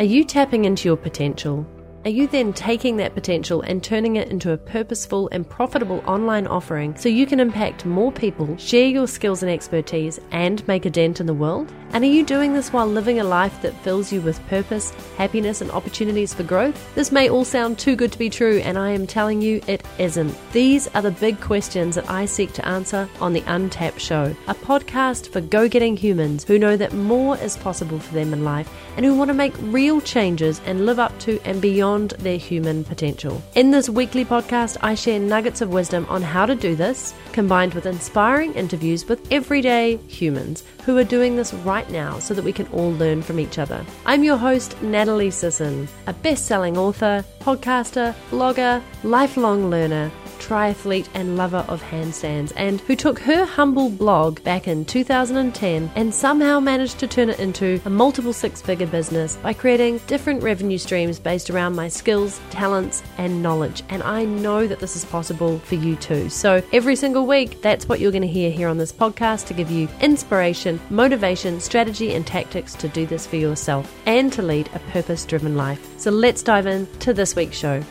Are 0.00 0.04
you 0.04 0.24
tapping 0.24 0.64
into 0.64 0.88
your 0.88 0.96
potential? 0.96 1.66
Are 2.06 2.10
you 2.10 2.26
then 2.26 2.54
taking 2.54 2.96
that 2.96 3.12
potential 3.12 3.60
and 3.60 3.84
turning 3.84 4.16
it 4.16 4.30
into 4.30 4.50
a 4.52 4.56
purposeful 4.56 5.28
and 5.30 5.46
profitable 5.46 6.02
online 6.06 6.46
offering 6.46 6.96
so 6.96 7.10
you 7.10 7.26
can 7.26 7.38
impact 7.38 7.84
more 7.84 8.10
people, 8.10 8.56
share 8.56 8.86
your 8.86 9.06
skills 9.06 9.42
and 9.42 9.52
expertise, 9.52 10.18
and 10.30 10.66
make 10.66 10.86
a 10.86 10.90
dent 10.90 11.20
in 11.20 11.26
the 11.26 11.34
world? 11.34 11.70
And 11.92 12.04
are 12.04 12.06
you 12.06 12.24
doing 12.24 12.52
this 12.52 12.72
while 12.72 12.86
living 12.86 13.18
a 13.18 13.24
life 13.24 13.60
that 13.62 13.74
fills 13.82 14.12
you 14.12 14.20
with 14.20 14.46
purpose, 14.46 14.90
happiness, 15.16 15.60
and 15.60 15.72
opportunities 15.72 16.32
for 16.32 16.44
growth? 16.44 16.94
This 16.94 17.10
may 17.10 17.28
all 17.28 17.44
sound 17.44 17.80
too 17.80 17.96
good 17.96 18.12
to 18.12 18.18
be 18.18 18.30
true, 18.30 18.58
and 18.58 18.78
I 18.78 18.90
am 18.90 19.08
telling 19.08 19.42
you 19.42 19.60
it 19.66 19.84
isn't. 19.98 20.36
These 20.52 20.86
are 20.94 21.02
the 21.02 21.10
big 21.10 21.40
questions 21.40 21.96
that 21.96 22.08
I 22.08 22.26
seek 22.26 22.52
to 22.52 22.66
answer 22.66 23.08
on 23.20 23.32
The 23.32 23.42
Untapped 23.48 24.00
Show, 24.00 24.36
a 24.46 24.54
podcast 24.54 25.32
for 25.32 25.40
go 25.40 25.68
getting 25.68 25.96
humans 25.96 26.44
who 26.44 26.60
know 26.60 26.76
that 26.76 26.92
more 26.92 27.36
is 27.38 27.56
possible 27.56 27.98
for 27.98 28.14
them 28.14 28.32
in 28.32 28.44
life 28.44 28.72
and 28.96 29.04
who 29.04 29.16
want 29.16 29.28
to 29.28 29.34
make 29.34 29.54
real 29.60 30.00
changes 30.00 30.60
and 30.66 30.86
live 30.86 31.00
up 31.00 31.18
to 31.20 31.40
and 31.44 31.60
beyond 31.60 32.10
their 32.20 32.36
human 32.36 32.84
potential. 32.84 33.42
In 33.56 33.72
this 33.72 33.88
weekly 33.88 34.24
podcast, 34.24 34.76
I 34.80 34.94
share 34.94 35.18
nuggets 35.18 35.60
of 35.60 35.72
wisdom 35.72 36.06
on 36.08 36.22
how 36.22 36.46
to 36.46 36.54
do 36.54 36.76
this, 36.76 37.14
combined 37.32 37.74
with 37.74 37.86
inspiring 37.86 38.52
interviews 38.54 39.08
with 39.08 39.26
everyday 39.32 39.96
humans 40.06 40.62
who 40.84 40.96
are 40.96 41.04
doing 41.04 41.36
this 41.36 41.52
right 41.54 41.88
now 41.90 42.18
so 42.18 42.34
that 42.34 42.44
we 42.44 42.52
can 42.52 42.66
all 42.68 42.92
learn 42.92 43.22
from 43.22 43.38
each 43.38 43.58
other. 43.58 43.84
I'm 44.06 44.24
your 44.24 44.36
host, 44.36 44.80
Natalie 44.82 45.30
Sisson, 45.30 45.88
a 46.06 46.12
best 46.12 46.46
selling 46.46 46.76
author, 46.76 47.24
podcaster, 47.40 48.14
blogger, 48.30 48.82
lifelong 49.02 49.70
learner 49.70 50.10
triathlete 50.40 51.08
and 51.14 51.36
lover 51.36 51.64
of 51.68 51.82
handstands, 51.82 52.52
and 52.56 52.80
who 52.80 52.96
took 52.96 53.18
her 53.20 53.44
humble 53.44 53.90
blog 53.90 54.42
back 54.42 54.66
in 54.66 54.84
2010 54.84 55.90
and 55.94 56.14
somehow 56.14 56.58
managed 56.58 56.98
to 56.98 57.06
turn 57.06 57.30
it 57.30 57.38
into 57.38 57.80
a 57.84 57.90
multiple 57.90 58.32
six 58.32 58.60
figure 58.60 58.86
business 58.86 59.36
by 59.36 59.52
creating 59.52 60.00
different 60.06 60.42
revenue 60.42 60.78
streams 60.78 61.18
based 61.18 61.50
around 61.50 61.76
my 61.76 61.88
skills, 61.88 62.40
talents, 62.50 63.02
and 63.18 63.42
knowledge. 63.42 63.82
And 63.90 64.02
I 64.02 64.24
know 64.24 64.66
that 64.66 64.80
this 64.80 64.96
is 64.96 65.04
possible 65.04 65.58
for 65.60 65.74
you 65.74 65.96
too. 65.96 66.28
So 66.30 66.62
every 66.72 66.96
single 66.96 67.26
week, 67.26 67.60
that's 67.62 67.88
what 67.88 68.00
you're 68.00 68.10
going 68.10 68.22
to 68.22 68.28
hear 68.28 68.50
here 68.50 68.68
on 68.68 68.78
this 68.78 68.92
podcast 68.92 69.46
to 69.48 69.54
give 69.54 69.70
you 69.70 69.88
inspiration, 70.00 70.80
motivation, 70.90 71.60
strategy, 71.60 72.14
and 72.14 72.26
tactics 72.26 72.74
to 72.74 72.88
do 72.88 73.06
this 73.06 73.26
for 73.26 73.36
yourself 73.36 73.94
and 74.06 74.32
to 74.32 74.42
lead 74.42 74.68
a 74.74 74.78
purpose 74.90 75.24
driven 75.24 75.56
life. 75.56 75.86
So 75.98 76.10
let's 76.10 76.42
dive 76.42 76.66
into 76.66 77.12
this 77.12 77.36
week's 77.36 77.56
show. 77.56 77.82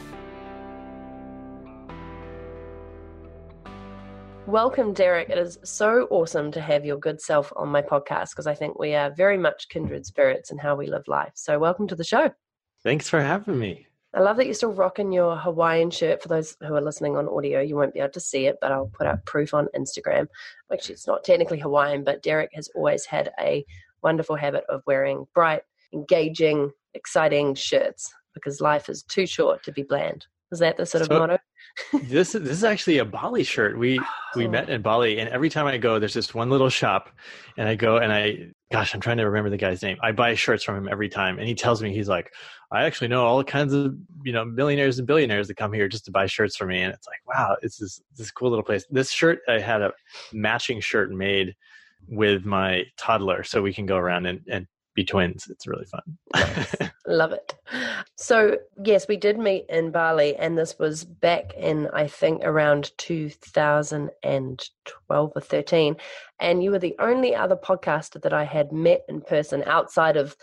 Welcome, 4.50 4.94
Derek. 4.94 5.30
It 5.30 5.38
is 5.38 5.59
so 5.64 6.08
awesome 6.09 6.52
to 6.53 6.59
have 6.59 6.83
your 6.83 6.97
good 6.97 7.22
self 7.22 7.53
on 7.55 7.69
my 7.69 7.83
podcast 7.83 8.31
because 8.31 8.47
I 8.47 8.56
think 8.56 8.80
we 8.80 8.95
are 8.95 9.11
very 9.11 9.38
much 9.38 9.69
kindred 9.69 10.08
spirits 10.08 10.50
in 10.50 10.58
how 10.58 10.75
we 10.75 10.88
live 10.88 11.08
life. 11.08 11.33
So, 11.36 11.59
welcome 11.59 11.88
to 11.88 11.95
the 11.95 12.03
show. 12.03 12.31
Thanks 12.81 13.08
for 13.08 13.22
having 13.22 13.59
me. 13.59 13.86
I 14.16 14.22
love 14.22 14.38
that 14.38 14.45
you're 14.45 14.56
still 14.56 14.72
rocking 14.72 15.11
your 15.11 15.38
Hawaiian 15.38 15.91
shirt. 15.91 16.23
For 16.23 16.30
those 16.30 16.58
who 16.61 16.73
are 16.73 16.81
listening 16.81 17.16
on 17.16 17.30
audio, 17.30 17.61
you 17.61 17.75
won't 17.75 17.94
be 17.94 18.00
able 18.00 18.09
to 18.09 18.19
see 18.19 18.47
it, 18.47 18.58
but 18.59 18.72
I'll 18.72 18.88
put 18.91 19.06
up 19.06 19.23
proof 19.28 19.53
on 19.53 19.67
Instagram. 19.75 20.25
Actually, 20.73 20.94
it's 20.94 21.06
not 21.06 21.23
technically 21.23 21.59
Hawaiian, 21.59 22.03
but 22.03 22.23
Derek 22.23 22.50
has 22.56 22.69
always 22.73 23.06
had 23.06 23.31
a 23.39 23.63
wonderful 24.02 24.36
habit 24.36 24.63
of 24.67 24.81
wearing 24.88 25.28
bright, 25.36 25.61
engaging, 25.94 26.72
exciting 26.95 27.53
shirts 27.53 28.11
because 28.34 28.61
life 28.61 28.89
is 28.89 29.03
too 29.03 29.28
short 29.28 29.61
to 29.66 29.72
be 29.72 29.84
bland. 29.84 30.25
Is 30.52 30.59
that 30.59 30.78
the 30.78 30.86
sort 30.86 31.03
of 31.03 31.08
so, 31.08 31.19
motto? 31.19 31.38
this 32.03 32.31
this 32.31 32.50
is 32.50 32.64
actually 32.64 32.97
a 32.97 33.05
Bali 33.05 33.44
shirt. 33.44 33.78
We 33.78 34.00
we 34.36 34.47
oh. 34.47 34.50
met 34.50 34.69
in 34.69 34.81
Bali, 34.81 35.19
and 35.19 35.30
every 35.30 35.50
time 35.50 35.67
I 35.67 35.78
go, 35.78 36.00
there's 36.00 36.14
this 36.14 36.33
one 36.33 36.50
little 36.50 36.69
shop, 36.69 37.09
and 37.58 37.67
I 37.67 37.75
go 37.75 37.97
and 37.97 38.11
I, 38.11 38.50
gosh, 38.72 38.95
I'm 38.95 39.02
trying 39.02 39.17
to 39.17 39.25
remember 39.25 39.52
the 39.52 39.58
guy's 39.58 39.83
name. 39.83 39.97
I 40.02 40.11
buy 40.11 40.33
shirts 40.33 40.64
from 40.64 40.75
him 40.75 40.89
every 40.89 41.08
time, 41.08 41.38
and 41.38 41.47
he 41.47 41.53
tells 41.53 41.83
me 41.83 41.94
he's 41.94 42.09
like, 42.09 42.33
I 42.72 42.86
actually 42.86 43.09
know 43.09 43.25
all 43.25 43.44
kinds 43.44 43.73
of 43.73 43.95
you 44.23 44.33
know 44.33 44.44
millionaires 44.44 44.97
and 44.97 45.08
billionaires 45.08 45.47
that 45.50 45.58
come 45.58 45.72
here 45.72 45.88
just 45.88 46.06
to 46.06 46.11
buy 46.11 46.25
shirts 46.25 46.56
for 46.56 46.66
me, 46.66 46.81
and 46.81 46.94
it's 46.94 47.08
like, 47.08 47.19
wow, 47.28 47.56
this 47.61 47.80
is 47.80 48.02
this 48.17 48.31
cool 48.31 48.50
little 48.50 48.63
place. 48.63 48.85
This 48.90 49.12
shirt, 49.12 49.40
I 49.47 49.59
had 49.59 49.84
a 49.84 49.91
matching 50.34 50.79
shirt 50.79 51.12
made 51.12 51.56
with 52.07 52.44
my 52.44 52.85
toddler, 52.97 53.44
so 53.44 53.62
we 53.62 53.74
can 53.74 53.85
go 53.85 53.97
around 53.97 54.25
and, 54.25 54.41
and 54.50 54.68
be 55.00 55.06
twins. 55.06 55.48
It's 55.50 55.66
really 55.66 55.86
fun. 55.86 56.02
Nice. 56.34 56.76
Love 57.08 57.32
it. 57.32 57.56
So, 58.18 58.58
yes, 58.84 59.08
we 59.08 59.16
did 59.16 59.40
meet 59.40 59.66
in 59.70 59.92
Bali, 59.92 60.36
and 60.36 60.58
this 60.58 60.78
was 60.78 61.06
back 61.06 61.54
in, 61.54 61.88
I 61.94 62.08
think, 62.08 62.42
around 62.44 62.92
2012 62.98 65.32
or 65.36 65.42
13. 65.42 65.96
And 66.40 66.64
you 66.64 66.72
were 66.72 66.80
the 66.80 66.98
only 67.00 67.34
other 67.34 67.56
podcaster 67.56 68.22
that 68.22 68.34
I 68.34 68.44
had 68.44 68.74
met 68.74 69.06
in 69.08 69.22
person 69.22 69.64
outside 69.66 70.18
of 70.18 70.36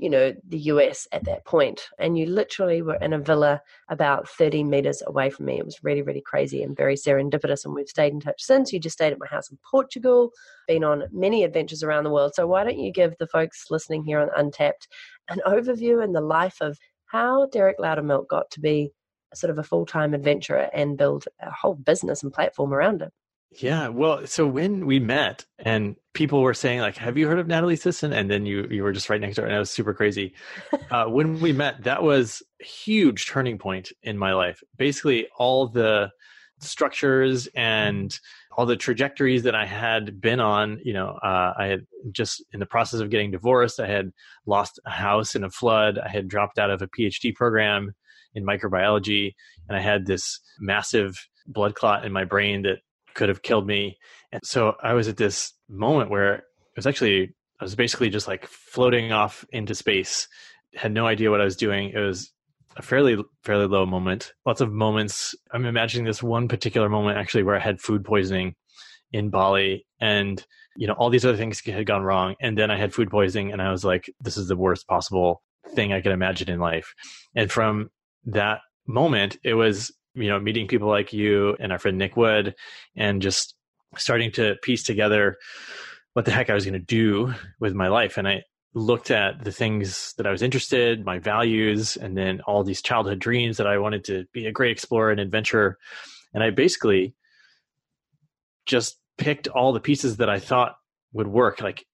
you 0.00 0.08
know, 0.08 0.34
the 0.48 0.58
US 0.58 1.06
at 1.12 1.24
that 1.24 1.44
point. 1.44 1.88
And 1.98 2.16
you 2.16 2.24
literally 2.24 2.80
were 2.80 2.94
in 2.96 3.12
a 3.12 3.18
villa 3.18 3.60
about 3.90 4.26
30 4.30 4.64
meters 4.64 5.02
away 5.06 5.28
from 5.28 5.44
me. 5.44 5.58
It 5.58 5.64
was 5.66 5.84
really, 5.84 6.00
really 6.00 6.22
crazy 6.22 6.62
and 6.62 6.74
very 6.74 6.96
serendipitous. 6.96 7.66
And 7.66 7.74
we've 7.74 7.86
stayed 7.86 8.14
in 8.14 8.20
touch 8.20 8.42
since. 8.42 8.72
You 8.72 8.80
just 8.80 8.94
stayed 8.94 9.12
at 9.12 9.18
my 9.18 9.26
house 9.26 9.50
in 9.50 9.58
Portugal, 9.70 10.30
been 10.66 10.84
on 10.84 11.04
many 11.12 11.44
adventures 11.44 11.82
around 11.82 12.04
the 12.04 12.10
world. 12.10 12.32
So 12.34 12.46
why 12.46 12.64
don't 12.64 12.78
you 12.78 12.90
give 12.90 13.14
the 13.18 13.26
folks 13.26 13.66
listening 13.68 14.02
here 14.02 14.20
on 14.20 14.30
Untapped 14.34 14.88
an 15.28 15.40
overview 15.46 16.02
in 16.02 16.12
the 16.12 16.22
life 16.22 16.56
of 16.62 16.78
how 17.04 17.46
Derek 17.46 17.78
Loudermilk 17.78 18.26
got 18.28 18.50
to 18.52 18.60
be 18.60 18.90
sort 19.34 19.50
of 19.50 19.58
a 19.58 19.62
full 19.62 19.84
time 19.84 20.14
adventurer 20.14 20.70
and 20.72 20.96
build 20.96 21.26
a 21.42 21.50
whole 21.50 21.74
business 21.74 22.22
and 22.22 22.32
platform 22.32 22.72
around 22.72 23.02
it? 23.02 23.12
Yeah, 23.58 23.88
well, 23.88 24.26
so 24.26 24.46
when 24.46 24.86
we 24.86 25.00
met 25.00 25.44
and 25.58 25.96
people 26.12 26.40
were 26.40 26.54
saying 26.54 26.80
like, 26.80 26.96
"Have 26.96 27.18
you 27.18 27.26
heard 27.26 27.40
of 27.40 27.48
Natalie 27.48 27.76
Sisson?" 27.76 28.12
and 28.12 28.30
then 28.30 28.46
you 28.46 28.66
you 28.70 28.84
were 28.84 28.92
just 28.92 29.10
right 29.10 29.20
next 29.20 29.36
door, 29.36 29.46
and 29.46 29.54
it 29.54 29.58
was 29.58 29.70
super 29.70 29.94
crazy. 29.94 30.34
Uh, 30.90 31.04
when 31.04 31.38
we 31.38 31.52
met, 31.52 31.84
that 31.84 32.02
was 32.02 32.42
a 32.60 32.64
huge 32.64 33.28
turning 33.28 33.56
point 33.58 33.92
in 34.02 34.18
my 34.18 34.32
life. 34.32 34.60
Basically, 34.76 35.28
all 35.38 35.68
the 35.68 36.10
structures 36.58 37.48
and 37.54 38.18
all 38.56 38.66
the 38.66 38.76
trajectories 38.76 39.44
that 39.44 39.54
I 39.54 39.64
had 39.66 40.20
been 40.20 40.40
on. 40.40 40.80
You 40.84 40.94
know, 40.94 41.10
uh, 41.22 41.54
I 41.56 41.66
had 41.66 41.86
just 42.10 42.44
in 42.52 42.58
the 42.58 42.66
process 42.66 42.98
of 42.98 43.10
getting 43.10 43.30
divorced. 43.30 43.78
I 43.78 43.86
had 43.86 44.10
lost 44.46 44.80
a 44.84 44.90
house 44.90 45.36
in 45.36 45.44
a 45.44 45.50
flood. 45.50 45.96
I 45.98 46.08
had 46.08 46.26
dropped 46.26 46.58
out 46.58 46.70
of 46.70 46.82
a 46.82 46.88
PhD 46.88 47.34
program 47.34 47.94
in 48.34 48.44
microbiology, 48.44 49.34
and 49.68 49.76
I 49.76 49.80
had 49.80 50.06
this 50.06 50.40
massive 50.58 51.16
blood 51.46 51.76
clot 51.76 52.04
in 52.04 52.12
my 52.12 52.24
brain 52.24 52.62
that 52.62 52.78
could 53.14 53.28
have 53.28 53.42
killed 53.42 53.66
me. 53.66 53.98
And 54.32 54.40
so 54.44 54.74
I 54.82 54.94
was 54.94 55.08
at 55.08 55.16
this 55.16 55.52
moment 55.68 56.10
where 56.10 56.34
it 56.34 56.44
was 56.76 56.86
actually, 56.86 57.34
I 57.60 57.64
was 57.64 57.74
basically 57.74 58.10
just 58.10 58.28
like 58.28 58.46
floating 58.46 59.12
off 59.12 59.44
into 59.50 59.74
space, 59.74 60.28
had 60.74 60.92
no 60.92 61.06
idea 61.06 61.30
what 61.30 61.40
I 61.40 61.44
was 61.44 61.56
doing. 61.56 61.90
It 61.90 61.98
was 61.98 62.32
a 62.76 62.82
fairly, 62.82 63.16
fairly 63.42 63.66
low 63.66 63.84
moment. 63.86 64.32
Lots 64.46 64.60
of 64.60 64.72
moments. 64.72 65.34
I'm 65.52 65.66
imagining 65.66 66.06
this 66.06 66.22
one 66.22 66.48
particular 66.48 66.88
moment 66.88 67.18
actually 67.18 67.42
where 67.42 67.56
I 67.56 67.60
had 67.60 67.80
food 67.80 68.04
poisoning 68.04 68.54
in 69.12 69.30
Bali 69.30 69.86
and, 70.00 70.44
you 70.76 70.86
know, 70.86 70.94
all 70.94 71.10
these 71.10 71.24
other 71.24 71.36
things 71.36 71.60
had 71.60 71.86
gone 71.86 72.02
wrong. 72.02 72.36
And 72.40 72.56
then 72.56 72.70
I 72.70 72.76
had 72.76 72.94
food 72.94 73.10
poisoning 73.10 73.52
and 73.52 73.60
I 73.60 73.72
was 73.72 73.84
like, 73.84 74.10
this 74.20 74.36
is 74.36 74.48
the 74.48 74.56
worst 74.56 74.86
possible 74.86 75.42
thing 75.74 75.92
I 75.92 76.00
could 76.00 76.12
imagine 76.12 76.48
in 76.48 76.60
life. 76.60 76.94
And 77.34 77.50
from 77.50 77.90
that 78.26 78.60
moment, 78.86 79.36
it 79.42 79.54
was 79.54 79.92
you 80.14 80.28
know, 80.28 80.38
meeting 80.40 80.66
people 80.66 80.88
like 80.88 81.12
you 81.12 81.56
and 81.60 81.72
our 81.72 81.78
friend 81.78 81.98
Nick 81.98 82.16
Wood 82.16 82.54
and 82.96 83.22
just 83.22 83.54
starting 83.96 84.32
to 84.32 84.56
piece 84.62 84.82
together 84.82 85.36
what 86.12 86.24
the 86.24 86.30
heck 86.30 86.50
I 86.50 86.54
was 86.54 86.64
going 86.64 86.74
to 86.74 86.78
do 86.78 87.34
with 87.58 87.74
my 87.74 87.88
life. 87.88 88.16
And 88.16 88.26
I 88.26 88.42
looked 88.74 89.10
at 89.10 89.44
the 89.44 89.52
things 89.52 90.14
that 90.16 90.26
I 90.26 90.30
was 90.30 90.42
interested, 90.42 91.04
my 91.04 91.18
values, 91.18 91.96
and 91.96 92.16
then 92.16 92.40
all 92.42 92.62
these 92.62 92.82
childhood 92.82 93.18
dreams 93.18 93.56
that 93.56 93.66
I 93.66 93.78
wanted 93.78 94.04
to 94.04 94.26
be 94.32 94.46
a 94.46 94.52
great 94.52 94.72
explorer 94.72 95.10
and 95.10 95.20
adventurer. 95.20 95.78
And 96.34 96.42
I 96.42 96.50
basically 96.50 97.14
just 98.66 98.98
picked 99.18 99.48
all 99.48 99.72
the 99.72 99.80
pieces 99.80 100.18
that 100.18 100.30
I 100.30 100.38
thought 100.38 100.76
would 101.12 101.26
work. 101.26 101.60
Like 101.60 101.84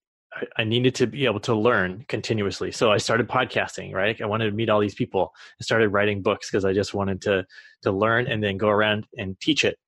I 0.57 0.65
needed 0.65 0.95
to 0.97 1.07
be 1.07 1.25
able 1.25 1.41
to 1.41 1.55
learn 1.55 2.05
continuously. 2.09 2.73
So 2.73 2.93
I 2.93 2.99
started 2.99 3.29
podcasting, 3.29 3.93
right? 3.93 4.21
I 4.21 4.27
wanted 4.27 4.47
to 4.47 4.57
meet 4.57 4.69
all 4.69 4.81
these 4.81 4.95
people. 4.95 5.33
I 5.61 5.63
started 5.65 5.89
writing 5.89 6.23
books 6.23 6.51
because 6.51 6.65
I 6.65 6.73
just 6.73 6.95
wanted 6.95 7.23
to 7.23 7.47
to 7.83 7.93
learn 7.93 8.27
and 8.27 8.43
then 8.43 8.57
go 8.57 8.69
around 8.69 9.07
and 9.17 9.39
teach 9.41 9.65
it. 9.65 9.79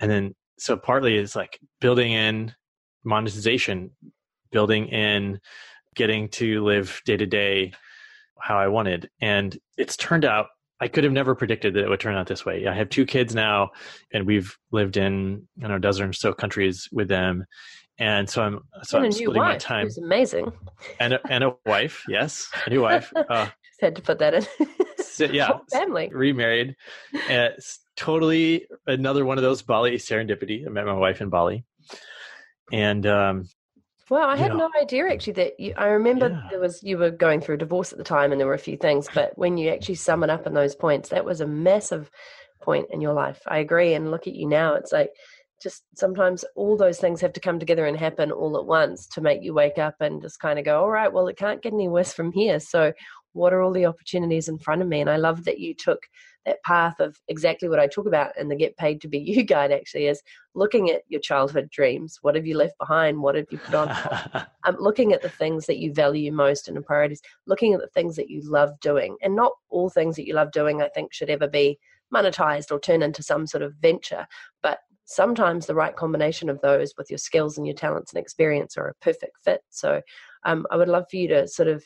And 0.00 0.10
then 0.10 0.34
so 0.58 0.76
partly 0.76 1.16
it's 1.16 1.36
like 1.36 1.58
building 1.80 2.12
in 2.12 2.54
monetization, 3.04 3.90
building 4.50 4.88
in 4.88 5.40
getting 5.94 6.28
to 6.28 6.64
live 6.64 7.00
day 7.04 7.16
to 7.16 7.26
day 7.26 7.72
how 8.40 8.58
I 8.58 8.68
wanted. 8.68 9.10
And 9.20 9.56
it's 9.76 9.96
turned 9.96 10.24
out 10.24 10.46
I 10.80 10.88
could 10.88 11.04
have 11.04 11.12
never 11.12 11.34
predicted 11.34 11.74
that 11.74 11.84
it 11.84 11.88
would 11.88 12.00
turn 12.00 12.14
out 12.14 12.28
this 12.28 12.46
way. 12.46 12.66
I 12.66 12.74
have 12.74 12.88
two 12.88 13.04
kids 13.04 13.34
now, 13.34 13.70
and 14.12 14.26
we've 14.26 14.56
lived 14.70 14.96
in 14.96 15.48
you 15.56 15.68
know 15.68 15.76
a 15.76 15.80
dozen 15.80 16.08
or 16.08 16.12
so 16.12 16.32
countries 16.32 16.88
with 16.92 17.08
them, 17.08 17.44
and 17.98 18.28
so 18.30 18.42
I'm 18.42 18.60
so 18.82 18.98
and 18.98 19.06
I'm 19.06 19.12
splitting 19.12 19.42
wife, 19.42 19.54
my 19.54 19.58
time. 19.58 19.86
It's 19.86 19.98
amazing. 19.98 20.52
And 21.00 21.14
a, 21.14 21.20
and 21.28 21.44
a 21.44 21.56
wife, 21.66 22.04
yes, 22.08 22.48
a 22.66 22.70
new 22.70 22.82
wife. 22.82 23.12
Uh, 23.14 23.46
Just 23.46 23.80
had 23.80 23.96
to 23.96 24.02
put 24.02 24.20
that 24.20 24.34
in. 24.34 24.46
so, 24.98 25.24
yeah, 25.32 25.58
family 25.72 26.08
remarried. 26.12 26.76
And 27.28 27.54
it's 27.54 27.80
totally 27.96 28.66
another 28.86 29.24
one 29.24 29.38
of 29.38 29.42
those 29.42 29.62
Bali 29.62 29.96
serendipity. 29.96 30.64
I 30.64 30.70
met 30.70 30.86
my 30.86 30.94
wife 30.94 31.20
in 31.20 31.28
Bali, 31.28 31.64
and 32.72 33.04
um, 33.04 33.48
Well, 34.08 34.28
I 34.28 34.36
had 34.36 34.54
no 34.54 34.70
idea 34.80 35.08
actually 35.10 35.32
that 35.34 35.58
you, 35.58 35.74
I 35.76 35.88
remember 35.88 36.28
yeah. 36.28 36.46
there 36.50 36.60
was 36.60 36.80
you 36.84 36.98
were 36.98 37.10
going 37.10 37.40
through 37.40 37.56
a 37.56 37.58
divorce 37.58 37.90
at 37.90 37.98
the 37.98 38.04
time, 38.04 38.30
and 38.30 38.40
there 38.40 38.46
were 38.46 38.54
a 38.54 38.58
few 38.58 38.76
things. 38.76 39.08
But 39.12 39.36
when 39.36 39.58
you 39.58 39.70
actually 39.70 39.96
sum 39.96 40.22
it 40.22 40.30
up 40.30 40.46
in 40.46 40.54
those 40.54 40.76
points, 40.76 41.08
that 41.08 41.24
was 41.24 41.40
a 41.40 41.46
massive 41.48 42.10
point 42.62 42.86
in 42.92 43.00
your 43.00 43.14
life. 43.14 43.40
I 43.46 43.58
agree. 43.58 43.94
And 43.94 44.12
look 44.12 44.28
at 44.28 44.34
you 44.34 44.46
now; 44.46 44.74
it's 44.74 44.92
like 44.92 45.10
just 45.62 45.82
sometimes 45.96 46.44
all 46.54 46.76
those 46.76 46.98
things 46.98 47.20
have 47.20 47.32
to 47.32 47.40
come 47.40 47.58
together 47.58 47.86
and 47.86 47.96
happen 47.96 48.30
all 48.30 48.56
at 48.56 48.66
once 48.66 49.06
to 49.08 49.20
make 49.20 49.42
you 49.42 49.54
wake 49.54 49.78
up 49.78 49.96
and 50.00 50.22
just 50.22 50.40
kind 50.40 50.58
of 50.58 50.64
go, 50.64 50.80
all 50.80 50.90
right, 50.90 51.12
well, 51.12 51.28
it 51.28 51.36
can't 51.36 51.62
get 51.62 51.72
any 51.72 51.88
worse 51.88 52.12
from 52.12 52.32
here. 52.32 52.60
So, 52.60 52.92
what 53.32 53.52
are 53.52 53.60
all 53.60 53.72
the 53.72 53.86
opportunities 53.86 54.48
in 54.48 54.58
front 54.58 54.82
of 54.82 54.88
me? 54.88 55.00
And 55.00 55.10
I 55.10 55.16
love 55.16 55.44
that 55.44 55.60
you 55.60 55.74
took 55.74 56.00
that 56.46 56.62
path 56.64 56.98
of 56.98 57.16
exactly 57.28 57.68
what 57.68 57.78
I 57.78 57.86
talk 57.86 58.06
about 58.06 58.36
in 58.38 58.48
the 58.48 58.56
Get 58.56 58.76
Paid 58.76 59.00
to 59.02 59.08
Be 59.08 59.18
You 59.26 59.44
guide 59.44 59.70
actually 59.70 60.06
is 60.06 60.22
looking 60.54 60.90
at 60.90 61.02
your 61.08 61.20
childhood 61.20 61.68
dreams. 61.70 62.18
What 62.22 62.34
have 62.34 62.46
you 62.46 62.56
left 62.56 62.78
behind? 62.78 63.20
What 63.20 63.34
have 63.34 63.46
you 63.50 63.58
put 63.58 63.74
on? 63.74 64.46
um, 64.64 64.76
looking 64.78 65.12
at 65.12 65.22
the 65.22 65.28
things 65.28 65.66
that 65.66 65.78
you 65.78 65.92
value 65.92 66.32
most 66.32 66.68
and 66.68 66.76
the 66.76 66.82
priorities, 66.82 67.20
looking 67.46 67.74
at 67.74 67.80
the 67.80 67.88
things 67.88 68.16
that 68.16 68.30
you 68.30 68.40
love 68.44 68.70
doing. 68.80 69.16
And 69.22 69.36
not 69.36 69.52
all 69.68 69.90
things 69.90 70.16
that 70.16 70.26
you 70.26 70.34
love 70.34 70.50
doing, 70.50 70.82
I 70.82 70.88
think, 70.88 71.12
should 71.12 71.30
ever 71.30 71.46
be 71.46 71.78
monetized 72.12 72.72
or 72.72 72.80
turn 72.80 73.02
into 73.02 73.22
some 73.22 73.46
sort 73.46 73.62
of 73.62 73.74
venture. 73.74 74.26
But 74.62 74.78
sometimes 75.08 75.64
the 75.64 75.74
right 75.74 75.96
combination 75.96 76.50
of 76.50 76.60
those 76.60 76.92
with 76.98 77.10
your 77.10 77.18
skills 77.18 77.56
and 77.56 77.66
your 77.66 77.74
talents 77.74 78.12
and 78.12 78.20
experience 78.20 78.76
are 78.76 78.88
a 78.88 79.04
perfect 79.04 79.38
fit. 79.42 79.62
So 79.70 80.02
um, 80.44 80.66
I 80.70 80.76
would 80.76 80.88
love 80.88 81.06
for 81.10 81.16
you 81.16 81.28
to 81.28 81.48
sort 81.48 81.68
of, 81.68 81.82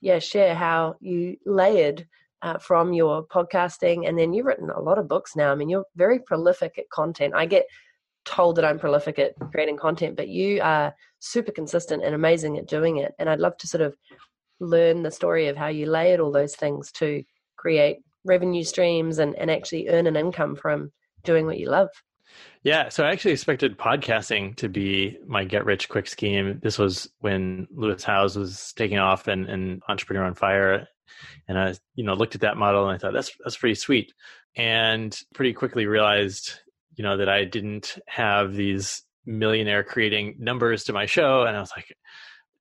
yeah, 0.00 0.18
share 0.18 0.54
how 0.54 0.94
you 0.98 1.36
layered 1.44 2.06
uh, 2.40 2.56
from 2.58 2.94
your 2.94 3.26
podcasting, 3.26 4.08
and 4.08 4.18
then 4.18 4.32
you've 4.32 4.46
written 4.46 4.70
a 4.70 4.80
lot 4.80 4.98
of 4.98 5.06
books 5.06 5.36
now. 5.36 5.52
I 5.52 5.54
mean, 5.54 5.68
you're 5.68 5.84
very 5.96 6.18
prolific 6.18 6.78
at 6.78 6.88
content. 6.90 7.34
I 7.36 7.44
get 7.44 7.66
told 8.24 8.56
that 8.56 8.64
I'm 8.64 8.78
prolific 8.78 9.18
at 9.18 9.34
creating 9.52 9.76
content, 9.76 10.16
but 10.16 10.28
you 10.28 10.60
are 10.62 10.94
super 11.18 11.52
consistent 11.52 12.02
and 12.02 12.14
amazing 12.14 12.56
at 12.56 12.66
doing 12.66 12.96
it. 12.96 13.12
And 13.18 13.28
I'd 13.28 13.38
love 13.38 13.56
to 13.58 13.66
sort 13.66 13.82
of 13.82 13.94
learn 14.60 15.02
the 15.02 15.10
story 15.10 15.48
of 15.48 15.56
how 15.56 15.68
you 15.68 15.86
layered 15.86 16.20
all 16.20 16.32
those 16.32 16.56
things 16.56 16.90
to 16.92 17.22
create 17.56 17.98
revenue 18.24 18.64
streams 18.64 19.18
and, 19.18 19.36
and 19.36 19.50
actually 19.50 19.88
earn 19.88 20.06
an 20.06 20.16
income 20.16 20.56
from 20.56 20.90
doing 21.22 21.46
what 21.46 21.58
you 21.58 21.68
love. 21.68 21.90
Yeah, 22.64 22.90
so 22.90 23.04
I 23.04 23.10
actually 23.10 23.32
expected 23.32 23.76
podcasting 23.76 24.54
to 24.56 24.68
be 24.68 25.18
my 25.26 25.42
get 25.42 25.64
rich 25.64 25.88
quick 25.88 26.06
scheme. 26.06 26.60
This 26.62 26.78
was 26.78 27.08
when 27.18 27.66
Lewis 27.72 28.04
Howes 28.04 28.36
was 28.36 28.72
taking 28.76 28.98
off 28.98 29.26
and, 29.26 29.48
and 29.48 29.82
Entrepreneur 29.88 30.24
on 30.24 30.34
Fire 30.34 30.86
and 31.48 31.58
I, 31.58 31.74
you 31.96 32.04
know, 32.04 32.14
looked 32.14 32.36
at 32.36 32.42
that 32.42 32.56
model 32.56 32.88
and 32.88 32.94
I 32.94 32.98
thought 32.98 33.12
that's 33.12 33.32
that's 33.42 33.56
pretty 33.56 33.74
sweet, 33.74 34.12
and 34.56 35.16
pretty 35.34 35.52
quickly 35.52 35.86
realized, 35.86 36.60
you 36.94 37.02
know, 37.02 37.16
that 37.16 37.28
I 37.28 37.44
didn't 37.44 37.98
have 38.06 38.54
these 38.54 39.02
millionaire 39.26 39.82
creating 39.82 40.36
numbers 40.38 40.84
to 40.84 40.92
my 40.92 41.06
show, 41.06 41.42
and 41.42 41.56
I 41.56 41.60
was 41.60 41.72
like, 41.76 41.96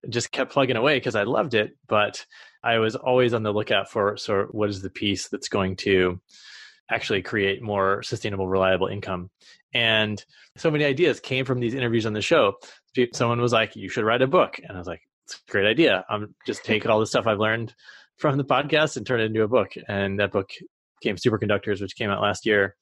just 0.09 0.31
kept 0.31 0.51
plugging 0.51 0.77
away 0.77 0.97
because 0.97 1.15
I 1.15 1.23
loved 1.23 1.53
it, 1.53 1.77
but 1.87 2.25
I 2.63 2.79
was 2.79 2.95
always 2.95 3.33
on 3.33 3.43
the 3.43 3.53
lookout 3.53 3.89
for 3.89 4.17
sort 4.17 4.49
of 4.49 4.49
what 4.49 4.69
is 4.69 4.81
the 4.81 4.89
piece 4.89 5.29
that's 5.29 5.49
going 5.49 5.75
to 5.77 6.19
actually 6.89 7.21
create 7.21 7.61
more 7.61 8.03
sustainable, 8.03 8.47
reliable 8.47 8.87
income. 8.87 9.29
And 9.73 10.23
so 10.57 10.69
many 10.69 10.83
ideas 10.83 11.19
came 11.19 11.45
from 11.45 11.59
these 11.59 11.73
interviews 11.73 12.05
on 12.05 12.13
the 12.13 12.21
show. 12.21 12.55
Someone 13.13 13.39
was 13.39 13.53
like, 13.53 13.75
"You 13.75 13.89
should 13.89 14.03
write 14.03 14.21
a 14.21 14.27
book," 14.27 14.59
and 14.59 14.75
I 14.75 14.77
was 14.77 14.87
like, 14.87 15.01
"It's 15.25 15.35
a 15.35 15.51
great 15.51 15.65
idea. 15.65 16.05
I'm 16.09 16.35
just 16.45 16.65
take 16.65 16.85
all 16.85 16.99
the 16.99 17.05
stuff 17.05 17.27
I've 17.27 17.39
learned 17.39 17.73
from 18.21 18.37
the 18.37 18.45
podcast 18.45 18.95
and 18.95 19.05
turn 19.05 19.19
it 19.19 19.25
into 19.25 19.41
a 19.41 19.47
book. 19.47 19.73
And 19.87 20.19
that 20.19 20.31
book 20.31 20.51
came 21.01 21.15
Superconductors, 21.15 21.81
which 21.81 21.95
came 21.95 22.11
out 22.11 22.21
last 22.21 22.45
year. 22.45 22.75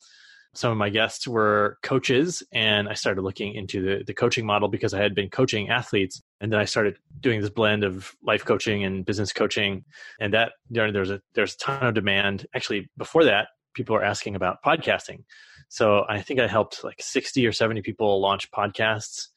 Some 0.53 0.71
of 0.71 0.77
my 0.77 0.89
guests 0.89 1.27
were 1.27 1.77
coaches, 1.83 2.43
and 2.51 2.89
I 2.89 2.93
started 2.93 3.21
looking 3.21 3.53
into 3.53 3.81
the, 3.81 4.03
the 4.05 4.13
coaching 4.13 4.45
model 4.45 4.67
because 4.67 4.93
I 4.93 5.01
had 5.01 5.15
been 5.15 5.29
coaching 5.29 5.69
athletes. 5.69 6.21
And 6.41 6.51
then 6.51 6.59
I 6.59 6.65
started 6.65 6.97
doing 7.19 7.39
this 7.39 7.51
blend 7.51 7.83
of 7.83 8.13
life 8.23 8.43
coaching 8.43 8.83
and 8.83 9.05
business 9.05 9.31
coaching. 9.31 9.85
And 10.19 10.33
that 10.33 10.53
there's 10.69 11.11
a 11.11 11.21
there's 11.35 11.53
a 11.53 11.57
ton 11.57 11.87
of 11.87 11.93
demand. 11.93 12.47
Actually, 12.53 12.89
before 12.97 13.23
that, 13.25 13.49
people 13.79 13.95
are 13.95 14.03
asking 14.03 14.35
about 14.35 14.61
podcasting. 14.61 15.23
So 15.69 16.03
I 16.09 16.21
think 16.21 16.41
I 16.41 16.47
helped 16.47 16.83
like 16.83 17.01
60 17.01 17.47
or 17.47 17.53
70 17.53 17.81
people 17.81 18.19
launch 18.19 18.51
podcasts. 18.51 19.27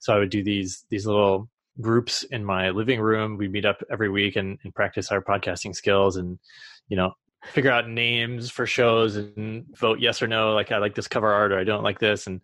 So 0.00 0.12
I 0.12 0.18
would 0.18 0.30
do 0.30 0.42
these 0.42 0.84
these 0.90 1.06
little 1.06 1.48
groups 1.80 2.24
in 2.24 2.44
my 2.44 2.70
living 2.70 3.00
room. 3.00 3.36
We 3.38 3.46
meet 3.46 3.64
up 3.64 3.80
every 3.90 4.10
week 4.10 4.34
and, 4.34 4.58
and 4.64 4.74
practice 4.74 5.12
our 5.12 5.22
podcasting 5.22 5.76
skills 5.76 6.16
and, 6.16 6.40
you 6.88 6.96
know, 6.96 7.12
figure 7.44 7.70
out 7.70 7.88
names 7.88 8.50
for 8.50 8.66
shows 8.66 9.14
and 9.14 9.64
vote 9.76 10.00
yes 10.00 10.20
or 10.20 10.26
no. 10.26 10.52
Like 10.52 10.72
I 10.72 10.78
like 10.78 10.96
this 10.96 11.08
cover 11.08 11.32
art 11.32 11.52
or 11.52 11.58
I 11.60 11.64
don't 11.64 11.84
like 11.84 12.00
this. 12.00 12.26
And 12.26 12.40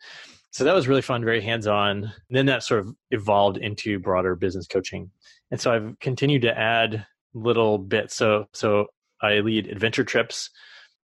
so 0.53 0.63
that 0.63 0.75
was 0.75 0.87
really 0.87 1.03
fun, 1.03 1.25
very 1.25 1.41
hands 1.41 1.67
on. 1.67 2.13
Then 2.31 2.47
that 2.47 2.63
sort 2.63 2.81
of 2.81 2.95
evolved 3.11 3.59
into 3.59 3.99
broader 3.99 4.37
business 4.37 4.69
coaching. 4.69 5.11
And 5.51 5.61
so 5.61 5.73
I've 5.73 5.99
continued 5.99 6.43
to 6.43 6.57
add 6.57 7.05
little 7.35 7.79
bits. 7.79 8.17
So, 8.17 8.47
so 8.53 8.87
I 9.21 9.41
lead 9.41 9.67
adventure 9.67 10.05
trips 10.05 10.51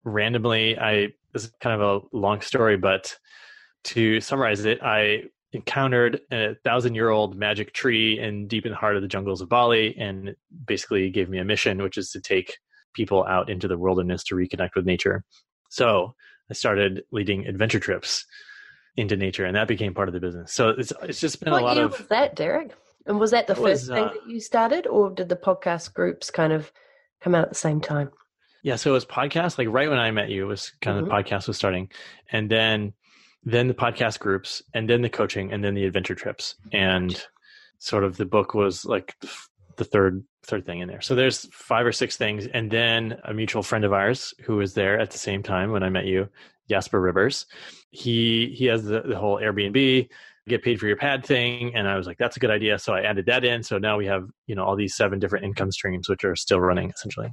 randomly. 0.04 0.78
I, 0.78 1.08
this 1.32 1.44
is 1.44 1.52
kind 1.60 1.81
of 1.81 2.02
a 2.12 2.16
long 2.16 2.40
story, 2.40 2.76
but 2.76 3.16
to 3.84 4.20
summarize 4.20 4.64
it, 4.64 4.82
I 4.82 5.25
encountered 5.52 6.20
a 6.31 6.54
thousand 6.64 6.94
year 6.94 7.10
old 7.10 7.37
magic 7.37 7.72
tree 7.72 8.19
in 8.19 8.49
deep 8.49 8.64
in 8.64 8.72
the 8.72 8.78
heart 8.78 8.96
of 8.96 9.02
the 9.02 9.08
jungles 9.08 9.40
of 9.40 9.49
Bali 9.49 9.96
and 9.99 10.34
basically 10.66 11.10
gave 11.10 11.28
me 11.28 11.38
a 11.38 11.44
mission, 11.44 11.82
which 11.82 11.99
is 11.99 12.10
to 12.10 12.20
take 12.20 12.56
people 12.94 13.25
out 13.25 13.50
into 13.50 13.69
the 13.69 13.78
wilderness 13.78 14.25
to 14.25 14.34
reconnect 14.34 14.75
with 14.75 14.87
nature. 14.87 15.25
So 15.70 16.14
I 16.50 16.54
started 16.54 17.04
leading 17.10 17.46
adventure 17.46 17.81
trips 17.81 18.25
into 18.96 19.16
nature 19.16 19.46
and 19.46 19.56
that 19.56 19.69
became 19.69 19.94
part 19.94 20.08
of 20.08 20.14
the 20.14 20.20
business. 20.20 20.52
So 20.52 20.70
it's 20.70 20.93
it's 21.02 21.20
just 21.20 21.40
been 21.43 21.52
what 21.52 21.62
a 21.62 21.64
lot 21.64 21.76
year 21.76 21.87
of 21.87 21.99
was 21.99 22.08
that, 22.08 22.37
Derek? 22.37 22.72
And 23.06 23.19
was 23.19 23.32
that 23.32 23.46
the 23.46 23.54
first 23.54 23.64
was, 23.64 23.88
thing 23.88 24.04
uh, 24.04 24.08
that 24.08 24.28
you 24.28 24.40
started 24.40 24.87
or 24.87 25.10
did 25.10 25.28
the 25.28 25.37
podcast 25.37 25.93
groups 25.93 26.31
kind 26.31 26.52
of 26.52 26.72
come 27.20 27.34
out 27.34 27.44
at 27.44 27.49
the 27.49 27.54
same 27.54 27.81
time? 27.81 28.10
Yeah, 28.62 28.76
so 28.76 28.91
it 28.91 28.94
was 28.94 29.05
podcast, 29.05 29.59
like 29.59 29.69
right 29.69 29.91
when 29.91 29.99
I 29.99 30.11
met 30.12 30.29
you, 30.29 30.44
it 30.44 30.49
was 30.49 30.73
kind 30.81 30.97
mm-hmm. 30.97 31.11
of 31.11 31.25
the 31.25 31.31
podcast 31.31 31.49
was 31.49 31.56
starting. 31.56 31.91
And 32.31 32.50
then 32.50 32.94
then 33.44 33.67
the 33.67 33.75
podcast 33.75 34.20
groups, 34.20 34.62
and 34.73 34.88
then 34.88 35.03
the 35.03 35.09
coaching, 35.09 35.53
and 35.53 35.64
then 35.64 35.75
the 35.75 35.85
adventure 35.85 36.14
trips, 36.14 36.55
and 36.73 37.20
sort 37.79 38.05
of 38.05 38.17
the 38.17 38.25
book 38.25 38.55
was 38.55 38.85
like 38.85 39.17
the 39.76 39.85
third 39.85 40.23
third 40.44 40.64
thing 40.64 40.79
in 40.79 40.88
there. 40.88 41.00
So 41.00 41.17
there's 41.17 41.47
five 41.53 41.85
or 41.85 41.93
six 41.93 42.17
things, 42.17 42.47
and 42.47 42.70
then 42.70 43.19
a 43.25 43.35
mutual 43.35 43.64
friend 43.64 43.85
of 43.85 43.93
ours 43.93 44.32
who 44.44 44.56
was 44.56 44.75
there 44.75 44.99
at 45.00 45.11
the 45.11 45.19
same 45.19 45.43
time 45.43 45.73
when 45.73 45.82
I 45.82 45.88
met 45.88 46.06
you, 46.06 46.29
Jasper 46.69 47.00
Rivers. 47.00 47.47
He 47.91 48.55
he 48.56 48.67
has 48.67 48.85
the, 48.85 49.00
the 49.00 49.19
whole 49.19 49.38
Airbnb 49.38 50.09
get 50.49 50.62
paid 50.62 50.81
for 50.81 50.88
your 50.88 50.97
pad 50.97 51.25
thing 51.25 51.73
and 51.76 51.87
i 51.87 51.97
was 51.97 52.05
like 52.05 52.19
that's 52.19 52.37
a 52.37 52.41
good 52.41 52.50
idea 52.50 52.76
so 52.76 52.93
i 52.93 53.03
added 53.03 53.26
that 53.26 53.44
in 53.44 53.62
so 53.62 53.79
now 53.79 53.97
we 53.97 54.06
have 54.06 54.29
you 54.49 54.56
know 54.56 54.64
all 54.64 54.75
these 54.75 54.93
seven 54.93 55.20
different 55.20 55.44
income 55.44 55.70
streams 55.70 56.09
which 56.09 56.25
are 56.25 56.35
still 56.35 56.61
running 56.61 56.91
essentially 56.91 57.32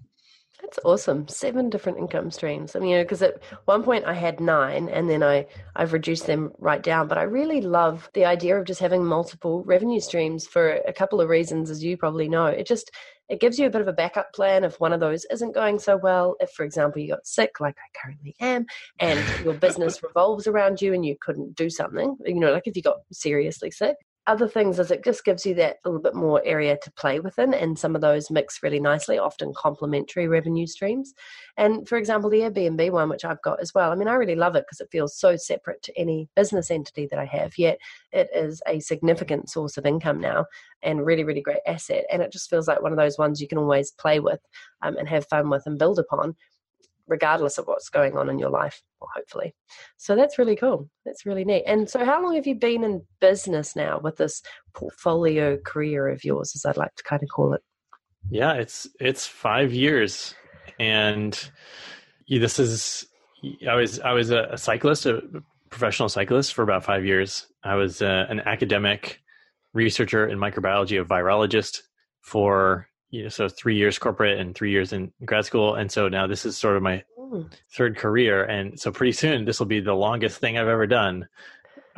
that's 0.70 0.86
awesome. 0.86 1.28
Seven 1.28 1.70
different 1.70 1.98
income 1.98 2.30
streams. 2.30 2.76
I 2.76 2.80
mean, 2.80 2.90
you 2.90 2.98
know, 2.98 3.04
because 3.04 3.24
at 3.24 3.42
one 3.66 3.82
point 3.82 4.06
I 4.06 4.14
had 4.14 4.40
nine, 4.40 4.88
and 4.90 5.10
then 5.10 5.24
I 5.24 5.48
I've 5.76 5.94
reduced 5.94 6.28
them 6.28 6.52
right 6.60 6.82
down. 6.82 7.08
But 7.08 7.18
I 7.18 7.24
really 7.24 7.62
love 7.62 8.08
the 8.14 8.26
idea 8.26 8.56
of 8.56 8.66
just 8.66 8.80
having 8.80 9.04
multiple 9.04 9.64
revenue 9.64 10.00
streams 10.00 10.46
for 10.46 10.74
a 10.88 10.94
couple 10.94 11.22
of 11.22 11.30
reasons, 11.30 11.72
as 11.72 11.84
you 11.84 11.98
probably 11.98 12.30
know. 12.30 12.46
It 12.46 12.68
just 12.68 12.92
it 13.30 13.40
gives 13.40 13.58
you 13.58 13.66
a 13.66 13.70
bit 13.72 13.82
of 13.82 13.88
a 13.88 13.94
backup 13.94 14.32
plan 14.34 14.64
if 14.64 14.80
one 14.80 14.94
of 14.94 15.00
those 15.00 15.26
isn't 15.32 15.56
going 15.56 15.80
so 15.80 15.98
well. 15.98 16.36
If, 16.40 16.52
for 16.52 16.64
example, 16.64 17.02
you 17.02 17.10
got 17.10 17.26
sick, 17.26 17.60
like 17.60 17.76
I 17.78 18.00
currently 18.00 18.36
am, 18.40 18.68
and 19.00 19.20
your 19.44 19.54
business 19.66 20.04
revolves 20.04 20.46
around 20.46 20.84
you, 20.84 20.94
and 20.94 21.04
you 21.04 21.16
couldn't 21.20 21.56
do 21.56 21.72
something, 21.72 22.16
you 22.26 22.40
know, 22.40 22.52
like 22.52 22.68
if 22.68 22.76
you 22.76 22.84
got 22.84 22.98
seriously 23.12 23.72
sick, 23.72 23.96
other 24.30 24.48
things 24.48 24.78
is 24.78 24.92
it 24.92 25.04
just 25.04 25.26
gives 25.26 25.44
you 25.44 25.56
that 25.56 25.78
little 25.84 26.00
bit 26.00 26.14
more 26.14 26.40
area 26.46 26.78
to 26.84 26.92
play 26.92 27.20
within 27.20 27.52
and 27.52 27.80
some 27.80 27.96
of 27.96 28.02
those 28.02 28.30
mix 28.30 28.62
really 28.62 28.80
nicely 28.80 29.18
often 29.18 29.52
complementary 29.58 30.28
revenue 30.28 30.68
streams. 30.68 31.16
And 31.58 31.90
for 31.90 31.98
example 31.98 32.30
the 32.30 32.42
airbnb 32.42 32.92
one 32.92 33.10
which 33.10 33.26
i've 33.26 33.42
got 33.42 33.60
as 33.60 33.74
well 33.74 33.92
i 33.92 33.96
mean 33.96 34.08
i 34.08 34.14
really 34.14 34.36
love 34.36 34.56
it 34.56 34.66
because 34.68 34.80
it 34.80 34.90
feels 34.92 35.18
so 35.18 35.36
separate 35.36 35.82
to 35.82 36.00
any 36.00 36.30
business 36.36 36.70
entity 36.70 37.08
that 37.10 37.20
i 37.20 37.26
have 37.26 37.58
yet 37.58 37.80
it 38.12 38.30
is 38.34 38.62
a 38.68 38.80
significant 38.80 39.50
source 39.50 39.78
of 39.78 39.86
income 39.86 40.20
now 40.22 40.46
and 40.84 41.06
really 41.06 41.24
really 41.24 41.42
great 41.42 41.60
asset. 41.68 42.06
And 42.12 42.22
it 42.22 42.32
just 42.32 42.50
feels 42.50 42.68
like 42.68 42.82
one 42.82 42.92
of 42.92 42.98
those 42.98 43.18
ones 43.18 43.42
you 43.42 43.48
can 43.48 43.58
always 43.58 43.92
play 43.92 44.20
with 44.20 44.40
um, 44.82 44.98
and 44.98 45.10
have 45.10 45.28
fun 45.28 45.50
with 45.50 45.64
and 45.66 45.80
build 45.80 46.00
upon 46.00 46.36
regardless 47.10 47.58
of 47.58 47.68
what's 47.68 47.90
going 47.90 48.18
on 48.18 48.30
in 48.30 48.40
your 48.40 48.50
life, 48.50 48.82
or 49.02 49.08
hopefully. 49.14 49.54
So 49.98 50.16
that's 50.16 50.38
really 50.38 50.56
cool. 50.56 50.90
That's 51.06 51.26
really 51.26 51.44
neat. 51.44 51.64
And 51.66 51.90
so, 51.90 52.06
how 52.06 52.24
long 52.24 52.36
have 52.36 52.48
you 52.48 52.56
been 52.56 52.84
in 52.84 53.02
business 53.20 53.76
now 53.76 54.00
with 54.00 54.18
this 54.18 54.42
portfolio 54.74 55.58
career 55.58 56.08
of 56.08 56.24
yours, 56.24 56.54
as 56.56 56.66
I'd 56.66 56.78
like 56.78 56.96
to 56.96 57.04
kind 57.04 57.24
of 57.24 57.30
call 57.30 57.54
it? 57.54 57.62
Yeah, 58.30 58.54
it's 58.54 58.88
it's 59.00 59.26
five 59.26 59.74
years, 59.74 60.36
and 60.80 61.38
this 62.28 62.60
is 62.60 63.08
I 63.68 63.76
was 63.76 64.00
I 64.00 64.12
was 64.12 64.32
a, 64.32 64.58
cyclist, 64.58 65.06
a 65.06 65.22
professional 65.70 66.10
cyclist 66.10 66.54
for 66.54 66.64
about 66.64 66.84
five 66.84 67.06
years. 67.06 67.48
I 67.64 67.76
was 67.76 68.02
uh, 68.02 68.26
an 68.30 68.42
academic 68.42 69.22
researcher 69.74 70.28
in 70.28 70.38
microbiology, 70.38 71.00
a 71.00 71.06
virologist 71.06 71.80
for 72.22 72.89
you 73.10 73.24
know, 73.24 73.30
so 73.30 73.50
three 73.50 73.76
years 73.76 73.98
corporate 73.98 74.40
and 74.40 74.56
three 74.56 74.72
years 74.72 74.94
in 74.94 75.12
grad 75.26 75.46
school. 75.46 75.76
And 75.76 75.92
so 75.92 76.10
now 76.10 76.28
this 76.28 76.46
is 76.46 76.58
sort 76.58 76.78
of 76.78 76.84
my 76.84 77.04
third 77.76 77.98
career. 77.98 78.44
And 78.44 78.80
so 78.80 78.92
pretty 78.92 79.12
soon 79.14 79.46
this 79.46 79.60
will 79.60 79.68
be 79.68 79.80
the 79.80 79.94
longest 79.94 80.40
thing 80.40 80.58
I've 80.58 80.68
ever 80.68 80.88
done 80.88 81.28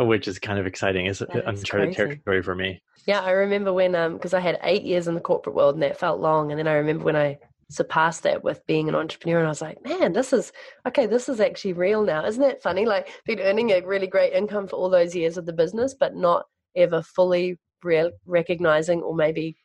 which 0.05 0.27
is 0.27 0.39
kind 0.39 0.59
of 0.59 0.65
exciting. 0.65 1.05
It's 1.05 1.21
uncharted 1.21 1.93
territory 1.93 2.41
for 2.41 2.55
me. 2.55 2.81
Yeah, 3.05 3.21
I 3.21 3.31
remember 3.31 3.73
when 3.73 3.95
um 3.95 4.13
because 4.13 4.33
I 4.33 4.39
had 4.39 4.59
eight 4.63 4.83
years 4.83 5.07
in 5.07 5.15
the 5.15 5.21
corporate 5.21 5.55
world 5.55 5.75
and 5.75 5.83
that 5.83 5.99
felt 5.99 6.19
long, 6.19 6.51
and 6.51 6.59
then 6.59 6.67
I 6.67 6.73
remember 6.73 7.03
when 7.03 7.15
I 7.15 7.39
surpassed 7.69 8.23
that 8.23 8.43
with 8.43 8.65
being 8.67 8.89
an 8.89 8.95
entrepreneur 8.95 9.39
and 9.39 9.47
I 9.47 9.49
was 9.49 9.61
like, 9.61 9.83
man, 9.83 10.13
this 10.13 10.33
is 10.33 10.51
okay, 10.87 11.05
this 11.05 11.29
is 11.29 11.39
actually 11.39 11.73
real 11.73 12.03
now. 12.03 12.25
Isn't 12.25 12.41
that 12.41 12.61
funny? 12.61 12.85
Like 12.85 13.09
been 13.25 13.39
earning 13.39 13.71
a 13.71 13.81
really 13.81 14.07
great 14.07 14.33
income 14.33 14.67
for 14.67 14.75
all 14.75 14.89
those 14.89 15.15
years 15.15 15.37
of 15.37 15.45
the 15.45 15.53
business, 15.53 15.93
but 15.93 16.15
not 16.15 16.45
ever 16.75 17.01
fully 17.01 17.59
re- 17.83 18.11
recognizing 18.25 19.01
or 19.01 19.15
maybe 19.15 19.57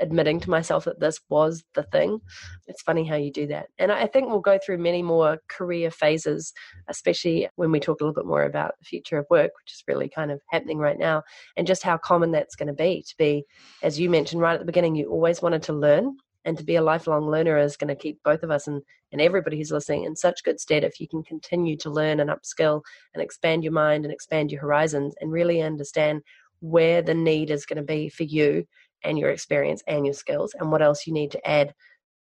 admitting 0.00 0.40
to 0.40 0.50
myself 0.50 0.84
that 0.84 1.00
this 1.00 1.20
was 1.28 1.64
the 1.74 1.82
thing. 1.84 2.20
It's 2.66 2.82
funny 2.82 3.04
how 3.04 3.16
you 3.16 3.32
do 3.32 3.46
that. 3.48 3.68
And 3.78 3.90
I 3.90 4.06
think 4.06 4.28
we'll 4.28 4.40
go 4.40 4.58
through 4.64 4.78
many 4.78 5.02
more 5.02 5.38
career 5.48 5.90
phases, 5.90 6.52
especially 6.88 7.48
when 7.56 7.72
we 7.72 7.80
talk 7.80 8.00
a 8.00 8.04
little 8.04 8.14
bit 8.14 8.26
more 8.26 8.44
about 8.44 8.74
the 8.78 8.84
future 8.84 9.18
of 9.18 9.26
work, 9.30 9.52
which 9.58 9.72
is 9.72 9.84
really 9.88 10.08
kind 10.08 10.30
of 10.30 10.40
happening 10.48 10.78
right 10.78 10.98
now, 10.98 11.22
and 11.56 11.66
just 11.66 11.82
how 11.82 11.98
common 11.98 12.30
that's 12.30 12.56
going 12.56 12.68
to 12.68 12.72
be. 12.72 13.04
To 13.08 13.16
be, 13.18 13.44
as 13.82 13.98
you 13.98 14.10
mentioned 14.10 14.40
right 14.40 14.54
at 14.54 14.60
the 14.60 14.66
beginning, 14.66 14.94
you 14.94 15.10
always 15.10 15.42
wanted 15.42 15.62
to 15.64 15.72
learn. 15.72 16.16
And 16.44 16.56
to 16.56 16.64
be 16.64 16.76
a 16.76 16.82
lifelong 16.82 17.28
learner 17.28 17.58
is 17.58 17.76
going 17.76 17.88
to 17.88 18.00
keep 18.00 18.22
both 18.22 18.42
of 18.42 18.50
us 18.50 18.68
and, 18.68 18.80
and 19.12 19.20
everybody 19.20 19.58
who's 19.58 19.72
listening 19.72 20.04
in 20.04 20.16
such 20.16 20.44
good 20.44 20.58
stead 20.58 20.82
if 20.82 20.98
you 20.98 21.06
can 21.06 21.22
continue 21.22 21.76
to 21.78 21.90
learn 21.90 22.20
and 22.20 22.30
upskill 22.30 22.80
and 23.12 23.22
expand 23.22 23.64
your 23.64 23.72
mind 23.72 24.04
and 24.04 24.14
expand 24.14 24.50
your 24.50 24.62
horizons 24.62 25.14
and 25.20 25.30
really 25.30 25.60
understand 25.60 26.22
where 26.60 27.02
the 27.02 27.14
need 27.14 27.50
is 27.50 27.66
going 27.66 27.76
to 27.76 27.82
be 27.82 28.08
for 28.08 28.22
you 28.22 28.66
and 29.04 29.18
your 29.18 29.30
experience 29.30 29.82
and 29.86 30.04
your 30.04 30.14
skills 30.14 30.54
and 30.58 30.70
what 30.70 30.82
else 30.82 31.06
you 31.06 31.12
need 31.12 31.30
to 31.32 31.48
add 31.48 31.74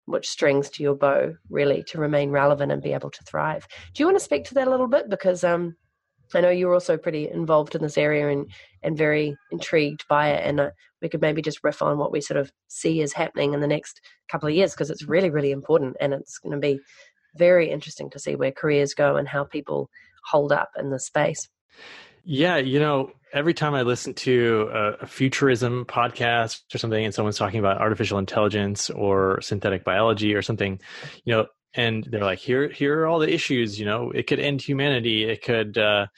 which 0.06 0.28
strings 0.28 0.70
to 0.70 0.82
your 0.82 0.94
bow 0.94 1.34
really 1.50 1.82
to 1.84 1.98
remain 1.98 2.30
relevant 2.30 2.72
and 2.72 2.82
be 2.82 2.94
able 2.94 3.10
to 3.10 3.22
thrive. 3.24 3.66
Do 3.92 4.02
you 4.02 4.06
want 4.06 4.18
to 4.18 4.24
speak 4.24 4.44
to 4.46 4.54
that 4.54 4.66
a 4.66 4.70
little 4.70 4.88
bit? 4.88 5.10
Because 5.10 5.44
um, 5.44 5.76
i 6.34 6.40
know 6.40 6.50
you're 6.50 6.74
also 6.74 6.96
pretty 6.96 7.28
involved 7.28 7.74
in 7.74 7.82
this 7.82 7.98
area 7.98 8.28
and 8.28 8.50
and 8.82 8.96
very 8.96 9.36
intrigued 9.50 10.04
by 10.08 10.28
it 10.28 10.44
and 10.44 10.60
uh, 10.60 10.70
we 11.00 11.08
could 11.08 11.20
maybe 11.20 11.42
just 11.42 11.62
riff 11.62 11.82
on 11.82 11.98
what 11.98 12.12
we 12.12 12.20
sort 12.20 12.38
of 12.38 12.52
see 12.68 13.00
is 13.00 13.12
happening 13.12 13.54
in 13.54 13.60
the 13.60 13.66
next 13.66 14.00
couple 14.30 14.48
of 14.48 14.54
years 14.54 14.72
because 14.72 14.90
it's 14.90 15.08
really 15.08 15.30
really 15.30 15.50
important 15.50 15.96
and 16.00 16.12
it's 16.12 16.38
going 16.38 16.52
to 16.52 16.58
be 16.58 16.78
very 17.36 17.70
interesting 17.70 18.10
to 18.10 18.18
see 18.18 18.34
where 18.34 18.52
careers 18.52 18.94
go 18.94 19.16
and 19.16 19.28
how 19.28 19.44
people 19.44 19.88
hold 20.24 20.52
up 20.52 20.70
in 20.78 20.90
this 20.90 21.06
space 21.06 21.48
yeah, 22.30 22.58
you 22.58 22.78
know, 22.78 23.10
every 23.32 23.54
time 23.54 23.72
I 23.72 23.82
listen 23.82 24.12
to 24.12 24.68
a, 25.00 25.06
futurism 25.06 25.86
podcast 25.86 26.60
or 26.74 26.76
something, 26.76 27.02
and 27.02 27.14
someone's 27.14 27.38
talking 27.38 27.58
about 27.58 27.80
artificial 27.80 28.18
intelligence 28.18 28.90
or 28.90 29.40
synthetic 29.40 29.82
biology 29.82 30.34
or 30.34 30.42
something, 30.42 30.78
you 31.24 31.34
know, 31.34 31.46
and 31.72 32.06
they're 32.10 32.24
like, 32.24 32.38
"Here, 32.38 32.68
here 32.68 33.00
are 33.00 33.06
all 33.06 33.18
the 33.18 33.32
issues. 33.32 33.80
You 33.80 33.86
know, 33.86 34.10
it 34.10 34.26
could 34.26 34.40
end 34.40 34.60
humanity. 34.60 35.24
It 35.24 35.42
could 35.42 35.78
uh, 35.78 36.08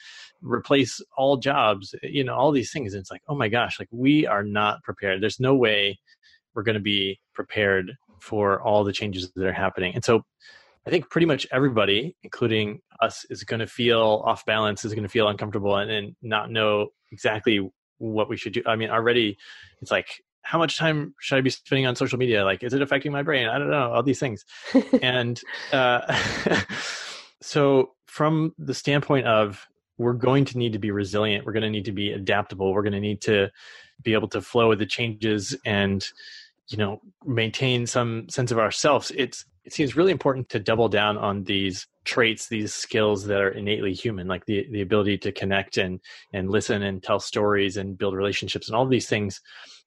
replace 0.41 0.99
all 1.15 1.37
jobs. 1.37 1.95
You 2.03 2.25
know, 2.25 2.35
all 2.35 2.51
these 2.51 2.73
things." 2.73 2.93
And 2.93 2.99
it's 2.99 3.11
like, 3.11 3.23
oh 3.29 3.35
my 3.35 3.47
gosh, 3.47 3.79
like 3.79 3.89
we 3.89 4.27
are 4.27 4.43
not 4.43 4.83
prepared. 4.83 5.21
There's 5.21 5.39
no 5.39 5.55
way 5.55 5.97
we're 6.53 6.63
going 6.63 6.75
to 6.75 6.81
be 6.81 7.21
prepared 7.33 7.93
for 8.19 8.61
all 8.61 8.83
the 8.83 8.91
changes 8.91 9.31
that 9.33 9.47
are 9.47 9.53
happening. 9.53 9.95
And 9.95 10.03
so, 10.03 10.23
I 10.85 10.89
think 10.89 11.09
pretty 11.09 11.27
much 11.27 11.47
everybody, 11.53 12.17
including 12.21 12.81
us, 13.01 13.25
is 13.29 13.43
going 13.43 13.59
to 13.59 13.67
feel 13.67 14.23
off 14.25 14.45
balance, 14.45 14.85
is 14.85 14.93
going 14.93 15.03
to 15.03 15.09
feel 15.09 15.27
uncomfortable, 15.27 15.75
and, 15.77 15.91
and 15.91 16.15
not 16.21 16.51
know 16.51 16.89
exactly 17.11 17.69
what 17.97 18.29
we 18.29 18.37
should 18.37 18.53
do. 18.53 18.63
I 18.65 18.75
mean, 18.75 18.89
already 18.89 19.37
it's 19.81 19.91
like, 19.91 20.23
how 20.43 20.57
much 20.57 20.77
time 20.77 21.13
should 21.19 21.37
I 21.37 21.41
be 21.41 21.49
spending 21.49 21.85
on 21.85 21.95
social 21.95 22.17
media? 22.17 22.43
Like, 22.43 22.63
is 22.63 22.73
it 22.73 22.81
affecting 22.81 23.11
my 23.11 23.21
brain? 23.21 23.47
I 23.47 23.59
don't 23.59 23.69
know, 23.69 23.91
all 23.91 24.03
these 24.03 24.19
things. 24.19 24.45
and 25.01 25.39
uh, 25.71 26.15
so, 27.41 27.91
from 28.05 28.53
the 28.57 28.73
standpoint 28.73 29.27
of 29.27 29.67
we're 29.97 30.13
going 30.13 30.45
to 30.45 30.57
need 30.57 30.73
to 30.73 30.79
be 30.79 30.91
resilient, 30.91 31.45
we're 31.45 31.53
going 31.53 31.63
to 31.63 31.69
need 31.69 31.85
to 31.85 31.91
be 31.91 32.11
adaptable, 32.11 32.73
we're 32.73 32.81
going 32.81 32.93
to 32.93 32.99
need 32.99 33.21
to 33.21 33.49
be 34.01 34.13
able 34.13 34.27
to 34.29 34.41
flow 34.41 34.69
with 34.69 34.79
the 34.79 34.85
changes 34.85 35.55
and 35.65 36.07
you 36.67 36.77
know 36.77 37.01
maintain 37.25 37.85
some 37.85 38.27
sense 38.29 38.51
of 38.51 38.57
ourselves 38.57 39.11
it's 39.15 39.45
it 39.63 39.73
seems 39.73 39.95
really 39.95 40.11
important 40.11 40.49
to 40.49 40.59
double 40.59 40.89
down 40.89 41.17
on 41.17 41.43
these 41.43 41.87
traits 42.03 42.47
these 42.47 42.73
skills 42.73 43.25
that 43.25 43.39
are 43.41 43.49
innately 43.49 43.93
human 43.93 44.27
like 44.27 44.45
the 44.45 44.65
the 44.71 44.81
ability 44.81 45.17
to 45.17 45.31
connect 45.31 45.77
and 45.77 45.99
and 46.33 46.49
listen 46.49 46.81
and 46.81 47.03
tell 47.03 47.19
stories 47.19 47.77
and 47.77 47.97
build 47.97 48.15
relationships 48.15 48.67
and 48.67 48.75
all 48.75 48.87
these 48.87 49.07
things 49.07 49.41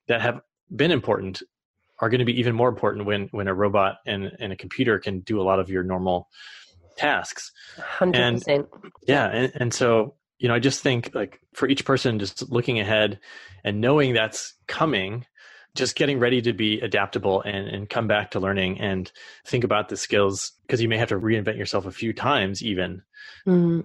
that 0.07 0.21
have 0.21 0.41
been 0.75 0.91
important 0.91 1.43
are 2.01 2.09
going 2.09 2.21
to 2.21 2.25
be 2.25 2.39
even 2.39 2.55
more 2.55 2.69
important 2.69 3.07
when 3.07 3.29
when 3.33 3.49
a 3.49 3.55
robot 3.55 3.97
and, 4.07 4.31
and 4.39 4.53
a 4.53 4.57
computer 4.57 4.99
can 4.99 5.21
do 5.21 5.41
a 5.41 5.45
lot 5.45 5.61
of 5.61 5.71
your 5.71 5.83
normal 5.83 6.29
tasks. 6.97 7.51
100% 7.79 8.45
and, 8.47 8.67
yeah 9.07 9.27
and, 9.27 9.53
and 9.57 9.75
so 9.75 10.15
you 10.39 10.47
know 10.49 10.55
i 10.55 10.61
just 10.61 10.81
think 10.81 11.13
like 11.15 11.41
for 11.53 11.69
each 11.69 11.85
person 11.85 12.19
just 12.21 12.49
looking 12.51 12.79
ahead 12.79 13.19
and 13.65 13.81
knowing 13.81 14.13
that's 14.13 14.55
coming 14.69 15.25
just 15.75 15.97
getting 15.97 16.19
ready 16.19 16.41
to 16.43 16.53
be 16.53 16.81
adaptable 16.81 17.43
and, 17.43 17.69
and 17.69 17.91
come 17.91 18.07
back 18.07 18.31
to 18.31 18.41
learning 18.41 18.81
and 18.81 19.11
think 19.45 19.65
about 19.65 19.89
the 19.89 19.97
skills 19.97 20.53
because 20.67 20.81
you 20.81 20.89
may 20.89 20.99
have 20.99 21.09
to 21.09 21.19
reinvent 21.19 21.59
yourself 21.59 21.87
a 21.87 21.91
few 21.93 22.13
times 22.13 22.63
even 22.63 23.03
Mm. 23.47 23.85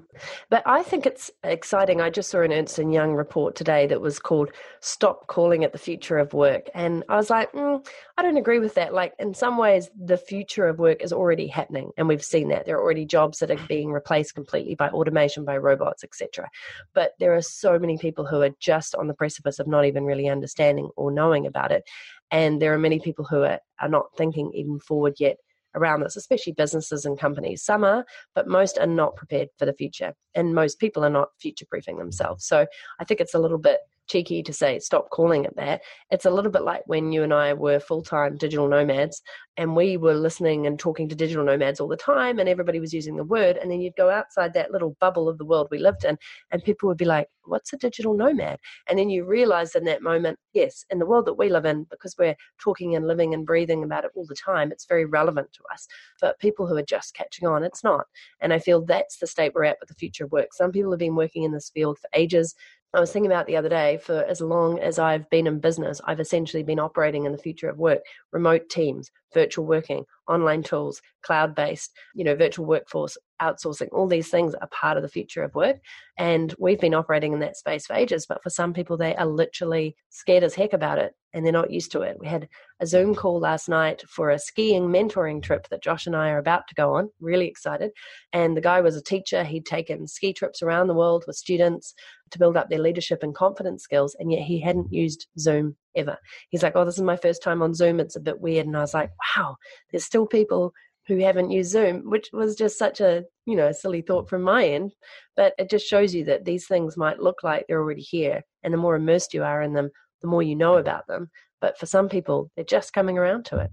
But 0.50 0.64
I 0.66 0.84
think 0.84 1.06
it's 1.06 1.32
exciting. 1.44 2.00
I 2.00 2.10
just 2.10 2.30
saw 2.30 2.42
an 2.42 2.54
Ernst 2.54 2.80
and 2.80 2.94
Young 2.94 3.14
report 3.14 3.56
today 3.56 3.88
that 3.88 4.00
was 4.00 4.18
called 4.18 4.52
"Stop 4.80 5.28
Calling 5.28 5.64
It 5.64 5.74
the 5.74 5.78
Future 5.78 6.18
of 6.18 6.34
Work," 6.34 6.70
and 6.74 7.04
I 7.10 7.18
was 7.18 7.30
like, 7.30 7.52
mm, 7.52 7.86
I 8.18 8.22
don't 8.22 8.38
agree 8.38 8.60
with 8.60 8.76
that. 8.76 8.94
Like 8.94 9.14
in 9.20 9.34
some 9.34 9.58
ways, 9.58 9.90
the 10.02 10.18
future 10.18 10.68
of 10.68 10.80
work 10.80 11.02
is 11.04 11.12
already 11.12 11.48
happening, 11.48 11.92
and 11.98 12.08
we've 12.08 12.24
seen 12.24 12.48
that 12.50 12.66
there 12.66 12.78
are 12.78 12.84
already 12.84 13.06
jobs 13.06 13.40
that 13.40 13.52
are 13.52 13.68
being 13.68 13.92
replaced 13.92 14.34
completely 14.34 14.76
by 14.76 14.90
automation, 14.90 15.44
by 15.44 15.58
robots, 15.58 16.04
etc. 16.04 16.50
But 16.94 17.14
there 17.20 17.36
are 17.36 17.42
so 17.42 17.78
many 17.78 17.98
people 17.98 18.26
who 18.26 18.42
are 18.42 18.56
just 18.60 18.96
on 18.96 19.08
the 19.08 19.14
precipice 19.14 19.60
of 19.60 19.68
not 19.68 19.86
even 19.86 20.06
really 20.06 20.30
understanding 20.30 20.90
or 20.96 21.12
knowing 21.12 21.48
about 21.48 21.72
it, 21.72 21.84
and 22.32 22.62
there 22.62 22.74
are 22.74 22.80
many 22.80 23.00
people 23.00 23.26
who 23.26 23.44
are, 23.44 23.60
are 23.82 23.90
not 23.90 24.16
thinking 24.18 24.52
even 24.54 24.80
forward 24.80 25.16
yet 25.20 25.38
around 25.76 26.02
this, 26.02 26.16
especially 26.16 26.54
businesses 26.54 27.06
and 27.06 27.20
companies. 27.20 27.64
Some 27.64 27.84
are, 27.84 28.06
but 28.36 28.48
most 28.48 28.78
are 28.80 28.88
not 28.88 29.16
prepared 29.16 29.50
for 29.58 29.66
the 29.66 29.74
future. 29.74 30.14
And 30.36 30.56
most 30.56 30.80
people 30.80 31.04
are 31.04 31.10
not 31.10 31.30
future 31.40 31.66
proofing 31.70 31.98
themselves. 31.98 32.46
So 32.46 32.66
I 33.00 33.04
think 33.04 33.20
it's 33.20 33.34
a 33.34 33.40
little 33.40 33.58
bit 33.58 33.80
cheeky 34.10 34.44
to 34.44 34.52
say 34.52 34.80
stop 34.80 35.10
calling 35.10 35.46
it 35.46 35.56
that. 35.56 35.82
It's 36.12 36.26
a 36.26 36.32
little 36.32 36.52
bit 36.52 36.64
like 36.64 36.82
when 36.86 37.12
you 37.12 37.24
and 37.24 37.34
I 37.34 37.54
were 37.54 37.80
full 37.80 38.02
time 38.02 38.38
digital 38.38 38.68
nomads 38.68 39.22
and 39.58 39.76
we 39.76 39.98
were 39.98 40.14
listening 40.14 40.68
and 40.68 40.80
talking 40.80 41.08
to 41.10 41.16
digital 41.16 41.46
nomads 41.46 41.80
all 41.80 41.88
the 41.88 41.98
time 41.98 42.40
and 42.40 42.50
everybody 42.50 42.80
was 42.80 42.94
using 42.94 43.16
the 43.16 43.24
word. 43.24 43.58
And 43.58 43.70
then 43.72 43.82
you'd 43.82 43.96
go 43.96 44.10
outside 44.10 44.54
that 44.54 44.72
little 44.72 44.96
bubble 45.00 45.30
of 45.30 45.38
the 45.38 45.46
world 45.46 45.68
we 45.70 45.78
lived 45.78 46.04
in 46.04 46.18
and 46.52 46.64
people 46.64 46.88
would 46.88 46.98
be 46.98 47.06
like, 47.06 47.28
What's 47.46 47.74
a 47.74 47.78
digital 47.78 48.14
nomad? 48.14 48.60
And 48.88 49.00
then 49.00 49.10
you 49.10 49.26
realize 49.26 49.74
in 49.74 49.84
that 49.86 50.04
moment, 50.04 50.38
yes, 50.54 50.86
in 50.92 51.00
the 51.00 51.06
world 51.06 51.26
that 51.26 51.34
we 51.34 51.50
live 51.50 51.66
in, 51.66 51.86
because 51.90 52.16
we're 52.18 52.36
talking 52.60 52.96
and 52.96 53.08
living 53.08 53.34
and 53.34 53.46
breathing 53.46 53.84
about 53.84 54.06
it 54.06 54.12
all 54.16 54.26
the 54.28 54.36
time, 54.36 54.72
it's 54.72 54.86
very 54.86 55.06
relevant 55.06 55.52
to 55.54 55.64
us. 55.74 55.88
But 56.22 56.40
people 56.40 56.68
who 56.68 56.78
are 56.78 56.84
just 56.84 57.16
catching 57.16 57.48
on, 57.48 57.64
it's 57.64 57.84
not. 57.84 58.06
And 58.40 58.54
I 58.54 58.60
feel 58.60 58.86
that's 58.86 59.18
the 59.18 59.26
state 59.26 59.54
we're 59.56 59.64
at 59.64 59.78
with 59.80 59.90
the 59.90 59.96
future 59.96 60.26
of 60.26 60.32
work. 60.32 60.54
Some 60.54 60.72
people 60.72 60.92
have 60.92 61.00
been 61.00 61.16
working 61.16 61.44
in 61.44 61.52
this 61.52 61.72
field 61.72 61.98
for 61.98 62.10
ages. 62.14 62.54
I 62.94 63.00
was 63.00 63.12
thinking 63.12 63.32
about 63.32 63.46
the 63.46 63.58
other 63.58 63.70
day 63.70 64.00
for 64.04 64.24
as 64.24 64.42
long 64.42 64.80
as 64.80 64.98
I've 64.98 65.30
been 65.30 65.46
in 65.46 65.60
business, 65.60 66.02
I've 66.06 66.20
essentially 66.20 66.64
been 66.64 66.80
operating 66.80 67.26
in 67.26 67.32
the 67.32 67.38
future 67.38 67.70
of 67.70 67.78
work, 67.78 68.00
remote 68.32 68.68
teams, 68.70 69.12
virtual 69.34 69.66
working, 69.66 70.06
online 70.28 70.64
tools, 70.64 71.02
cloud 71.22 71.56
based, 71.56 71.92
you 72.14 72.24
know, 72.24 72.36
virtual 72.36 72.66
workforce, 72.66 73.18
outsourcing, 73.42 73.88
all 73.92 74.08
these 74.08 74.30
things 74.30 74.54
are 74.56 74.68
part 74.68 74.98
of 74.98 75.04
the 75.04 75.10
future 75.10 75.44
of 75.44 75.56
work. 75.56 75.78
And 76.18 76.54
we've 76.60 76.80
been 76.80 76.94
operating 76.94 77.34
in 77.34 77.40
that 77.40 77.58
space 77.58 77.88
for 77.88 77.94
ages, 77.94 78.26
but 78.28 78.44
for 78.44 78.50
some 78.50 78.74
people, 78.74 78.98
they 78.98 79.16
are 79.16 79.26
literally 79.26 79.96
scared 80.10 80.44
as 80.44 80.56
heck 80.56 80.74
about 80.74 81.00
it 81.00 81.14
and 81.34 81.46
they're 81.46 81.54
not 81.54 81.72
used 81.72 81.92
to 81.92 82.02
it. 82.02 82.18
We 82.20 82.28
had 82.28 82.48
a 82.80 82.88
Zoom 82.88 83.14
mm. 83.14 83.18
call 83.18 83.40
last 83.40 83.70
night 83.70 84.04
for 84.08 84.30
a 84.30 84.40
skiing 84.40 84.88
mentoring 84.90 85.44
trip 85.44 85.68
that 85.70 85.84
Josh 85.84 86.08
and 86.08 86.16
I 86.16 86.30
are 86.30 86.40
about 86.40 86.68
to 86.68 86.76
go 86.76 86.96
on. 86.96 87.10
Really 87.20 87.48
excited. 87.48 87.92
And 88.34 88.58
the 88.58 88.62
guy 88.62 88.82
was 88.82 88.96
a 88.96 89.02
teacher. 89.02 89.44
He'd 89.44 89.66
taken 89.66 90.08
ski 90.08 90.34
trips 90.34 90.62
around 90.62 90.88
the 90.88 90.94
world 90.94 91.24
with 91.28 91.36
students 91.36 91.94
to 92.32 92.40
build 92.40 92.58
up 92.58 92.70
their 92.70 92.80
leadership 92.80 93.24
and 93.24 93.36
confidence 93.36 93.84
skills, 93.84 94.16
and 94.20 94.32
yet 94.32 94.42
he 94.42 94.60
hadn't 94.60 94.94
used 94.94 95.28
Zoom 95.38 95.76
ever. 95.96 96.18
He's 96.50 96.64
like, 96.64 96.74
Oh, 96.76 96.86
this 96.86 96.98
is 96.98 97.04
my 97.04 97.18
first 97.18 97.44
time 97.44 97.62
on 97.62 97.74
Zoom. 97.74 98.00
It's 98.00 98.16
a 98.16 98.22
bit 98.22 98.40
weird. 98.40 98.68
And 98.68 98.78
I 98.78 98.82
was 98.82 98.94
like, 98.94 99.12
Wow, 99.38 99.58
there's 99.92 100.06
still 100.06 100.28
people 100.28 100.74
who 101.08 101.18
haven't 101.18 101.52
used 101.52 101.72
Zoom, 101.72 102.10
which 102.10 102.30
was 102.32 102.56
just 102.56 102.78
such 102.78 103.02
a, 103.02 103.24
you 103.48 103.56
know, 103.56 103.72
silly 103.72 104.02
thought 104.02 104.30
from 104.30 104.44
my 104.44 104.66
end. 104.66 104.94
But 105.36 105.54
it 105.58 105.70
just 105.70 105.88
shows 105.88 106.14
you 106.14 106.24
that 106.26 106.46
these 106.46 106.68
things 106.68 106.96
might 106.96 107.20
look 107.20 107.38
like 107.44 107.66
they're 107.68 107.82
already 107.82 108.02
here. 108.02 108.44
And 108.64 108.74
the 108.74 108.78
more 108.78 108.96
immersed 108.96 109.34
you 109.34 109.44
are 109.44 109.62
in 109.64 109.74
them, 109.74 109.90
the 110.22 110.28
more 110.28 110.44
you 110.44 110.56
know 110.56 110.78
about 110.78 111.08
them. 111.08 111.32
But 111.62 111.78
for 111.80 111.88
some 111.88 112.10
people, 112.10 112.52
they're 112.56 112.64
just 112.64 112.94
coming 112.94 113.18
around 113.18 113.46
to 113.46 113.58
it. 113.58 113.72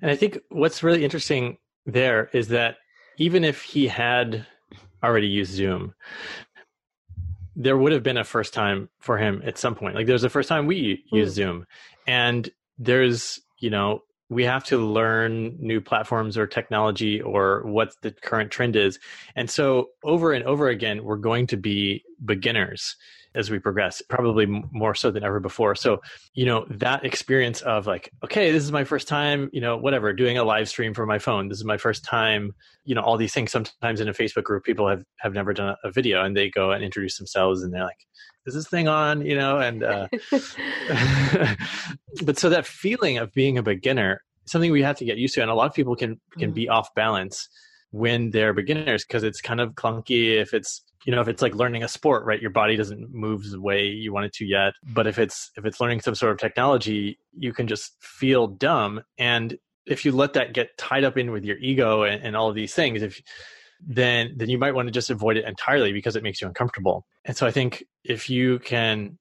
And 0.00 0.10
I 0.10 0.16
think 0.16 0.38
what's 0.50 0.82
really 0.82 1.04
interesting 1.04 1.58
there 1.84 2.30
is 2.32 2.48
that 2.48 2.76
even 3.18 3.44
if 3.44 3.62
he 3.62 3.88
had 3.88 4.46
already 5.02 5.26
used 5.26 5.52
Zoom, 5.52 5.94
there 7.54 7.76
would 7.76 7.92
have 7.92 8.02
been 8.02 8.16
a 8.16 8.24
first 8.24 8.54
time 8.54 8.88
for 9.00 9.18
him 9.18 9.42
at 9.44 9.58
some 9.58 9.74
point. 9.74 9.94
Like 9.94 10.06
there's 10.06 10.24
a 10.24 10.30
first 10.30 10.48
time 10.48 10.66
we 10.66 11.04
use 11.12 11.32
mm. 11.32 11.34
Zoom, 11.34 11.66
and 12.06 12.48
there's 12.78 13.40
you 13.58 13.70
know 13.70 14.02
we 14.28 14.44
have 14.44 14.64
to 14.64 14.78
learn 14.78 15.56
new 15.58 15.80
platforms 15.80 16.38
or 16.38 16.46
technology 16.46 17.20
or 17.20 17.62
what 17.66 17.94
the 18.00 18.10
current 18.10 18.50
trend 18.50 18.76
is. 18.76 18.98
And 19.36 19.50
so 19.50 19.88
over 20.02 20.32
and 20.32 20.44
over 20.44 20.68
again, 20.68 21.04
we're 21.04 21.16
going 21.16 21.46
to 21.48 21.58
be 21.58 22.02
beginners 22.24 22.96
as 23.34 23.50
we 23.50 23.58
progress, 23.58 24.02
probably 24.08 24.46
more 24.46 24.94
so 24.94 25.10
than 25.10 25.24
ever 25.24 25.40
before. 25.40 25.74
So, 25.74 26.02
you 26.34 26.44
know, 26.44 26.66
that 26.70 27.04
experience 27.04 27.60
of 27.62 27.86
like, 27.86 28.10
okay, 28.24 28.50
this 28.50 28.62
is 28.62 28.72
my 28.72 28.84
first 28.84 29.08
time, 29.08 29.48
you 29.52 29.60
know, 29.60 29.76
whatever, 29.76 30.12
doing 30.12 30.38
a 30.38 30.44
live 30.44 30.68
stream 30.68 30.94
from 30.94 31.08
my 31.08 31.18
phone. 31.18 31.48
This 31.48 31.58
is 31.58 31.64
my 31.64 31.76
first 31.76 32.04
time, 32.04 32.54
you 32.84 32.94
know, 32.94 33.00
all 33.00 33.16
these 33.16 33.32
things. 33.32 33.50
Sometimes 33.50 34.00
in 34.00 34.08
a 34.08 34.12
Facebook 34.12 34.44
group, 34.44 34.64
people 34.64 34.88
have, 34.88 35.04
have 35.18 35.32
never 35.32 35.52
done 35.52 35.76
a 35.82 35.90
video 35.90 36.24
and 36.24 36.36
they 36.36 36.50
go 36.50 36.72
and 36.72 36.84
introduce 36.84 37.16
themselves 37.18 37.62
and 37.62 37.72
they're 37.72 37.84
like, 37.84 38.06
is 38.46 38.54
this 38.54 38.68
thing 38.68 38.88
on, 38.88 39.24
you 39.24 39.36
know, 39.36 39.58
and, 39.58 39.82
uh, 39.84 40.08
but 42.24 42.38
so 42.38 42.48
that 42.50 42.66
feeling 42.66 43.18
of 43.18 43.32
being 43.32 43.56
a 43.56 43.62
beginner, 43.62 44.22
something 44.46 44.72
we 44.72 44.82
have 44.82 44.98
to 44.98 45.04
get 45.04 45.16
used 45.16 45.34
to. 45.34 45.42
And 45.42 45.50
a 45.50 45.54
lot 45.54 45.66
of 45.66 45.74
people 45.74 45.96
can, 45.96 46.20
can 46.38 46.50
mm. 46.50 46.54
be 46.54 46.68
off 46.68 46.94
balance 46.94 47.48
when 47.92 48.30
they're 48.30 48.52
beginners 48.52 49.04
because 49.04 49.22
it's 49.22 49.40
kind 49.40 49.60
of 49.60 49.74
clunky 49.74 50.40
if 50.40 50.52
it's 50.54 50.82
you 51.04 51.12
know 51.12 51.20
if 51.20 51.28
it's 51.28 51.42
like 51.42 51.54
learning 51.54 51.82
a 51.82 51.88
sport 51.88 52.24
right 52.24 52.40
your 52.40 52.50
body 52.50 52.76
doesn't 52.76 53.12
move 53.12 53.50
the 53.50 53.60
way 53.60 53.86
you 53.86 54.12
want 54.12 54.26
it 54.26 54.32
to 54.34 54.44
yet. 54.44 54.74
But 54.92 55.06
if 55.06 55.18
it's 55.18 55.50
if 55.56 55.64
it's 55.64 55.80
learning 55.80 56.00
some 56.00 56.14
sort 56.14 56.32
of 56.32 56.38
technology 56.38 57.18
you 57.36 57.52
can 57.52 57.66
just 57.66 57.96
feel 58.00 58.46
dumb. 58.46 59.02
And 59.18 59.56
if 59.86 60.04
you 60.04 60.12
let 60.12 60.34
that 60.34 60.54
get 60.54 60.76
tied 60.78 61.04
up 61.04 61.18
in 61.18 61.32
with 61.32 61.44
your 61.44 61.58
ego 61.58 62.04
and, 62.04 62.22
and 62.22 62.36
all 62.36 62.48
of 62.48 62.54
these 62.54 62.74
things 62.74 63.02
if 63.02 63.20
then 63.84 64.34
then 64.36 64.48
you 64.48 64.58
might 64.58 64.74
want 64.74 64.86
to 64.86 64.92
just 64.92 65.10
avoid 65.10 65.36
it 65.36 65.44
entirely 65.44 65.92
because 65.92 66.14
it 66.14 66.22
makes 66.22 66.40
you 66.40 66.46
uncomfortable. 66.46 67.06
And 67.24 67.36
so 67.36 67.46
i 67.46 67.50
think 67.50 67.84
if 68.04 68.30
you 68.30 68.58
can 68.60 69.18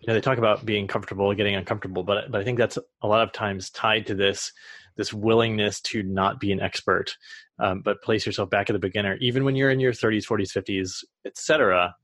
you 0.00 0.06
know 0.06 0.14
they 0.14 0.20
talk 0.20 0.38
about 0.38 0.64
being 0.64 0.86
comfortable 0.86 1.32
getting 1.34 1.54
uncomfortable 1.54 2.02
but 2.02 2.30
but 2.30 2.40
i 2.40 2.44
think 2.44 2.58
that's 2.58 2.78
a 3.02 3.06
lot 3.06 3.22
of 3.22 3.32
times 3.32 3.70
tied 3.70 4.06
to 4.06 4.14
this 4.14 4.52
this 5.00 5.14
willingness 5.14 5.80
to 5.80 6.02
not 6.02 6.38
be 6.38 6.52
an 6.52 6.60
expert 6.60 7.16
um, 7.58 7.80
but 7.80 8.02
place 8.02 8.26
yourself 8.26 8.50
back 8.50 8.68
at 8.68 8.74
the 8.74 8.78
beginner, 8.78 9.16
even 9.16 9.44
when 9.44 9.56
you're 9.56 9.70
in 9.70 9.80
your 9.80 9.92
30s, 9.92 10.26
40s, 10.26 10.52
50s, 10.52 11.04
etc., 11.24 11.94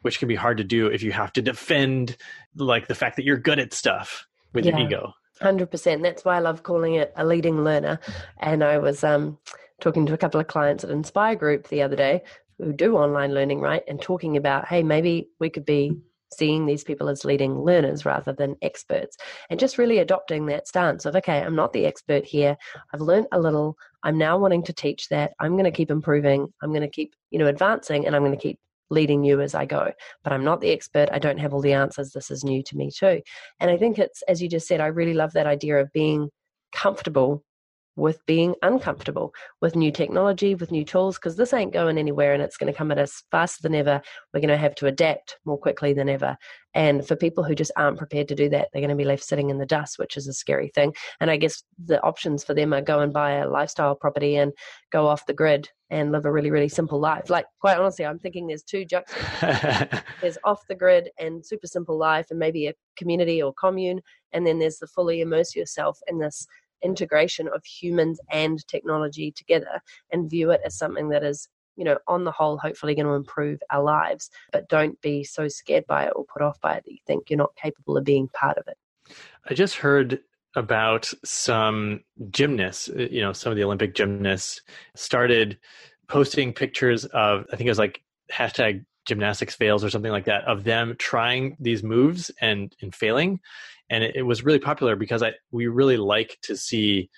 which 0.00 0.18
can 0.18 0.28
be 0.28 0.34
hard 0.34 0.56
to 0.56 0.64
do 0.64 0.86
if 0.86 1.02
you 1.02 1.12
have 1.12 1.30
to 1.34 1.42
defend 1.42 2.16
like 2.56 2.86
the 2.86 2.94
fact 2.94 3.16
that 3.16 3.24
you're 3.24 3.36
good 3.36 3.58
at 3.58 3.74
stuff 3.74 4.26
with 4.54 4.64
yeah, 4.64 4.78
your 4.78 4.86
ego. 4.86 5.12
Hundred 5.42 5.70
percent. 5.70 6.02
That's 6.02 6.24
why 6.24 6.36
I 6.36 6.38
love 6.38 6.62
calling 6.62 6.94
it 6.94 7.12
a 7.16 7.24
leading 7.26 7.64
learner. 7.64 8.00
And 8.38 8.64
I 8.64 8.78
was 8.78 9.04
um, 9.04 9.38
talking 9.80 10.06
to 10.06 10.14
a 10.14 10.18
couple 10.18 10.40
of 10.40 10.46
clients 10.46 10.84
at 10.84 10.90
Inspire 10.90 11.36
Group 11.36 11.68
the 11.68 11.82
other 11.82 11.96
day 11.96 12.22
who 12.56 12.72
do 12.72 12.96
online 12.96 13.34
learning, 13.34 13.60
right? 13.60 13.82
And 13.86 14.00
talking 14.00 14.38
about, 14.38 14.68
hey, 14.68 14.82
maybe 14.82 15.28
we 15.38 15.50
could 15.50 15.66
be 15.66 16.00
seeing 16.32 16.66
these 16.66 16.84
people 16.84 17.08
as 17.08 17.24
leading 17.24 17.58
learners 17.58 18.04
rather 18.04 18.32
than 18.32 18.56
experts 18.62 19.16
and 19.50 19.58
just 19.58 19.78
really 19.78 19.98
adopting 19.98 20.46
that 20.46 20.68
stance 20.68 21.04
of 21.04 21.16
okay 21.16 21.40
i'm 21.40 21.56
not 21.56 21.72
the 21.72 21.86
expert 21.86 22.24
here. 22.24 22.56
I've 22.92 23.00
learned 23.00 23.26
a 23.32 23.40
little. 23.40 23.76
I'm 24.02 24.18
now 24.18 24.38
wanting 24.38 24.62
to 24.64 24.72
teach 24.72 25.08
that. 25.08 25.32
I'm 25.40 25.52
going 25.52 25.64
to 25.64 25.70
keep 25.70 25.90
improving. 25.90 26.46
I'm 26.62 26.70
going 26.70 26.82
to 26.82 26.88
keep 26.88 27.14
you 27.30 27.38
know 27.38 27.46
advancing 27.46 28.06
and 28.06 28.14
i'm 28.14 28.22
going 28.22 28.36
to 28.36 28.42
keep 28.42 28.58
leading 28.90 29.22
you 29.22 29.40
as 29.40 29.54
i 29.54 29.64
go. 29.64 29.92
But 30.24 30.32
i'm 30.32 30.44
not 30.44 30.60
the 30.60 30.70
expert. 30.70 31.08
I 31.12 31.18
don't 31.18 31.38
have 31.38 31.52
all 31.52 31.60
the 31.60 31.72
answers. 31.72 32.12
This 32.12 32.30
is 32.30 32.44
new 32.44 32.62
to 32.64 32.76
me 32.76 32.90
too. 32.90 33.20
And 33.60 33.70
i 33.70 33.76
think 33.76 33.98
it's 33.98 34.22
as 34.22 34.40
you 34.42 34.48
just 34.48 34.68
said 34.68 34.80
i 34.80 34.86
really 34.86 35.14
love 35.14 35.32
that 35.32 35.46
idea 35.46 35.78
of 35.78 35.92
being 35.92 36.30
comfortable 36.72 37.42
with 37.98 38.24
being 38.26 38.54
uncomfortable 38.62 39.34
with 39.60 39.74
new 39.74 39.90
technology, 39.90 40.54
with 40.54 40.70
new 40.70 40.84
tools, 40.84 41.16
because 41.16 41.36
this 41.36 41.52
ain't 41.52 41.72
going 41.72 41.98
anywhere 41.98 42.32
and 42.32 42.42
it's 42.42 42.56
going 42.56 42.72
to 42.72 42.76
come 42.76 42.92
at 42.92 42.98
us 42.98 43.24
faster 43.30 43.60
than 43.62 43.74
ever. 43.74 44.00
We're 44.32 44.40
going 44.40 44.48
to 44.48 44.56
have 44.56 44.76
to 44.76 44.86
adapt 44.86 45.36
more 45.44 45.58
quickly 45.58 45.92
than 45.92 46.08
ever. 46.08 46.36
And 46.74 47.06
for 47.06 47.16
people 47.16 47.42
who 47.42 47.56
just 47.56 47.72
aren't 47.76 47.98
prepared 47.98 48.28
to 48.28 48.36
do 48.36 48.48
that, 48.50 48.68
they're 48.72 48.80
going 48.80 48.90
to 48.90 48.94
be 48.94 49.04
left 49.04 49.24
sitting 49.24 49.50
in 49.50 49.58
the 49.58 49.66
dust, 49.66 49.98
which 49.98 50.16
is 50.16 50.28
a 50.28 50.32
scary 50.32 50.68
thing. 50.68 50.94
And 51.20 51.28
I 51.30 51.36
guess 51.36 51.62
the 51.84 52.00
options 52.02 52.44
for 52.44 52.54
them 52.54 52.72
are 52.72 52.80
go 52.80 53.00
and 53.00 53.12
buy 53.12 53.32
a 53.32 53.48
lifestyle 53.48 53.96
property 53.96 54.36
and 54.36 54.52
go 54.92 55.08
off 55.08 55.26
the 55.26 55.34
grid 55.34 55.68
and 55.90 56.12
live 56.12 56.24
a 56.24 56.30
really, 56.30 56.50
really 56.50 56.68
simple 56.68 57.00
life. 57.00 57.30
Like, 57.30 57.46
quite 57.60 57.78
honestly, 57.78 58.06
I'm 58.06 58.18
thinking 58.20 58.46
there's 58.46 58.62
two 58.62 58.84
juxtapositions. 58.84 60.02
there's 60.20 60.38
off 60.44 60.60
the 60.68 60.74
grid 60.76 61.10
and 61.18 61.44
super 61.44 61.66
simple 61.66 61.98
life 61.98 62.26
and 62.30 62.38
maybe 62.38 62.68
a 62.68 62.74
community 62.96 63.42
or 63.42 63.52
commune. 63.54 64.00
And 64.32 64.46
then 64.46 64.60
there's 64.60 64.78
the 64.78 64.86
fully 64.86 65.20
immerse 65.20 65.56
yourself 65.56 65.98
in 66.06 66.18
this 66.18 66.46
integration 66.82 67.48
of 67.48 67.64
humans 67.64 68.20
and 68.30 68.66
technology 68.68 69.30
together 69.30 69.80
and 70.12 70.30
view 70.30 70.50
it 70.50 70.60
as 70.64 70.76
something 70.76 71.08
that 71.08 71.24
is 71.24 71.48
you 71.76 71.84
know 71.84 71.98
on 72.06 72.24
the 72.24 72.32
whole 72.32 72.58
hopefully 72.58 72.94
going 72.94 73.06
to 73.06 73.12
improve 73.12 73.60
our 73.70 73.82
lives 73.82 74.30
but 74.52 74.68
don't 74.68 75.00
be 75.00 75.24
so 75.24 75.48
scared 75.48 75.86
by 75.86 76.04
it 76.04 76.12
or 76.16 76.24
put 76.24 76.42
off 76.42 76.60
by 76.60 76.74
it 76.74 76.84
that 76.84 76.92
you 76.92 76.98
think 77.06 77.30
you're 77.30 77.38
not 77.38 77.54
capable 77.56 77.96
of 77.96 78.04
being 78.04 78.28
part 78.28 78.58
of 78.58 78.64
it. 78.66 78.76
I 79.48 79.54
just 79.54 79.76
heard 79.76 80.20
about 80.56 81.12
some 81.24 82.00
gymnasts 82.30 82.88
uh, 82.88 83.06
you 83.10 83.20
know 83.20 83.32
some 83.32 83.52
of 83.52 83.56
the 83.56 83.62
olympic 83.62 83.94
gymnasts 83.94 84.62
started 84.96 85.58
posting 86.08 86.52
pictures 86.52 87.04
of 87.06 87.44
i 87.52 87.56
think 87.56 87.66
it 87.66 87.70
was 87.70 87.78
like 87.78 88.02
hashtag 88.32 88.84
gymnastics 89.06 89.54
fails 89.54 89.84
or 89.84 89.90
something 89.90 90.10
like 90.10 90.24
that 90.24 90.44
of 90.44 90.64
them 90.64 90.96
trying 90.98 91.56
these 91.60 91.82
moves 91.82 92.30
and 92.40 92.74
and 92.80 92.94
failing 92.94 93.40
and 93.90 94.04
it, 94.04 94.16
it 94.16 94.22
was 94.22 94.44
really 94.44 94.58
popular 94.58 94.96
because 94.96 95.22
I 95.22 95.32
we 95.50 95.66
really 95.66 95.96
like 95.96 96.38
to 96.42 96.56
see 96.56 97.10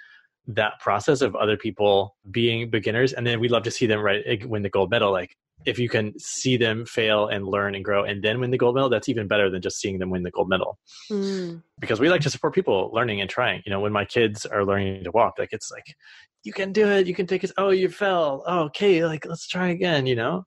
that 0.47 0.81
process 0.81 1.21
of 1.21 1.37
other 1.37 1.57
people 1.57 2.17
being 2.31 2.71
beginners. 2.71 3.13
And 3.13 3.27
then 3.27 3.41
we 3.41 3.49
love 3.49 3.63
to 3.65 3.71
see 3.71 3.87
them 3.87 4.01
right 4.01 4.49
win 4.49 4.63
the 4.63 4.71
gold 4.71 4.91
medal. 4.91 5.13
Like 5.13 5.37
if 5.67 5.79
you 5.79 5.89
can 5.89 6.19
see 6.19 6.57
them 6.57 6.87
fail 6.87 7.29
and 7.29 7.47
learn 7.47 7.75
and 7.75 7.85
grow 7.85 8.05
and 8.05 8.23
then 8.23 8.41
win 8.41 8.51
the 8.51 8.59
gold 8.59 8.75
medal 8.75 8.89
that's 8.89 9.09
even 9.09 9.29
better 9.29 9.51
than 9.51 9.61
just 9.61 9.79
seeing 9.79 9.99
them 9.99 10.11
win 10.11 10.23
the 10.23 10.31
gold 10.31 10.49
medal. 10.49 10.79
Mm. 11.11 11.63
because 11.79 12.01
we 12.01 12.09
like 12.09 12.23
to 12.23 12.31
support 12.31 12.55
people 12.55 12.91
learning 12.93 13.21
and 13.21 13.29
trying. 13.29 13.63
You 13.67 13.71
know 13.71 13.81
when 13.81 13.93
my 13.93 14.05
kids 14.05 14.47
are 14.47 14.65
learning 14.65 15.05
to 15.05 15.11
walk 15.11 15.35
like 15.39 15.53
it's 15.53 15.71
like 15.71 15.95
you 16.43 16.53
can 16.53 16.73
do 16.73 16.89
it. 16.89 17.07
You 17.07 17.15
can 17.15 17.27
take 17.27 17.45
it. 17.45 17.53
Oh 17.59 17.71
you 17.71 17.89
fell. 17.91 18.43
Oh, 18.47 18.61
okay. 18.65 19.05
Like 19.05 19.27
let's 19.27 19.47
try 19.47 19.69
again 19.69 20.07
you 20.07 20.17
know? 20.17 20.45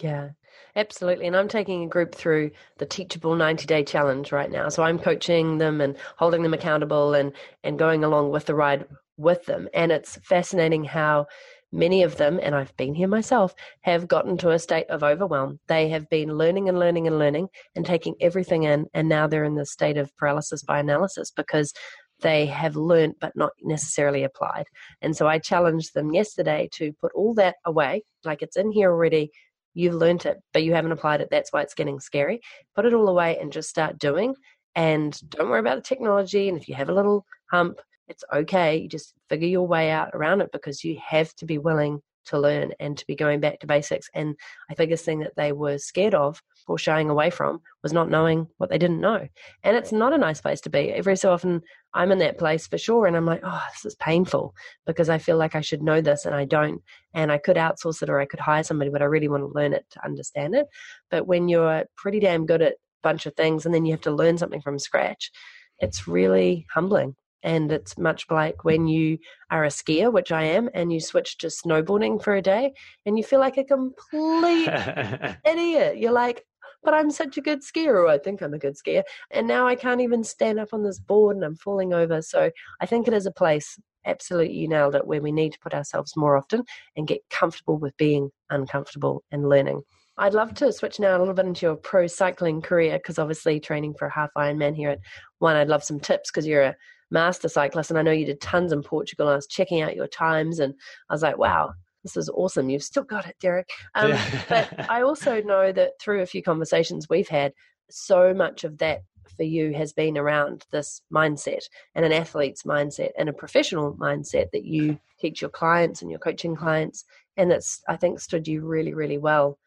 Yeah 0.00 0.30
Absolutely. 0.74 1.26
And 1.26 1.36
I'm 1.36 1.48
taking 1.48 1.84
a 1.84 1.88
group 1.88 2.14
through 2.14 2.50
the 2.78 2.86
Teachable 2.86 3.36
90 3.36 3.66
Day 3.66 3.84
Challenge 3.84 4.32
right 4.32 4.50
now. 4.50 4.70
So 4.70 4.82
I'm 4.82 4.98
coaching 4.98 5.58
them 5.58 5.80
and 5.80 5.96
holding 6.16 6.42
them 6.42 6.54
accountable 6.54 7.12
and, 7.12 7.32
and 7.62 7.78
going 7.78 8.04
along 8.04 8.30
with 8.30 8.46
the 8.46 8.54
ride 8.54 8.86
with 9.18 9.44
them. 9.44 9.68
And 9.74 9.92
it's 9.92 10.16
fascinating 10.22 10.84
how 10.84 11.26
many 11.72 12.02
of 12.02 12.16
them, 12.16 12.40
and 12.42 12.54
I've 12.54 12.74
been 12.76 12.94
here 12.94 13.08
myself, 13.08 13.54
have 13.82 14.08
gotten 14.08 14.38
to 14.38 14.50
a 14.50 14.58
state 14.58 14.88
of 14.88 15.02
overwhelm. 15.02 15.60
They 15.68 15.90
have 15.90 16.08
been 16.08 16.38
learning 16.38 16.70
and 16.70 16.78
learning 16.78 17.06
and 17.06 17.18
learning 17.18 17.48
and 17.76 17.84
taking 17.84 18.14
everything 18.20 18.62
in. 18.62 18.86
And 18.94 19.10
now 19.10 19.26
they're 19.26 19.44
in 19.44 19.56
the 19.56 19.66
state 19.66 19.98
of 19.98 20.14
paralysis 20.16 20.62
by 20.62 20.78
analysis 20.78 21.30
because 21.30 21.74
they 22.20 22.46
have 22.46 22.76
learned 22.76 23.16
but 23.20 23.36
not 23.36 23.52
necessarily 23.62 24.22
applied. 24.22 24.66
And 25.02 25.14
so 25.14 25.26
I 25.26 25.38
challenged 25.38 25.92
them 25.92 26.14
yesterday 26.14 26.68
to 26.74 26.92
put 26.94 27.12
all 27.14 27.34
that 27.34 27.56
away, 27.64 28.04
like 28.24 28.40
it's 28.40 28.56
in 28.56 28.70
here 28.70 28.90
already, 28.90 29.32
You've 29.74 29.94
learned 29.94 30.26
it, 30.26 30.38
but 30.52 30.62
you 30.62 30.74
haven't 30.74 30.92
applied 30.92 31.20
it. 31.20 31.28
That's 31.30 31.52
why 31.52 31.62
it's 31.62 31.74
getting 31.74 32.00
scary. 32.00 32.40
Put 32.74 32.84
it 32.84 32.94
all 32.94 33.08
away 33.08 33.38
and 33.38 33.52
just 33.52 33.68
start 33.68 33.98
doing. 33.98 34.34
And 34.74 35.18
don't 35.30 35.48
worry 35.48 35.60
about 35.60 35.76
the 35.76 35.82
technology. 35.82 36.48
And 36.48 36.58
if 36.58 36.68
you 36.68 36.74
have 36.74 36.88
a 36.88 36.94
little 36.94 37.24
hump, 37.50 37.78
it's 38.08 38.24
okay. 38.32 38.76
You 38.76 38.88
just 38.88 39.14
figure 39.28 39.48
your 39.48 39.66
way 39.66 39.90
out 39.90 40.10
around 40.14 40.40
it 40.40 40.50
because 40.52 40.84
you 40.84 40.98
have 41.04 41.34
to 41.36 41.46
be 41.46 41.58
willing 41.58 42.00
to 42.26 42.38
learn 42.38 42.72
and 42.78 42.96
to 42.98 43.06
be 43.06 43.14
going 43.14 43.40
back 43.40 43.60
to 43.60 43.66
basics. 43.66 44.08
And 44.14 44.36
I 44.70 44.74
think 44.74 44.92
biggest 44.92 45.04
thing 45.06 45.20
that 45.20 45.36
they 45.36 45.52
were 45.52 45.78
scared 45.78 46.14
of 46.14 46.42
or 46.68 46.76
shying 46.76 47.08
away 47.08 47.30
from 47.30 47.60
was 47.82 47.92
not 47.92 48.10
knowing 48.10 48.46
what 48.58 48.68
they 48.68 48.76
didn't 48.76 49.00
know. 49.00 49.26
And 49.62 49.76
it's 49.76 49.90
not 49.90 50.12
a 50.12 50.18
nice 50.18 50.40
place 50.40 50.60
to 50.62 50.70
be. 50.70 50.92
Every 50.92 51.16
so 51.16 51.32
often 51.32 51.62
I'm 51.94 52.12
in 52.12 52.18
that 52.18 52.36
place 52.36 52.66
for 52.66 52.76
sure. 52.76 53.06
And 53.06 53.16
I'm 53.16 53.24
like, 53.24 53.40
oh, 53.42 53.62
this 53.72 53.84
is 53.84 53.94
painful 53.94 54.54
because 54.84 55.08
I 55.08 55.18
feel 55.18 55.38
like 55.38 55.54
I 55.54 55.62
should 55.62 55.82
know 55.82 56.00
this 56.02 56.26
and 56.26 56.34
I 56.34 56.44
don't. 56.44 56.82
And 57.14 57.32
I 57.32 57.38
could 57.38 57.56
outsource 57.56 58.02
it 58.02 58.10
or 58.10 58.20
I 58.20 58.26
could 58.26 58.40
hire 58.40 58.64
somebody, 58.64 58.90
but 58.90 59.02
I 59.02 59.06
really 59.06 59.28
want 59.28 59.44
to 59.44 59.58
learn 59.58 59.72
it 59.72 59.86
to 59.92 60.04
understand 60.04 60.54
it. 60.54 60.66
But 61.10 61.26
when 61.26 61.48
you're 61.48 61.84
pretty 61.96 62.20
damn 62.20 62.44
good 62.44 62.60
at 62.60 62.72
a 62.72 62.76
bunch 63.02 63.24
of 63.24 63.34
things 63.34 63.64
and 63.64 63.74
then 63.74 63.86
you 63.86 63.92
have 63.92 64.02
to 64.02 64.10
learn 64.10 64.36
something 64.36 64.60
from 64.60 64.78
scratch, 64.78 65.30
it's 65.78 66.06
really 66.06 66.66
humbling. 66.74 67.16
And 67.42 67.72
it's 67.72 67.98
much 67.98 68.26
like 68.30 68.64
when 68.64 68.86
you 68.86 69.18
are 69.50 69.64
a 69.64 69.68
skier, 69.68 70.12
which 70.12 70.32
I 70.32 70.44
am, 70.44 70.70
and 70.74 70.92
you 70.92 71.00
switch 71.00 71.38
to 71.38 71.48
snowboarding 71.48 72.22
for 72.22 72.34
a 72.34 72.42
day 72.42 72.72
and 73.04 73.16
you 73.16 73.24
feel 73.24 73.40
like 73.40 73.56
a 73.56 73.64
complete 73.64 74.68
idiot. 75.44 75.98
You're 75.98 76.12
like, 76.12 76.44
but 76.82 76.94
I'm 76.94 77.10
such 77.10 77.36
a 77.36 77.42
good 77.42 77.60
skier, 77.62 77.94
or 77.94 78.08
I 78.08 78.18
think 78.18 78.42
I'm 78.42 78.54
a 78.54 78.58
good 78.58 78.76
skier. 78.76 79.02
And 79.30 79.46
now 79.46 79.66
I 79.66 79.74
can't 79.74 80.00
even 80.00 80.24
stand 80.24 80.58
up 80.58 80.70
on 80.72 80.82
this 80.82 80.98
board 80.98 81.36
and 81.36 81.44
I'm 81.44 81.56
falling 81.56 81.92
over. 81.92 82.22
So 82.22 82.50
I 82.80 82.86
think 82.86 83.06
it 83.06 83.14
is 83.14 83.26
a 83.26 83.32
place, 83.32 83.78
absolutely, 84.04 84.54
you 84.54 84.68
nailed 84.68 84.96
it, 84.96 85.06
where 85.06 85.22
we 85.22 85.32
need 85.32 85.52
to 85.52 85.60
put 85.60 85.74
ourselves 85.74 86.16
more 86.16 86.36
often 86.36 86.64
and 86.96 87.06
get 87.06 87.20
comfortable 87.30 87.78
with 87.78 87.96
being 87.96 88.30
uncomfortable 88.50 89.22
and 89.30 89.48
learning. 89.48 89.82
I'd 90.18 90.34
love 90.34 90.54
to 90.54 90.72
switch 90.72 91.00
now 91.00 91.16
a 91.16 91.20
little 91.20 91.34
bit 91.34 91.46
into 91.46 91.66
your 91.66 91.76
pro 91.76 92.06
cycling 92.06 92.60
career 92.60 92.98
because 92.98 93.18
obviously 93.18 93.60
training 93.60 93.94
for 93.98 94.06
a 94.06 94.12
half 94.12 94.30
Ironman 94.36 94.76
here 94.76 94.90
at 94.90 95.00
one, 95.38 95.56
I'd 95.56 95.68
love 95.68 95.84
some 95.84 96.00
tips 96.00 96.30
because 96.30 96.46
you're 96.46 96.62
a 96.62 96.76
master 97.12 97.48
cyclist 97.48 97.90
and 97.90 97.98
I 97.98 98.02
know 98.02 98.10
you 98.10 98.26
did 98.26 98.40
tons 98.40 98.72
in 98.72 98.82
Portugal. 98.82 99.28
I 99.28 99.36
was 99.36 99.46
checking 99.46 99.82
out 99.82 99.94
your 99.94 100.08
times 100.08 100.58
and 100.58 100.74
I 101.08 101.14
was 101.14 101.22
like, 101.22 101.38
wow, 101.38 101.74
this 102.02 102.16
is 102.16 102.28
awesome. 102.30 102.70
You've 102.70 102.82
still 102.82 103.04
got 103.04 103.26
it, 103.26 103.36
Derek. 103.40 103.70
Um, 103.94 104.14
but 104.48 104.90
I 104.90 105.02
also 105.02 105.40
know 105.42 105.72
that 105.72 105.92
through 106.00 106.22
a 106.22 106.26
few 106.26 106.42
conversations 106.42 107.08
we've 107.08 107.28
had, 107.28 107.52
so 107.90 108.32
much 108.32 108.64
of 108.64 108.78
that 108.78 109.02
for 109.36 109.42
you 109.44 109.72
has 109.72 109.92
been 109.92 110.18
around 110.18 110.66
this 110.72 111.02
mindset 111.12 111.64
and 111.94 112.04
an 112.04 112.12
athlete's 112.12 112.64
mindset 112.64 113.10
and 113.18 113.28
a 113.28 113.32
professional 113.32 113.94
mindset 113.94 114.50
that 114.52 114.64
you 114.64 114.98
teach 115.20 115.40
your 115.40 115.50
clients 115.50 116.02
and 116.02 116.10
your 116.10 116.20
coaching 116.20 116.56
clients. 116.56 117.04
And 117.36 117.50
that's, 117.50 117.82
I 117.88 117.96
think, 117.96 118.20
stood 118.20 118.48
you 118.48 118.62
really, 118.62 118.94
really 118.94 119.18
well 119.18 119.58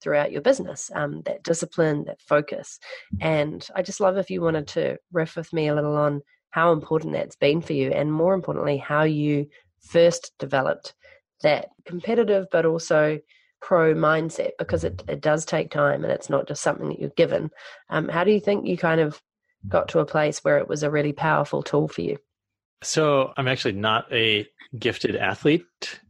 throughout 0.00 0.30
your 0.30 0.42
business 0.42 0.90
um, 0.94 1.22
that 1.22 1.42
discipline, 1.42 2.04
that 2.04 2.20
focus. 2.20 2.78
And 3.20 3.66
I 3.74 3.82
just 3.82 4.00
love 4.00 4.16
if 4.16 4.30
you 4.30 4.40
wanted 4.40 4.68
to 4.68 4.98
riff 5.12 5.36
with 5.36 5.52
me 5.52 5.68
a 5.68 5.74
little 5.74 5.96
on 5.96 6.22
how 6.50 6.72
important 6.72 7.12
that's 7.12 7.36
been 7.36 7.60
for 7.60 7.72
you, 7.72 7.90
and 7.90 8.12
more 8.12 8.34
importantly, 8.34 8.78
how 8.78 9.02
you 9.02 9.48
first 9.80 10.32
developed 10.38 10.94
that 11.42 11.68
competitive 11.84 12.46
but 12.50 12.66
also 12.66 13.18
pro 13.60 13.94
mindset 13.94 14.50
because 14.58 14.84
it, 14.84 15.02
it 15.08 15.20
does 15.20 15.44
take 15.44 15.70
time 15.70 16.04
and 16.04 16.12
it's 16.12 16.30
not 16.30 16.46
just 16.46 16.62
something 16.62 16.88
that 16.88 17.00
you're 17.00 17.10
given. 17.10 17.50
Um, 17.90 18.08
how 18.08 18.24
do 18.24 18.30
you 18.30 18.40
think 18.40 18.66
you 18.66 18.76
kind 18.76 19.00
of 19.00 19.20
got 19.68 19.88
to 19.88 19.98
a 19.98 20.06
place 20.06 20.44
where 20.44 20.58
it 20.58 20.68
was 20.68 20.82
a 20.82 20.90
really 20.90 21.12
powerful 21.12 21.62
tool 21.62 21.88
for 21.88 22.02
you? 22.02 22.18
So 22.82 23.32
I'm 23.36 23.48
actually 23.48 23.72
not 23.72 24.12
a 24.12 24.46
gifted 24.78 25.16
athlete, 25.16 25.64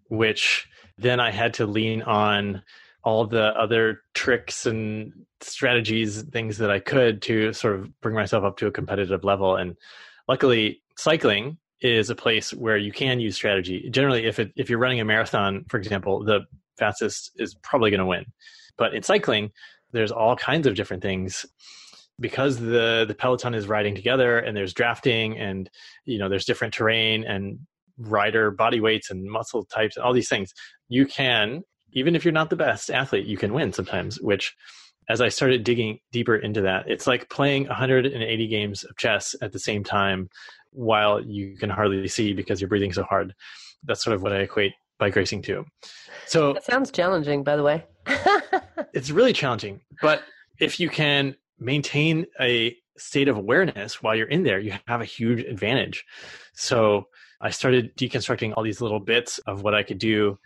which 0.09 0.69
then 0.99 1.21
I 1.21 1.31
had 1.31 1.55
to 1.55 1.67
lean 1.67 2.03
on 2.03 2.63
all 3.05 3.27
the 3.27 3.59
other 3.59 4.03
tricks 4.15 4.67
and 4.67 5.13
strategies, 5.41 6.23
things 6.23 6.59
that 6.59 6.71
I 6.71 6.81
could 6.81 7.23
to 7.23 7.53
sort 7.53 7.77
of 7.77 8.01
bring 8.01 8.15
myself 8.15 8.45
up 8.45 8.59
to 8.59 8.67
a 8.67 8.73
competitive 8.73 9.25
level. 9.25 9.57
And 9.57 9.77
luckily, 10.29 10.83
cycling 10.97 11.59
is 11.81 12.11
a 12.11 12.15
place 12.15 12.53
where 12.53 12.77
you 12.77 12.93
can 12.93 13.21
use 13.21 13.35
strategy. 13.35 13.89
Generally, 13.91 14.27
if 14.27 14.39
it, 14.39 14.53
if 14.57 14.69
you're 14.69 14.79
running 14.79 15.01
a 15.01 15.05
marathon, 15.05 15.65
for 15.69 15.79
example, 15.79 16.25
the 16.25 16.41
fastest 16.79 17.33
is 17.37 17.55
probably 17.63 17.91
going 17.91 18.01
to 18.01 18.07
win. 18.07 18.25
But 18.77 18.95
in 18.95 19.03
cycling, 19.03 19.51
there's 19.93 20.13
all 20.13 20.37
kinds 20.37 20.67
of 20.67 20.75
different 20.75 21.03
things 21.03 21.47
because 22.21 22.59
the 22.59 23.05
the 23.07 23.15
peloton 23.15 23.55
is 23.55 23.69
riding 23.69 23.95
together 23.95 24.39
and 24.39 24.57
there's 24.57 24.75
drafting 24.75 25.39
and 25.39 25.71
you 26.05 26.19
know 26.19 26.29
there's 26.29 26.45
different 26.45 26.75
terrain 26.75 27.25
and 27.25 27.59
rider 27.99 28.51
body 28.51 28.81
weights 28.81 29.11
and 29.11 29.25
muscle 29.25 29.65
types 29.65 29.97
and 29.97 30.05
all 30.05 30.13
these 30.13 30.29
things 30.29 30.53
you 30.89 31.07
can 31.07 31.63
even 31.93 32.17
if 32.17 32.25
you're 32.25 32.33
not 32.33 32.51
the 32.51 32.57
best 32.57 32.91
athlete 32.91 33.27
you 33.27 33.37
can 33.37 33.53
win 33.53 33.73
sometimes 33.73 34.21
which 34.21 34.55
as 35.09 35.21
i 35.21 35.29
started 35.29 35.65
digging 35.65 35.99
deeper 36.13 36.37
into 36.37 36.61
that 36.61 36.85
it's 36.89 37.07
like 37.07 37.29
playing 37.29 37.67
180 37.67 38.47
games 38.49 38.85
of 38.85 38.97
chess 38.97 39.35
at 39.43 39.53
the 39.53 39.59
same 39.59 39.85
time 39.85 40.29
while 40.71 41.21
you 41.21 41.57
can 41.57 41.71
hardly 41.71 42.07
see 42.09 42.33
because 42.33 42.61
you're 42.61 42.69
breathing 42.69 42.93
so 42.93 43.03
hard 43.03 43.35
that's 43.85 44.03
sort 44.03 44.15
of 44.15 44.23
what 44.23 44.33
i 44.33 44.39
equate 44.39 44.73
bike 44.99 45.15
racing 45.15 45.43
to 45.43 45.65
so 46.27 46.53
that 46.53 46.65
sounds 46.65 46.91
challenging 46.91 47.43
by 47.43 47.57
the 47.57 47.63
way 47.63 47.85
it's 48.93 49.11
really 49.11 49.33
challenging 49.33 49.81
but 50.03 50.23
if 50.59 50.81
you 50.81 50.89
can 50.89 51.37
maintain 51.59 52.27
a 52.41 52.77
state 52.99 53.29
of 53.29 53.37
awareness 53.37 54.03
while 54.03 54.15
you're 54.15 54.29
in 54.29 54.43
there, 54.43 54.59
you 54.59 54.75
have 54.87 55.01
a 55.01 55.07
huge 55.07 55.41
advantage. 55.41 56.05
So 56.55 57.09
I 57.41 57.51
started 57.51 57.97
deconstructing 57.97 58.55
all 58.57 58.63
these 58.63 58.81
little 58.81 59.01
bits 59.01 59.39
of 59.39 59.63
what 59.63 59.75
I 59.75 59.83
could 59.83 59.99
do 59.99 60.39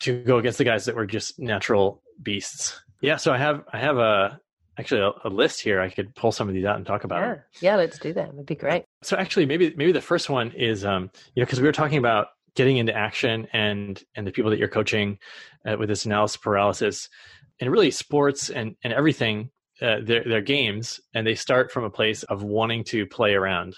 to 0.00 0.22
go 0.24 0.38
against 0.38 0.58
the 0.58 0.64
guys 0.64 0.84
that 0.84 0.96
were 0.96 1.06
just 1.06 1.38
natural 1.38 2.02
beasts. 2.22 2.80
Yeah, 3.04 3.16
so 3.16 3.32
I 3.32 3.38
have 3.38 3.64
I 3.72 3.78
have 3.78 3.98
a 3.98 4.40
actually 4.78 5.02
a, 5.02 5.10
a 5.24 5.28
list 5.28 5.60
here. 5.60 5.80
I 5.80 5.90
could 5.90 6.14
pull 6.14 6.32
some 6.32 6.48
of 6.48 6.54
these 6.54 6.64
out 6.64 6.76
and 6.76 6.86
talk 6.86 7.04
about. 7.04 7.20
Yeah, 7.20 7.28
them. 7.28 7.42
yeah, 7.60 7.76
let's 7.76 7.98
do 7.98 8.12
that. 8.14 8.30
That'd 8.30 8.46
be 8.46 8.54
great. 8.54 8.84
So 9.02 9.16
actually, 9.16 9.46
maybe 9.46 9.74
maybe 9.76 9.92
the 9.92 10.00
first 10.00 10.30
one 10.30 10.52
is 10.52 10.84
um, 10.84 11.10
you 11.34 11.42
know 11.42 11.46
because 11.46 11.60
we 11.60 11.66
were 11.66 11.72
talking 11.72 11.98
about 11.98 12.28
getting 12.56 12.78
into 12.78 12.96
action 12.96 13.46
and 13.52 14.02
and 14.14 14.26
the 14.26 14.32
people 14.32 14.50
that 14.50 14.58
you're 14.58 14.68
coaching 14.68 15.18
uh, 15.66 15.76
with 15.78 15.88
this 15.88 16.06
analysis 16.06 16.38
paralysis 16.38 17.08
and 17.60 17.70
really 17.70 17.90
sports 17.90 18.48
and 18.48 18.74
and 18.82 18.92
everything 18.92 19.50
uh, 19.82 19.96
their 20.02 20.24
their 20.24 20.40
games 20.40 21.00
and 21.14 21.26
they 21.26 21.34
start 21.34 21.70
from 21.70 21.84
a 21.84 21.90
place 21.90 22.22
of 22.24 22.42
wanting 22.42 22.84
to 22.84 23.06
play 23.06 23.34
around 23.34 23.74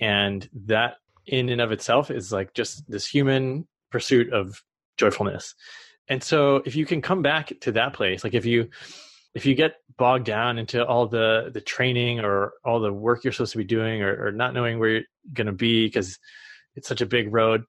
and 0.00 0.48
that 0.66 0.94
in 1.26 1.48
and 1.48 1.60
of 1.60 1.72
itself 1.72 2.10
is 2.10 2.32
like 2.32 2.52
just 2.52 2.82
this 2.90 3.06
human 3.06 3.66
pursuit 3.90 4.32
of 4.32 4.62
joyfulness 4.96 5.54
and 6.10 6.22
so 6.22 6.56
if 6.66 6.76
you 6.76 6.84
can 6.84 7.00
come 7.00 7.22
back 7.22 7.52
to 7.60 7.72
that 7.72 7.94
place 7.94 8.22
like 8.22 8.34
if 8.34 8.44
you 8.44 8.68
if 9.34 9.46
you 9.46 9.54
get 9.54 9.76
bogged 9.96 10.26
down 10.26 10.58
into 10.58 10.84
all 10.84 11.06
the 11.06 11.50
the 11.54 11.60
training 11.60 12.20
or 12.20 12.52
all 12.64 12.80
the 12.80 12.92
work 12.92 13.24
you're 13.24 13.32
supposed 13.32 13.52
to 13.52 13.58
be 13.58 13.64
doing 13.64 14.02
or, 14.02 14.26
or 14.26 14.32
not 14.32 14.52
knowing 14.52 14.78
where 14.78 14.90
you're 14.90 15.02
going 15.32 15.46
to 15.46 15.52
be 15.52 15.86
because 15.86 16.18
it's 16.76 16.88
such 16.88 17.00
a 17.00 17.06
big 17.06 17.32
road 17.32 17.64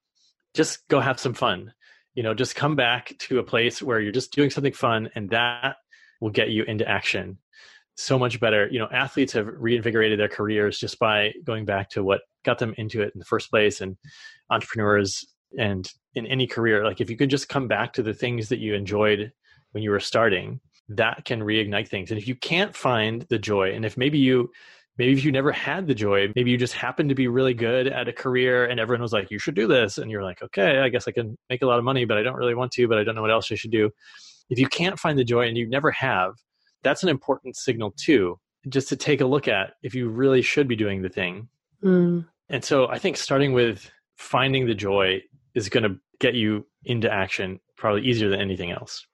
just 0.54 0.86
go 0.89 0.99
have 0.99 1.19
some 1.19 1.34
fun 1.34 1.71
you 2.15 2.23
know 2.23 2.34
just 2.34 2.56
come 2.56 2.75
back 2.75 3.13
to 3.19 3.39
a 3.39 3.43
place 3.43 3.82
where 3.82 3.99
you're 3.99 4.12
just 4.12 4.34
doing 4.34 4.49
something 4.49 4.73
fun 4.73 5.10
and 5.15 5.30
that 5.30 5.77
will 6.19 6.30
get 6.30 6.49
you 6.49 6.63
into 6.63 6.88
action 6.88 7.38
so 7.95 8.17
much 8.17 8.39
better. 8.39 8.67
You 8.69 8.80
know, 8.80 8.88
athletes 8.91 9.34
have 9.34 9.47
reinvigorated 9.47 10.19
their 10.19 10.27
careers 10.27 10.80
just 10.80 10.99
by 10.99 11.34
going 11.43 11.65
back 11.65 11.89
to 11.91 12.04
what 12.04 12.21
got 12.43 12.60
them 12.60 12.73
into 12.77 13.01
it 13.01 13.12
in 13.13 13.19
the 13.19 13.25
first 13.25 13.49
place, 13.49 13.82
and 13.82 13.97
entrepreneurs 14.49 15.25
and 15.58 15.89
in 16.15 16.26
any 16.26 16.47
career, 16.47 16.84
like 16.84 17.02
if 17.02 17.10
you 17.10 17.17
can 17.17 17.30
just 17.30 17.50
come 17.50 17.67
back 17.67 17.93
to 17.93 18.04
the 18.04 18.13
things 18.13 18.50
that 18.50 18.60
you 18.60 18.74
enjoyed 18.74 19.32
when 19.71 19.84
you 19.84 19.91
were 19.91 20.00
starting, 20.00 20.60
that 20.89 21.24
can 21.26 21.41
reignite 21.41 21.88
things. 21.88 22.12
And 22.12 22.19
if 22.19 22.28
you 22.28 22.36
can't 22.36 22.76
find 22.76 23.21
the 23.30 23.39
joy, 23.39 23.71
and 23.74 23.86
if 23.86 23.97
maybe 23.97 24.19
you 24.19 24.52
maybe 24.97 25.13
if 25.13 25.24
you 25.24 25.32
never 25.32 25.52
had 25.52 25.88
the 25.88 25.95
joy, 25.95 26.32
maybe 26.36 26.52
you 26.52 26.58
just 26.58 26.74
happened 26.74 27.10
to 27.10 27.15
be 27.15 27.28
really 27.28 27.54
good 27.54 27.88
at 27.88 28.08
a 28.08 28.13
career 28.13 28.65
and 28.65 28.80
everyone 28.80 29.02
was 29.02 29.13
like, 29.13 29.32
you 29.32 29.39
should 29.39 29.56
do 29.56 29.67
this. 29.67 29.97
And 29.97 30.12
you're 30.12 30.24
like, 30.24 30.41
okay, 30.41 30.80
I 30.80 30.89
guess 30.89 31.08
I 31.08 31.12
can 31.12 31.38
make 31.50 31.62
a 31.62 31.65
lot 31.65 31.80
of 31.80 31.86
money, 31.86 32.06
but 32.06 32.17
I 32.17 32.24
don't 32.24 32.36
really 32.36 32.56
want 32.56 32.71
to, 32.74 32.88
but 32.88 32.97
I 32.97 33.04
don't 33.04 33.15
know 33.15 33.21
what 33.21 33.32
else 33.32 33.52
I 33.52 33.56
should 33.56 33.71
do. 33.71 33.89
If 34.50 34.60
you 34.60 34.67
can't 34.67 35.00
find 35.00 35.17
the 35.17 35.24
joy 35.24 35.47
and 35.47 35.58
you 35.58 35.67
never 35.67 35.91
have, 35.91 36.34
that's 36.84 37.04
an 37.04 37.10
important 37.10 37.56
signal 37.56 37.93
too, 37.97 38.38
just 38.69 38.89
to 38.89 38.95
take 38.95 39.21
a 39.21 39.26
look 39.26 39.47
at 39.47 39.74
if 39.82 39.95
you 39.95 40.10
really 40.10 40.41
should 40.41 40.67
be 40.67 40.76
doing 40.76 41.02
the 41.02 41.10
thing. 41.10 41.47
Mm. 41.84 42.28
And 42.50 42.63
so 42.63 42.88
I 42.88 43.00
think 43.00 43.17
starting 43.17 43.54
with 43.54 43.89
finding 44.17 44.67
the 44.67 44.76
joy 44.76 45.21
is 45.55 45.69
going 45.69 45.83
to 45.83 45.97
get 46.19 46.33
you 46.33 46.65
into 46.85 47.11
action 47.11 47.59
probably 47.77 48.03
easier 48.03 48.29
than 48.29 48.41
anything 48.41 48.71
else. 48.71 49.05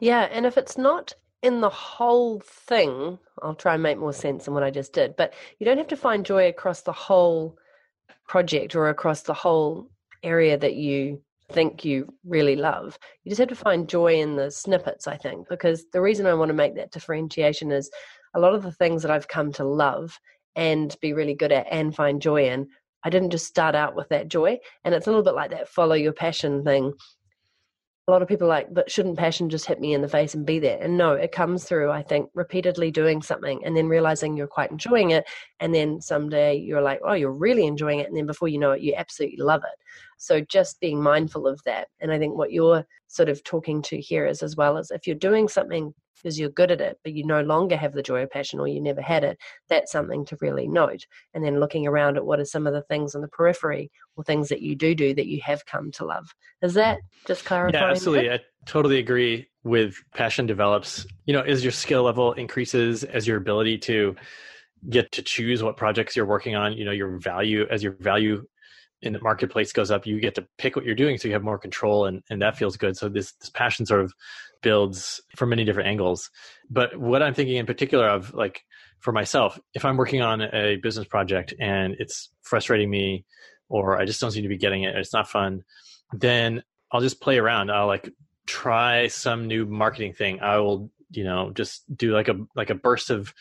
Yeah. 0.00 0.28
And 0.30 0.46
if 0.46 0.56
it's 0.56 0.78
not 0.78 1.12
in 1.42 1.60
the 1.60 1.68
whole 1.68 2.40
thing, 2.40 3.18
I'll 3.42 3.54
try 3.54 3.74
and 3.74 3.82
make 3.82 3.98
more 3.98 4.12
sense 4.12 4.44
than 4.44 4.54
what 4.54 4.62
I 4.62 4.70
just 4.70 4.92
did, 4.92 5.16
but 5.16 5.34
you 5.58 5.64
don't 5.64 5.78
have 5.78 5.88
to 5.88 5.96
find 5.96 6.26
joy 6.26 6.48
across 6.48 6.82
the 6.82 6.92
whole 6.92 7.56
project 8.26 8.74
or 8.74 8.88
across 8.88 9.22
the 9.22 9.34
whole 9.34 9.90
area 10.22 10.58
that 10.58 10.74
you 10.74 11.22
think 11.50 11.84
you 11.84 12.12
really 12.24 12.56
love. 12.56 12.98
You 13.24 13.30
just 13.30 13.38
have 13.38 13.48
to 13.48 13.54
find 13.54 13.88
joy 13.88 14.20
in 14.20 14.36
the 14.36 14.50
snippets, 14.50 15.06
I 15.06 15.16
think, 15.16 15.48
because 15.48 15.86
the 15.92 16.00
reason 16.00 16.26
I 16.26 16.34
want 16.34 16.50
to 16.50 16.54
make 16.54 16.74
that 16.74 16.90
differentiation 16.90 17.72
is 17.72 17.90
a 18.34 18.40
lot 18.40 18.54
of 18.54 18.62
the 18.62 18.72
things 18.72 19.02
that 19.02 19.10
I've 19.10 19.28
come 19.28 19.52
to 19.52 19.64
love 19.64 20.18
and 20.56 20.94
be 21.00 21.12
really 21.12 21.34
good 21.34 21.52
at 21.52 21.66
and 21.70 21.94
find 21.94 22.20
joy 22.20 22.48
in, 22.48 22.68
I 23.04 23.10
didn't 23.10 23.30
just 23.30 23.46
start 23.46 23.74
out 23.74 23.94
with 23.94 24.08
that 24.08 24.28
joy. 24.28 24.58
And 24.84 24.94
it's 24.94 25.06
a 25.06 25.10
little 25.10 25.24
bit 25.24 25.34
like 25.34 25.50
that 25.50 25.68
follow 25.68 25.94
your 25.94 26.12
passion 26.12 26.64
thing. 26.64 26.92
A 28.06 28.10
lot 28.10 28.22
of 28.22 28.28
people 28.28 28.48
like, 28.48 28.72
but 28.72 28.90
shouldn't 28.90 29.18
passion 29.18 29.50
just 29.50 29.66
hit 29.66 29.80
me 29.80 29.92
in 29.92 30.00
the 30.00 30.08
face 30.08 30.34
and 30.34 30.46
be 30.46 30.58
there? 30.58 30.78
And 30.80 30.96
no, 30.96 31.12
it 31.12 31.30
comes 31.30 31.64
through, 31.64 31.90
I 31.90 32.02
think, 32.02 32.30
repeatedly 32.32 32.90
doing 32.90 33.20
something 33.20 33.62
and 33.64 33.76
then 33.76 33.86
realizing 33.86 34.34
you're 34.34 34.46
quite 34.46 34.70
enjoying 34.70 35.10
it. 35.10 35.26
And 35.60 35.74
then 35.74 36.00
someday 36.00 36.56
you're 36.56 36.80
like, 36.80 37.00
oh, 37.04 37.12
you're 37.12 37.32
really 37.32 37.66
enjoying 37.66 38.00
it. 38.00 38.08
And 38.08 38.16
then 38.16 38.24
before 38.24 38.48
you 38.48 38.58
know 38.58 38.72
it, 38.72 38.80
you 38.80 38.94
absolutely 38.96 39.44
love 39.44 39.62
it. 39.62 39.78
So 40.18 40.40
just 40.40 40.80
being 40.80 41.02
mindful 41.02 41.46
of 41.46 41.60
that. 41.64 41.88
And 42.00 42.12
I 42.12 42.18
think 42.18 42.36
what 42.36 42.52
you're 42.52 42.84
sort 43.06 43.28
of 43.28 43.42
talking 43.42 43.82
to 43.82 44.00
here 44.00 44.26
is 44.26 44.42
as 44.42 44.56
well 44.56 44.76
as 44.76 44.90
if 44.90 45.06
you're 45.06 45.16
doing 45.16 45.48
something 45.48 45.94
because 46.22 46.38
you're 46.38 46.50
good 46.50 46.70
at 46.70 46.80
it, 46.80 46.98
but 47.04 47.12
you 47.12 47.24
no 47.24 47.42
longer 47.42 47.76
have 47.76 47.92
the 47.92 48.02
joy 48.02 48.22
or 48.22 48.26
passion 48.26 48.58
or 48.58 48.66
you 48.66 48.80
never 48.80 49.00
had 49.00 49.24
it, 49.24 49.38
that's 49.68 49.92
something 49.92 50.24
to 50.26 50.36
really 50.40 50.66
note. 50.66 51.06
And 51.32 51.44
then 51.44 51.60
looking 51.60 51.86
around 51.86 52.16
at 52.16 52.26
what 52.26 52.40
are 52.40 52.44
some 52.44 52.66
of 52.66 52.72
the 52.72 52.82
things 52.82 53.14
on 53.14 53.20
the 53.20 53.28
periphery 53.28 53.90
or 54.16 54.24
things 54.24 54.48
that 54.48 54.60
you 54.60 54.74
do 54.74 54.94
do 54.94 55.14
that 55.14 55.26
you 55.26 55.40
have 55.42 55.64
come 55.66 55.92
to 55.92 56.04
love. 56.04 56.34
Is 56.60 56.74
that 56.74 56.98
just 57.26 57.44
clarifying? 57.44 57.82
Yeah, 57.82 57.90
absolutely. 57.90 58.28
That? 58.28 58.40
I 58.40 58.44
totally 58.66 58.98
agree 58.98 59.48
with 59.62 59.96
passion 60.14 60.46
develops, 60.46 61.06
you 61.26 61.32
know, 61.32 61.42
as 61.42 61.62
your 61.62 61.72
skill 61.72 62.02
level 62.02 62.32
increases, 62.32 63.04
as 63.04 63.26
your 63.26 63.36
ability 63.36 63.78
to 63.78 64.16
get 64.88 65.10
to 65.12 65.22
choose 65.22 65.62
what 65.62 65.76
projects 65.76 66.16
you're 66.16 66.26
working 66.26 66.54
on, 66.54 66.72
you 66.72 66.84
know, 66.84 66.92
your 66.92 67.18
value 67.18 67.66
as 67.70 67.82
your 67.82 67.92
value 68.00 68.44
in 69.02 69.12
the 69.12 69.20
marketplace 69.20 69.72
goes 69.72 69.90
up, 69.90 70.06
you 70.06 70.20
get 70.20 70.34
to 70.34 70.46
pick 70.58 70.74
what 70.76 70.84
you're 70.84 70.94
doing, 70.94 71.18
so 71.18 71.28
you 71.28 71.34
have 71.34 71.44
more 71.44 71.58
control, 71.58 72.06
and 72.06 72.22
and 72.30 72.42
that 72.42 72.56
feels 72.56 72.76
good. 72.76 72.96
So 72.96 73.08
this 73.08 73.32
this 73.34 73.50
passion 73.50 73.86
sort 73.86 74.00
of 74.00 74.12
builds 74.62 75.20
from 75.36 75.50
many 75.50 75.64
different 75.64 75.88
angles. 75.88 76.30
But 76.68 76.96
what 76.98 77.22
I'm 77.22 77.34
thinking 77.34 77.56
in 77.56 77.66
particular 77.66 78.08
of, 78.08 78.34
like 78.34 78.62
for 79.00 79.12
myself, 79.12 79.58
if 79.74 79.84
I'm 79.84 79.96
working 79.96 80.22
on 80.22 80.42
a 80.42 80.76
business 80.76 81.06
project 81.06 81.54
and 81.60 81.94
it's 81.98 82.30
frustrating 82.42 82.90
me, 82.90 83.24
or 83.68 84.00
I 84.00 84.04
just 84.04 84.20
don't 84.20 84.32
seem 84.32 84.42
to 84.42 84.48
be 84.48 84.58
getting 84.58 84.82
it, 84.82 84.96
it's 84.96 85.12
not 85.12 85.28
fun, 85.28 85.62
then 86.12 86.62
I'll 86.90 87.00
just 87.00 87.20
play 87.20 87.38
around. 87.38 87.70
I'll 87.70 87.86
like 87.86 88.10
try 88.46 89.08
some 89.08 89.46
new 89.46 89.66
marketing 89.66 90.14
thing. 90.14 90.40
I 90.40 90.58
will, 90.58 90.90
you 91.10 91.24
know, 91.24 91.52
just 91.52 91.84
do 91.94 92.12
like 92.12 92.28
a 92.28 92.36
like 92.56 92.70
a 92.70 92.74
burst 92.74 93.10
of 93.10 93.32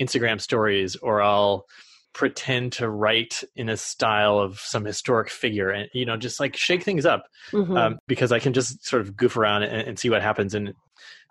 Instagram 0.00 0.40
stories, 0.40 0.96
or 0.96 1.20
I'll 1.20 1.66
pretend 2.14 2.72
to 2.72 2.88
write 2.90 3.42
in 3.56 3.68
a 3.68 3.76
style 3.76 4.38
of 4.38 4.58
some 4.60 4.84
historic 4.84 5.30
figure 5.30 5.70
and 5.70 5.88
you 5.94 6.04
know 6.04 6.16
just 6.16 6.38
like 6.38 6.56
shake 6.56 6.82
things 6.82 7.06
up 7.06 7.24
mm-hmm. 7.52 7.74
um, 7.76 7.98
because 8.06 8.32
i 8.32 8.38
can 8.38 8.52
just 8.52 8.84
sort 8.84 9.00
of 9.00 9.16
goof 9.16 9.36
around 9.36 9.62
and, 9.62 9.88
and, 9.88 9.98
see 9.98 10.10
what 10.10 10.20
happens 10.20 10.54
and 10.54 10.74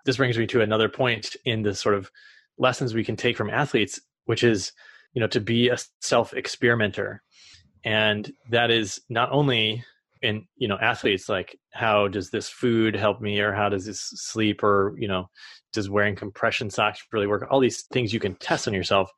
this 0.04 0.16
brings 0.16 0.36
me 0.36 0.46
to 0.46 0.60
another 0.60 0.88
point 0.88 1.36
in 1.44 1.62
the 1.62 1.72
sort 1.72 1.94
of 1.94 2.10
lessons 2.58 2.94
we 2.94 3.04
can 3.04 3.14
take 3.14 3.36
from 3.36 3.48
athletes 3.48 4.00
which 4.24 4.44
is, 4.44 4.72
you 5.14 5.20
know, 5.20 5.26
to 5.28 5.40
be 5.40 5.68
a 5.68 5.76
self 6.00 6.34
experimenter. 6.34 7.22
And 7.84 8.30
that 8.50 8.70
is 8.70 9.00
not 9.08 9.32
only 9.32 9.84
in, 10.20 10.46
you 10.56 10.68
know, 10.68 10.78
athletes, 10.80 11.28
like 11.28 11.58
how 11.72 12.08
does 12.08 12.30
this 12.30 12.48
food 12.48 12.94
help 12.94 13.20
me 13.20 13.40
or 13.40 13.52
how 13.52 13.68
does 13.68 13.84
this 13.84 14.00
sleep 14.14 14.62
or, 14.62 14.94
you 14.96 15.08
know, 15.08 15.28
does 15.72 15.90
wearing 15.90 16.14
compression 16.14 16.70
socks 16.70 17.02
really 17.12 17.26
work? 17.26 17.46
All 17.50 17.60
these 17.60 17.82
things 17.92 18.12
you 18.12 18.20
can 18.20 18.36
test 18.36 18.68
on 18.68 18.74
yourself, 18.74 19.10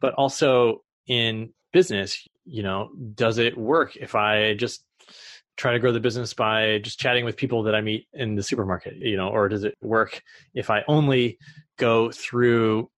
but 0.00 0.14
also 0.14 0.82
in 1.08 1.52
business, 1.72 2.26
you 2.44 2.62
know, 2.62 2.90
does 3.14 3.38
it 3.38 3.56
work 3.56 3.96
if 3.96 4.14
I 4.14 4.54
just 4.54 4.84
try 5.56 5.72
to 5.72 5.78
grow 5.78 5.92
the 5.92 6.00
business 6.00 6.32
by 6.32 6.78
just 6.78 7.00
chatting 7.00 7.24
with 7.24 7.36
people 7.36 7.64
that 7.64 7.74
I 7.74 7.80
meet 7.80 8.06
in 8.12 8.36
the 8.36 8.42
supermarket, 8.42 8.96
you 8.96 9.16
know, 9.16 9.28
or 9.28 9.48
does 9.48 9.64
it 9.64 9.74
work 9.82 10.22
if 10.54 10.70
I 10.70 10.84
only 10.86 11.38
go 11.78 12.12
through 12.12 12.90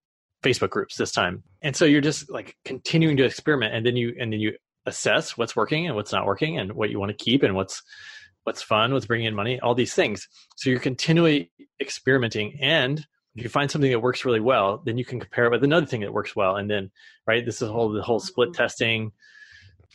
Facebook 0.45 0.71
groups 0.71 0.97
this 0.97 1.11
time? 1.11 1.43
And 1.63 1.75
so 1.75 1.87
you're 1.87 2.03
just 2.03 2.31
like 2.31 2.57
continuing 2.65 3.17
to 3.17 3.25
experiment 3.25 3.75
and 3.75 3.85
then 3.85 3.97
you 3.97 4.15
and 4.21 4.33
then 4.33 4.41
you 4.41 4.57
assess 4.87 5.37
what's 5.37 5.57
working 5.57 5.87
and 5.87 5.97
what's 5.97 6.13
not 6.13 6.27
working 6.27 6.59
and 6.59 6.73
what 6.73 6.91
you 6.91 6.99
want 6.99 7.17
to 7.17 7.25
keep 7.25 7.43
and 7.43 7.55
what's 7.55 7.83
what's 8.45 8.63
fun, 8.63 8.93
what's 8.93 9.07
bringing 9.07 9.27
in 9.27 9.35
money, 9.35 9.61
all 9.61 9.75
these 9.75 9.95
things. 9.95 10.29
So 10.57 10.71
you're 10.71 10.81
continually 10.81 11.51
experimenting 11.81 12.59
and 12.61 13.07
if 13.41 13.45
you 13.45 13.51
find 13.51 13.71
something 13.71 13.91
that 13.91 14.01
works 14.01 14.25
really 14.27 14.41
well, 14.41 14.83
then 14.85 14.99
you 14.99 15.05
can 15.05 15.19
compare 15.19 15.47
it 15.47 15.51
with 15.51 15.65
another 15.65 15.87
thing 15.87 16.03
that 16.03 16.13
works 16.13 16.37
well. 16.37 16.57
And 16.57 16.71
then, 16.71 16.91
right, 17.27 17.45
this 17.45 17.63
is 17.63 17.71
whole 17.71 17.91
the 17.91 18.03
whole 18.03 18.21
split 18.21 18.53
testing, 18.53 19.13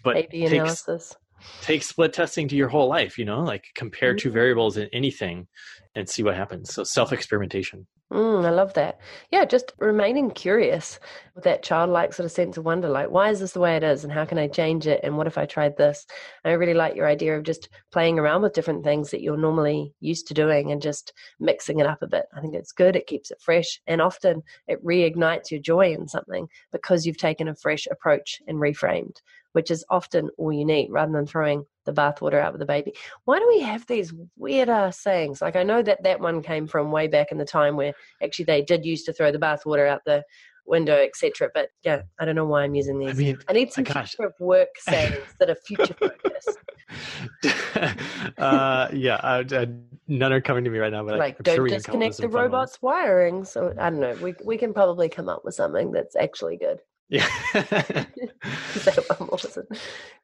but 0.04 0.18
A/B 0.18 0.46
analysis 0.46 1.16
take 1.62 1.84
split 1.84 2.14
testing 2.14 2.48
to 2.48 2.56
your 2.56 2.70
whole 2.70 2.88
life 2.88 3.18
you 3.18 3.26
know 3.26 3.42
like 3.42 3.66
compare 3.76 4.12
mm-hmm. 4.12 4.20
two 4.20 4.32
variables 4.32 4.78
in 4.78 4.88
anything 4.94 5.46
and 5.94 6.10
see 6.10 6.24
what 6.24 6.34
happens 6.34 6.74
so 6.74 6.84
self 6.84 7.12
experimentation 7.12 7.86
mm, 8.12 8.46
i 8.46 8.50
love 8.50 8.74
that. 8.74 9.00
Yeah 9.32 9.46
just 9.46 9.74
remaining 9.80 10.32
curious 10.32 11.00
with 11.34 11.44
that 11.44 11.64
childlike 11.64 12.14
sort 12.14 12.26
of 12.26 12.32
sense 12.32 12.58
of 12.58 12.66
wonder 12.66 12.88
like 12.88 13.10
why 13.10 13.30
is 13.30 13.40
this 13.40 13.54
the 13.54 13.60
way 13.60 13.76
it 13.76 13.84
is 13.84 14.04
and 14.04 14.14
how 14.14 14.26
can 14.26 14.38
i 14.38 14.48
change 14.48 14.88
it 14.88 15.02
and 15.04 15.18
what 15.18 15.28
if 15.28 15.38
i 15.38 15.46
tried 15.46 15.78
this? 15.78 16.06
And 16.44 16.52
i 16.52 16.56
really 16.56 16.74
like 16.74 16.96
your 16.96 17.08
idea 17.08 17.38
of 17.38 17.44
just 17.44 17.70
playing 17.92 18.20
around 18.20 18.42
with 18.42 18.54
different 18.54 18.84
things 18.84 19.12
that 19.12 19.22
you're 19.22 19.38
normally 19.38 19.94
used 20.00 20.28
to 20.28 20.34
doing 20.34 20.72
and 20.72 20.82
just 20.82 21.14
mixing 21.40 21.80
it 21.80 21.88
up 21.88 22.02
a 22.02 22.08
bit. 22.08 22.26
I 22.36 22.42
think 22.42 22.54
it's 22.56 22.72
good 22.72 22.96
it 22.96 23.08
keeps 23.08 23.32
it 23.32 23.42
fresh 23.42 23.82
and 23.88 24.02
often 24.02 24.44
it 24.68 24.84
reignites 24.84 25.52
your 25.52 25.60
joy 25.60 25.94
in 25.94 26.08
something 26.08 26.48
because 26.72 27.06
you've 27.06 27.18
taken 27.18 27.48
a 27.48 27.56
fresh 27.56 27.88
approach 27.92 28.42
and 28.48 28.58
reframed 28.58 29.18
which 29.56 29.72
is 29.72 29.86
often 29.90 30.30
all 30.38 30.52
you 30.52 30.66
need 30.66 30.92
rather 30.92 31.14
than 31.14 31.26
throwing 31.26 31.66
the 31.86 31.94
bathwater 31.94 32.42
out 32.42 32.52
with 32.52 32.60
the 32.60 32.66
baby. 32.66 32.94
Why 33.24 33.40
do 33.40 33.48
we 33.48 33.62
have 33.62 33.88
these 33.88 34.14
weird 34.36 34.68
ass 34.68 35.00
sayings? 35.00 35.42
Like 35.42 35.56
I 35.56 35.64
know 35.64 35.82
that 35.82 36.04
that 36.04 36.20
one 36.20 36.44
came 36.44 36.68
from 36.68 36.92
way 36.92 37.08
back 37.08 37.32
in 37.32 37.38
the 37.38 37.46
time 37.46 37.78
where 37.78 37.94
actually 38.22 38.46
they 38.46 38.62
did 38.62 38.86
used 38.86 39.06
to 39.06 39.14
throw 39.14 39.32
the 39.32 39.40
bathwater 39.40 39.88
out 39.88 40.02
the 40.06 40.26
window, 40.66 40.98
etc. 40.98 41.50
But 41.54 41.70
yeah, 41.84 42.02
I 42.20 42.26
don't 42.26 42.36
know 42.36 42.46
why 42.46 42.64
I'm 42.64 42.76
using 42.76 43.00
these. 43.00 43.12
I, 43.12 43.14
mean, 43.14 43.38
I 43.48 43.54
need 43.54 43.72
some 43.72 43.86
future 43.86 44.26
of 44.26 44.34
work 44.42 44.70
sayings 44.78 45.24
that 45.40 45.50
are 45.50 45.56
future 45.56 45.94
focused. 45.94 46.58
uh, 48.38 48.90
yeah, 48.92 49.22
I, 49.24 49.46
I, 49.52 49.68
none 50.10 50.34
are 50.34 50.42
coming 50.42 50.66
to 50.66 50.70
me 50.70 50.80
right 50.80 50.92
now. 50.92 51.06
But 51.06 51.18
like, 51.18 51.38
I'm 51.40 51.44
don't 51.44 51.56
sure 51.56 51.68
disconnect 51.70 52.18
the 52.18 52.28
robot's 52.28 52.82
wiring. 52.82 53.46
So 53.46 53.74
I 53.80 53.90
don't 53.90 54.02
know. 54.02 54.18
We 54.22 54.36
we 54.44 54.58
can 54.58 54.74
probably 54.74 55.08
come 55.08 55.30
up 55.30 55.46
with 55.46 55.56
something 55.56 55.94
that's 55.94 56.18
actually 56.18 56.58
good. 56.58 56.82
Yeah. 57.10 57.28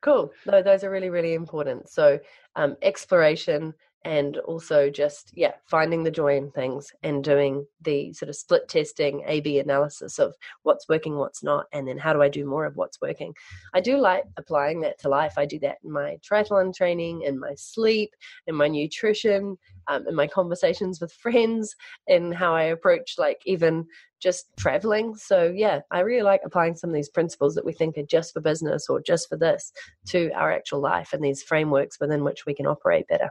cool. 0.02 0.32
No, 0.46 0.62
those 0.62 0.84
are 0.84 0.89
really, 0.89 1.10
really 1.10 1.34
important. 1.34 1.89
So, 1.89 2.20
um, 2.56 2.76
exploration 2.82 3.74
and 4.04 4.38
also 4.38 4.89
just, 4.89 5.32
yeah, 5.36 5.52
finding 5.67 6.04
the 6.04 6.10
joy 6.10 6.36
in 6.36 6.50
things 6.52 6.91
and 7.04 7.24
doing 7.24 7.67
the 7.82 8.12
sort 8.13 8.30
of 8.30 8.36
split 8.36 8.67
testing, 8.67 9.22
A 9.28 9.41
B 9.41 9.60
analysis 9.60 10.17
of 10.17 10.34
what's 10.63 10.89
working, 10.89 11.17
what's 11.17 11.44
not, 11.44 11.67
and 11.72 11.88
then 11.88 12.00
how 12.00 12.12
do 12.12 12.22
I 12.24 12.28
do 12.30 12.44
more 12.46 12.65
of 12.65 12.76
what's 12.76 13.00
working. 13.00 13.36
I 13.76 13.80
do 13.80 13.98
like 13.98 14.24
applying 14.38 14.82
that 14.82 15.00
to 15.02 15.10
life. 15.10 15.34
I 15.38 15.46
do 15.46 15.60
that 15.60 15.78
in 15.84 15.91
my 15.91 16.17
triathlon 16.28 16.74
training, 16.76 17.22
in 17.22 17.39
my 17.39 17.54
sleep, 17.56 18.15
in 18.48 18.56
my 18.56 18.67
nutrition, 18.67 19.56
um, 19.88 20.08
in 20.08 20.15
my 20.15 20.26
conversations 20.26 21.00
with 21.00 21.13
friends, 21.13 21.76
in 22.08 22.32
how 22.32 22.56
I 22.56 22.63
approach 22.63 23.15
like 23.20 23.41
even 23.46 23.86
just 24.22 24.46
traveling. 24.58 25.16
So, 25.16 25.52
yeah, 25.54 25.82
I 25.92 26.02
really 26.02 26.24
like 26.24 26.42
applying 26.46 26.76
some 26.76 26.90
of 26.90 26.94
these 26.94 27.10
principles 27.10 27.56
that 27.56 27.66
we 27.66 27.74
think 27.74 27.98
are 27.98 28.04
just 28.04 28.34
for 28.34 28.42
business 28.42 28.88
or 28.90 29.02
just 29.02 29.28
for 29.28 29.38
this 29.38 29.72
to 30.08 30.32
our 30.32 30.52
actual 30.52 30.80
life 30.80 31.14
and 31.14 31.24
these 31.24 31.44
frameworks 31.44 32.00
within 32.00 32.24
which 32.24 32.46
we 32.46 32.54
can 32.54 32.68
operate 32.68 33.08
better. 33.08 33.30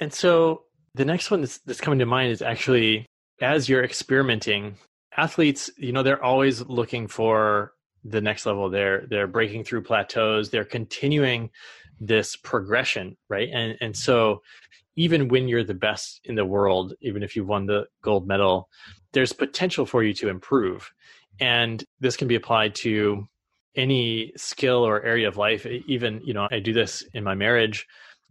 And 0.00 0.12
so, 0.12 0.64
the 0.94 1.04
next 1.04 1.30
one 1.30 1.40
that's, 1.42 1.58
that's 1.60 1.80
coming 1.80 1.98
to 2.00 2.06
mind 2.06 2.32
is 2.32 2.42
actually 2.42 3.06
as 3.40 3.68
you're 3.68 3.84
experimenting, 3.84 4.76
athletes, 5.16 5.70
you 5.76 5.92
know, 5.92 6.02
they're 6.02 6.22
always 6.22 6.62
looking 6.62 7.06
for 7.06 7.72
the 8.04 8.20
next 8.20 8.46
level. 8.46 8.70
They're 8.70 9.06
they're 9.08 9.26
breaking 9.26 9.64
through 9.64 9.82
plateaus. 9.82 10.50
They're 10.50 10.64
continuing 10.64 11.50
this 12.00 12.36
progression, 12.36 13.16
right? 13.28 13.48
And 13.52 13.76
and 13.80 13.96
so 13.96 14.42
even 14.98 15.28
when 15.28 15.46
you're 15.46 15.62
the 15.62 15.74
best 15.74 16.20
in 16.24 16.34
the 16.34 16.44
world, 16.44 16.92
even 17.00 17.22
if 17.22 17.36
you've 17.36 17.46
won 17.46 17.66
the 17.66 17.86
gold 18.02 18.26
medal, 18.26 18.68
there's 19.12 19.32
potential 19.32 19.86
for 19.86 20.02
you 20.02 20.12
to 20.12 20.28
improve. 20.28 20.90
And 21.38 21.84
this 22.00 22.16
can 22.16 22.26
be 22.26 22.34
applied 22.34 22.74
to 22.76 23.28
any 23.76 24.32
skill 24.36 24.84
or 24.84 25.00
area 25.04 25.28
of 25.28 25.36
life. 25.36 25.64
Even, 25.86 26.20
you 26.24 26.34
know, 26.34 26.48
I 26.50 26.58
do 26.58 26.72
this 26.72 27.04
in 27.14 27.22
my 27.22 27.36
marriage. 27.36 27.86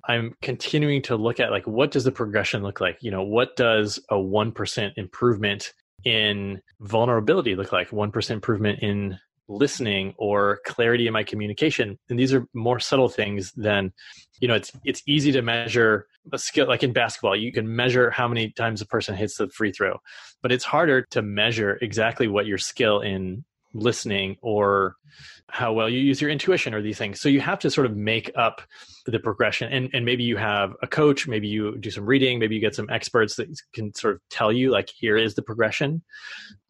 I'm 0.10 0.36
continuing 0.42 1.02
to 1.04 1.16
look 1.16 1.40
at 1.40 1.52
like 1.52 1.66
what 1.66 1.92
does 1.92 2.04
the 2.04 2.12
progression 2.12 2.64
look 2.64 2.82
like? 2.82 2.98
You 3.02 3.12
know, 3.12 3.24
what 3.24 3.56
does 3.56 3.98
a 4.10 4.16
1% 4.16 4.92
improvement 4.98 5.72
in 6.04 6.62
vulnerability 6.82 7.56
look 7.56 7.72
like? 7.72 7.92
1% 7.92 8.30
improvement 8.30 8.80
in 8.82 9.18
listening 9.50 10.14
or 10.18 10.60
clarity 10.66 11.08
in 11.08 11.14
my 11.14 11.24
communication. 11.24 11.98
And 12.10 12.20
these 12.20 12.34
are 12.34 12.46
more 12.54 12.80
subtle 12.80 13.10
things 13.10 13.52
than 13.54 13.94
you 14.40 14.48
know 14.48 14.56
it's 14.56 14.72
it's 14.84 15.02
easy 15.08 15.32
to 15.32 15.42
measure 15.42 16.08
a 16.32 16.38
skill 16.38 16.68
like 16.68 16.84
in 16.84 16.94
basketball 16.94 17.36
you 17.36 17.52
can 17.52 17.76
measure 17.76 18.12
how 18.12 18.28
many 18.28 18.52
times 18.52 18.82
a 18.82 18.86
person 18.86 19.16
hits 19.16 19.38
the 19.38 19.50
free 19.50 19.72
throw 19.72 19.98
but 20.42 20.52
it's 20.52 20.64
harder 20.64 21.02
to 21.02 21.22
measure 21.22 21.78
exactly 21.82 22.28
what 22.28 22.46
your 22.46 22.58
skill 22.58 23.00
in 23.00 23.44
listening 23.78 24.38
or 24.42 24.96
how 25.50 25.72
well 25.72 25.90
you 25.90 26.00
use 26.00 26.22
your 26.22 26.30
intuition 26.30 26.74
or 26.74 26.82
these 26.82 26.98
things. 26.98 27.22
So 27.22 27.30
you 27.30 27.40
have 27.40 27.60
to 27.60 27.72
sort 27.72 27.86
of 27.86 27.96
make 27.96 28.32
up 28.36 28.62
the 29.06 29.20
progression. 29.20 29.72
And, 29.72 29.90
and 29.94 30.06
maybe 30.06 30.24
you 30.24 30.36
have 30.36 30.74
a 30.82 30.88
coach, 30.88 31.28
maybe 31.28 31.48
you 31.48 31.78
do 31.78 31.90
some 31.90 32.06
reading, 32.06 32.38
maybe 32.40 32.56
you 32.56 32.62
get 32.62 32.76
some 32.76 32.90
experts 32.90 33.36
that 33.38 33.48
can 33.74 33.94
sort 33.94 34.16
of 34.16 34.22
tell 34.30 34.52
you, 34.52 34.72
like, 34.72 34.90
here 34.90 35.16
is 35.16 35.36
the 35.36 35.42
progression. 35.42 36.04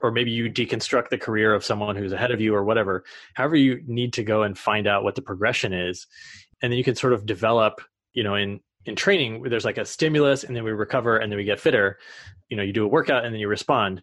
Or 0.01 0.11
maybe 0.11 0.31
you 0.31 0.49
deconstruct 0.49 1.09
the 1.09 1.17
career 1.17 1.53
of 1.53 1.65
someone 1.65 1.95
who's 1.95 2.13
ahead 2.13 2.31
of 2.31 2.39
you 2.39 2.53
or 2.53 2.63
whatever. 2.63 3.03
However, 3.33 3.55
you 3.55 3.81
need 3.87 4.13
to 4.13 4.23
go 4.23 4.43
and 4.43 4.57
find 4.57 4.85
out 4.85 5.03
what 5.03 5.15
the 5.15 5.23
progression 5.23 5.73
is. 5.73 6.05
And 6.61 6.71
then 6.71 6.77
you 6.77 6.83
can 6.83 6.95
sort 6.95 7.13
of 7.13 7.25
develop, 7.25 7.81
you 8.13 8.23
know, 8.23 8.35
in 8.35 8.59
in 8.85 8.95
training 8.95 9.43
there's 9.43 9.65
like 9.65 9.77
a 9.77 9.85
stimulus 9.85 10.45
and 10.45 10.55
then 10.55 10.63
we 10.63 10.71
recover 10.71 11.17
and 11.17 11.29
then 11.29 11.37
we 11.37 11.43
get 11.43 11.59
fitter 11.59 11.99
you 12.47 12.55
know 12.55 12.63
you 12.63 12.71
do 12.71 12.85
a 12.85 12.87
workout 12.87 13.25
and 13.25 13.33
then 13.33 13.39
you 13.41 13.49
respond 13.49 14.01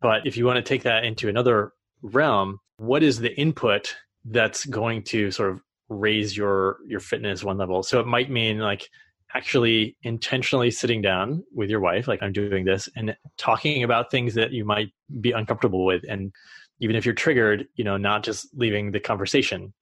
but 0.00 0.26
if 0.26 0.36
you 0.36 0.44
want 0.44 0.56
to 0.56 0.62
take 0.62 0.82
that 0.82 1.04
into 1.04 1.28
another 1.28 1.72
realm, 2.02 2.60
what 2.78 3.02
is 3.02 3.18
the 3.18 3.34
input 3.38 3.94
that's 4.24 4.64
going 4.66 5.02
to 5.02 5.30
sort 5.30 5.50
of 5.50 5.60
raise 5.88 6.36
your 6.36 6.78
your 6.86 7.00
fitness 7.00 7.44
one 7.44 7.58
level? 7.58 7.82
So 7.82 8.00
it 8.00 8.06
might 8.06 8.30
mean 8.30 8.58
like 8.58 8.88
actually 9.34 9.96
intentionally 10.02 10.70
sitting 10.70 11.02
down 11.02 11.44
with 11.54 11.68
your 11.70 11.80
wife, 11.80 12.08
like 12.08 12.22
I'm 12.22 12.32
doing 12.32 12.64
this, 12.64 12.88
and 12.96 13.16
talking 13.36 13.82
about 13.82 14.10
things 14.10 14.34
that 14.34 14.52
you 14.52 14.64
might 14.64 14.92
be 15.20 15.32
uncomfortable 15.32 15.84
with, 15.84 16.02
and 16.08 16.32
even 16.80 16.96
if 16.96 17.04
you're 17.04 17.14
triggered, 17.14 17.66
you 17.74 17.84
know, 17.84 17.96
not 17.96 18.22
just 18.22 18.48
leaving 18.54 18.92
the 18.92 19.00
conversation. 19.00 19.72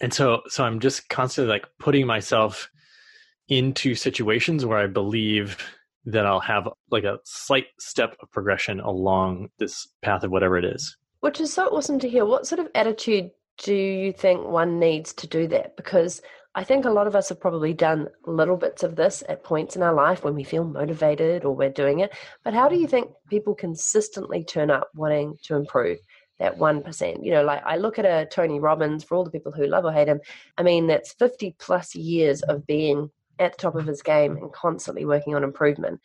And 0.00 0.12
so, 0.12 0.42
so 0.48 0.64
I'm 0.64 0.80
just 0.80 1.08
constantly 1.08 1.50
like 1.50 1.66
putting 1.78 2.06
myself 2.06 2.70
into 3.48 3.94
situations 3.94 4.64
where 4.64 4.78
I 4.78 4.86
believe 4.86 5.56
that 6.04 6.26
I'll 6.26 6.40
have 6.40 6.68
like 6.90 7.04
a 7.04 7.18
slight 7.24 7.66
step 7.78 8.16
of 8.20 8.30
progression 8.30 8.80
along 8.80 9.48
this 9.58 9.88
path 10.02 10.22
of 10.22 10.30
whatever 10.30 10.56
it 10.56 10.64
is. 10.64 10.96
Which 11.26 11.40
is 11.40 11.52
so 11.52 11.66
awesome 11.66 11.98
to 11.98 12.08
hear. 12.08 12.24
What 12.24 12.46
sort 12.46 12.60
of 12.60 12.68
attitude 12.72 13.32
do 13.58 13.74
you 13.74 14.12
think 14.12 14.46
one 14.46 14.78
needs 14.78 15.12
to 15.14 15.26
do 15.26 15.48
that? 15.48 15.76
Because 15.76 16.22
I 16.54 16.62
think 16.62 16.84
a 16.84 16.90
lot 16.90 17.08
of 17.08 17.16
us 17.16 17.30
have 17.30 17.40
probably 17.40 17.74
done 17.74 18.06
little 18.26 18.56
bits 18.56 18.84
of 18.84 18.94
this 18.94 19.24
at 19.28 19.42
points 19.42 19.74
in 19.74 19.82
our 19.82 19.92
life 19.92 20.22
when 20.22 20.36
we 20.36 20.44
feel 20.44 20.62
motivated 20.62 21.44
or 21.44 21.52
we're 21.52 21.68
doing 21.68 21.98
it. 21.98 22.12
But 22.44 22.54
how 22.54 22.68
do 22.68 22.76
you 22.76 22.86
think 22.86 23.10
people 23.28 23.56
consistently 23.56 24.44
turn 24.44 24.70
up 24.70 24.88
wanting 24.94 25.36
to 25.42 25.56
improve? 25.56 25.98
that 26.38 26.58
1%. 26.58 27.24
You 27.24 27.32
know, 27.32 27.42
like 27.42 27.62
I 27.64 27.76
look 27.76 27.98
at 27.98 28.04
a 28.04 28.28
Tony 28.30 28.60
Robbins 28.60 29.02
for 29.02 29.16
all 29.16 29.24
the 29.24 29.30
people 29.30 29.50
who 29.50 29.66
love 29.66 29.84
or 29.84 29.92
hate 29.92 30.06
him. 30.06 30.20
I 30.56 30.62
mean, 30.62 30.86
that's 30.86 31.14
50 31.14 31.56
plus 31.58 31.96
years 31.96 32.42
of 32.42 32.66
being 32.66 33.10
at 33.38 33.52
the 33.52 33.58
top 33.58 33.74
of 33.74 33.86
his 33.86 34.02
game 34.02 34.36
and 34.36 34.52
constantly 34.52 35.04
working 35.04 35.34
on 35.34 35.42
improvement. 35.42 36.00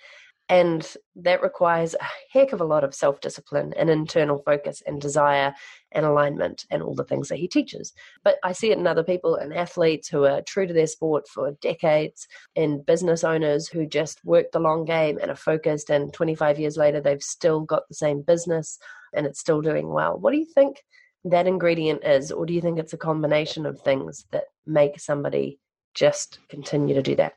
And 0.52 0.86
that 1.16 1.42
requires 1.42 1.96
a 1.96 2.06
heck 2.34 2.52
of 2.52 2.60
a 2.60 2.66
lot 2.66 2.84
of 2.84 2.94
self 2.94 3.22
discipline 3.22 3.74
and 3.78 3.90
internal 3.90 4.38
focus 4.38 4.84
and 4.86 5.00
desire 5.00 5.56
and 5.94 6.06
alignment 6.06 6.66
and 6.70 6.84
all 6.84 6.94
the 6.94 7.06
things 7.06 7.30
that 7.30 7.40
he 7.40 7.48
teaches. 7.48 7.94
But 8.26 8.36
I 8.44 8.52
see 8.52 8.70
it 8.70 8.78
in 8.78 8.86
other 8.86 9.04
people 9.04 9.36
and 9.36 9.54
athletes 9.54 10.10
who 10.10 10.26
are 10.26 10.42
true 10.42 10.68
to 10.68 10.74
their 10.74 10.88
sport 10.88 11.30
for 11.30 11.52
decades, 11.62 12.28
and 12.58 12.86
business 12.86 13.24
owners 13.24 13.70
who 13.70 13.86
just 13.86 14.20
work 14.26 14.52
the 14.52 14.60
long 14.60 14.84
game 14.84 15.18
and 15.22 15.32
are 15.32 15.36
focused. 15.36 15.90
And 15.90 16.14
25 16.14 16.60
years 16.60 16.76
later, 16.76 17.00
they've 17.00 17.24
still 17.24 17.62
got 17.62 17.88
the 17.88 17.96
same 17.96 18.22
business 18.22 18.78
and 19.14 19.26
it's 19.26 19.40
still 19.40 19.62
doing 19.62 19.88
well. 19.88 20.18
What 20.20 20.32
do 20.32 20.38
you 20.38 20.48
think 20.54 20.84
that 21.24 21.48
ingredient 21.48 22.04
is, 22.04 22.30
or 22.30 22.46
do 22.46 22.54
you 22.54 22.60
think 22.60 22.78
it's 22.78 22.94
a 22.94 22.98
combination 22.98 23.66
of 23.66 23.80
things 23.80 24.26
that 24.32 24.46
make 24.66 25.00
somebody 25.00 25.60
just 25.94 26.40
continue 26.50 26.94
to 26.94 27.02
do 27.02 27.16
that? 27.16 27.36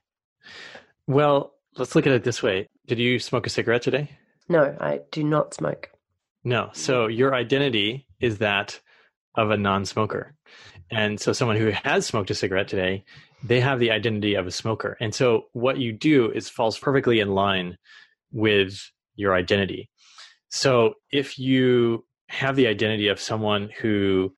Well, 1.06 1.52
let's 1.76 1.94
look 1.94 2.08
at 2.08 2.12
it 2.12 2.24
this 2.24 2.42
way. 2.42 2.66
Did 2.86 2.98
you 2.98 3.18
smoke 3.18 3.46
a 3.46 3.50
cigarette 3.50 3.82
today? 3.82 4.10
No, 4.48 4.76
I 4.80 5.00
do 5.10 5.24
not 5.24 5.54
smoke. 5.54 5.90
No. 6.42 6.70
So 6.74 7.06
your 7.06 7.34
identity 7.34 8.06
is 8.20 8.38
that 8.38 8.80
of 9.34 9.50
a 9.50 9.56
non 9.56 9.84
smoker. 9.84 10.34
And 10.90 11.18
so 11.18 11.32
someone 11.32 11.56
who 11.56 11.72
has 11.84 12.06
smoked 12.06 12.30
a 12.30 12.34
cigarette 12.34 12.68
today, 12.68 13.04
they 13.42 13.60
have 13.60 13.80
the 13.80 13.90
identity 13.90 14.34
of 14.34 14.46
a 14.46 14.50
smoker. 14.50 14.96
And 15.00 15.14
so 15.14 15.46
what 15.52 15.78
you 15.78 15.92
do 15.92 16.30
is 16.30 16.48
falls 16.48 16.78
perfectly 16.78 17.20
in 17.20 17.34
line 17.34 17.78
with 18.32 18.90
your 19.16 19.34
identity. 19.34 19.90
So 20.50 20.94
if 21.10 21.38
you 21.38 22.04
have 22.28 22.56
the 22.56 22.66
identity 22.66 23.08
of 23.08 23.20
someone 23.20 23.70
who 23.80 24.34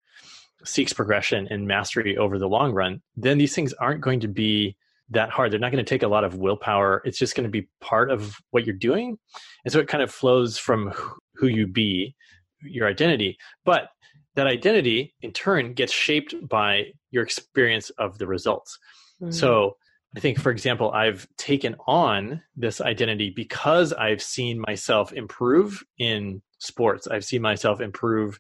seeks 0.65 0.93
progression 0.93 1.49
and 1.51 1.67
mastery 1.67 2.17
over 2.17 2.39
the 2.39 2.49
long 2.49 2.73
run, 2.73 3.03
then 3.17 3.39
these 3.39 3.55
things 3.55 3.73
aren't 3.75 4.01
going 4.01 4.21
to 4.21 4.29
be 4.29 4.77
that 5.11 5.31
hard. 5.31 5.53
They're 5.53 5.61
not 5.61 5.73
going 5.73 5.85
to 5.85 5.89
take 5.89 6.03
a 6.03 6.09
lot 6.09 6.25
of 6.25 6.37
willpower. 6.37 7.03
It's 7.05 7.19
just 7.19 7.37
going 7.37 7.45
to 7.45 7.51
be 7.51 7.69
part 7.81 8.11
of 8.11 8.37
what 8.51 8.67
you're 8.67 8.75
doing. 8.75 9.19
And 9.65 9.73
so 9.73 9.79
it 9.79 9.89
kind 9.89 10.03
of 10.03 10.11
flows 10.11 10.59
from 10.59 10.93
who 11.35 11.47
you 11.47 11.67
be, 11.67 12.15
your 12.63 12.89
identity. 12.89 13.37
But 13.65 13.89
that 14.35 14.47
identity 14.47 15.15
in 15.23 15.33
turn 15.33 15.73
gets 15.75 15.93
shaped 15.93 16.35
by 16.49 16.87
your 17.11 17.23
experience 17.23 17.91
of 17.91 18.19
the 18.19 18.27
results. 18.27 18.79
Mm-hmm. 19.21 19.33
So 19.33 19.77
I 20.17 20.21
think, 20.21 20.41
for 20.41 20.51
example, 20.51 20.91
I've 20.93 21.27
taken 21.37 21.77
on 21.87 22.43
this 22.57 22.81
identity 22.81 23.33
because 23.35 23.93
I've 23.93 24.23
seen 24.23 24.61
myself 24.61 25.13
improve 25.13 25.85
in 25.99 26.43
sports. 26.59 27.07
I've 27.07 27.25
seen 27.25 27.43
myself 27.43 27.81
improve 27.81 28.39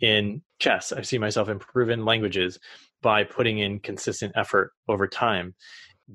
in 0.00 0.42
chess. 0.58 0.92
I've 0.92 1.06
seen 1.06 1.20
myself 1.20 1.48
improve 1.48 1.90
in 1.90 2.04
languages 2.04 2.58
by 3.02 3.24
putting 3.24 3.58
in 3.58 3.80
consistent 3.80 4.32
effort 4.36 4.72
over 4.88 5.06
time. 5.06 5.54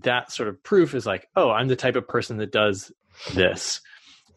That 0.01 0.31
sort 0.31 0.49
of 0.49 0.62
proof 0.63 0.93
is 0.93 1.05
like, 1.05 1.27
oh, 1.36 1.51
I'm 1.51 1.67
the 1.67 1.75
type 1.75 1.95
of 1.95 2.08
person 2.08 2.38
that 2.38 2.51
does 2.51 2.91
this. 3.34 3.81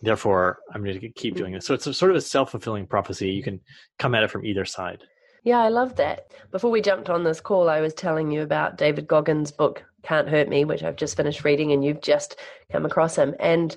Therefore, 0.03 0.61
I'm 0.73 0.85
going 0.85 1.01
to 1.01 1.09
keep 1.09 1.35
doing 1.35 1.53
this. 1.53 1.67
So 1.67 1.75
it's 1.75 1.87
a, 1.87 1.95
sort 1.95 2.11
of 2.11 2.17
a 2.17 2.21
self 2.21 2.53
fulfilling 2.53 2.87
prophecy. 2.87 3.31
You 3.31 3.43
can 3.43 3.61
come 3.99 4.15
at 4.15 4.23
it 4.23 4.31
from 4.31 4.45
either 4.45 4.65
side. 4.65 5.03
Yeah, 5.43 5.59
I 5.59 5.69
love 5.69 5.97
that. 5.97 6.31
Before 6.51 6.71
we 6.71 6.81
jumped 6.81 7.09
on 7.09 7.25
this 7.25 7.41
call, 7.41 7.69
I 7.69 7.81
was 7.81 7.95
telling 7.95 8.31
you 8.31 8.43
about 8.43 8.77
David 8.77 9.09
Goggins' 9.09 9.51
book, 9.51 9.85
Can't 10.03 10.29
Hurt 10.29 10.49
Me, 10.49 10.65
which 10.65 10.83
I've 10.83 10.97
just 10.97 11.17
finished 11.17 11.45
reading, 11.45 11.73
and 11.73 11.85
you've 11.85 12.03
just 12.03 12.37
come 12.71 12.85
across 12.85 13.17
him. 13.17 13.35
And 13.41 13.77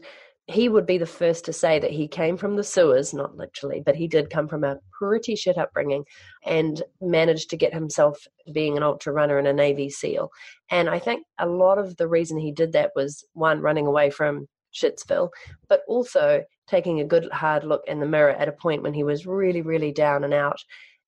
he 0.52 0.70
would 0.70 0.86
be 0.86 0.98
the 0.98 1.06
first 1.06 1.46
to 1.46 1.54
say 1.54 1.80
that 1.80 1.92
he 1.92 2.08
came 2.08 2.38
from 2.38 2.56
the 2.56 2.64
sewers, 2.64 3.14
not 3.14 3.36
literally, 3.38 3.82
but 3.86 3.96
he 3.96 4.08
did 4.08 4.30
come 4.30 4.48
from 4.48 4.64
a 4.64 4.78
pretty 4.92 5.36
shit 5.36 5.58
upbringing 5.58 6.04
and 6.46 6.84
managed 7.02 7.50
to 7.50 7.58
get 7.58 7.74
himself 7.74 8.28
being 8.54 8.78
an 8.78 8.84
ultra 8.84 9.14
runner 9.14 9.38
and 9.38 9.48
a 9.48 9.54
Navy 9.54 9.90
SEAL. 9.90 10.30
And 10.70 10.90
I 10.90 11.00
think 11.00 11.26
a 11.40 11.48
lot 11.48 11.78
of 11.78 11.98
the 11.98 12.08
reason 12.08 12.38
he 12.38 12.52
did 12.52 12.74
that 12.74 12.92
was 12.96 13.26
one, 13.34 13.62
running 13.62 13.88
away 13.88 14.10
from 14.10 14.48
Shitsville, 14.74 15.30
but 15.70 15.82
also 15.88 16.44
taking 16.68 17.00
a 17.00 17.06
good 17.06 17.30
hard 17.32 17.64
look 17.64 17.84
in 17.88 18.00
the 18.00 18.06
mirror 18.06 18.32
at 18.32 18.48
a 18.48 18.54
point 18.54 18.84
when 18.84 18.94
he 18.94 19.04
was 19.04 19.26
really, 19.26 19.62
really 19.62 19.92
down 19.92 20.24
and 20.24 20.34
out. 20.34 20.60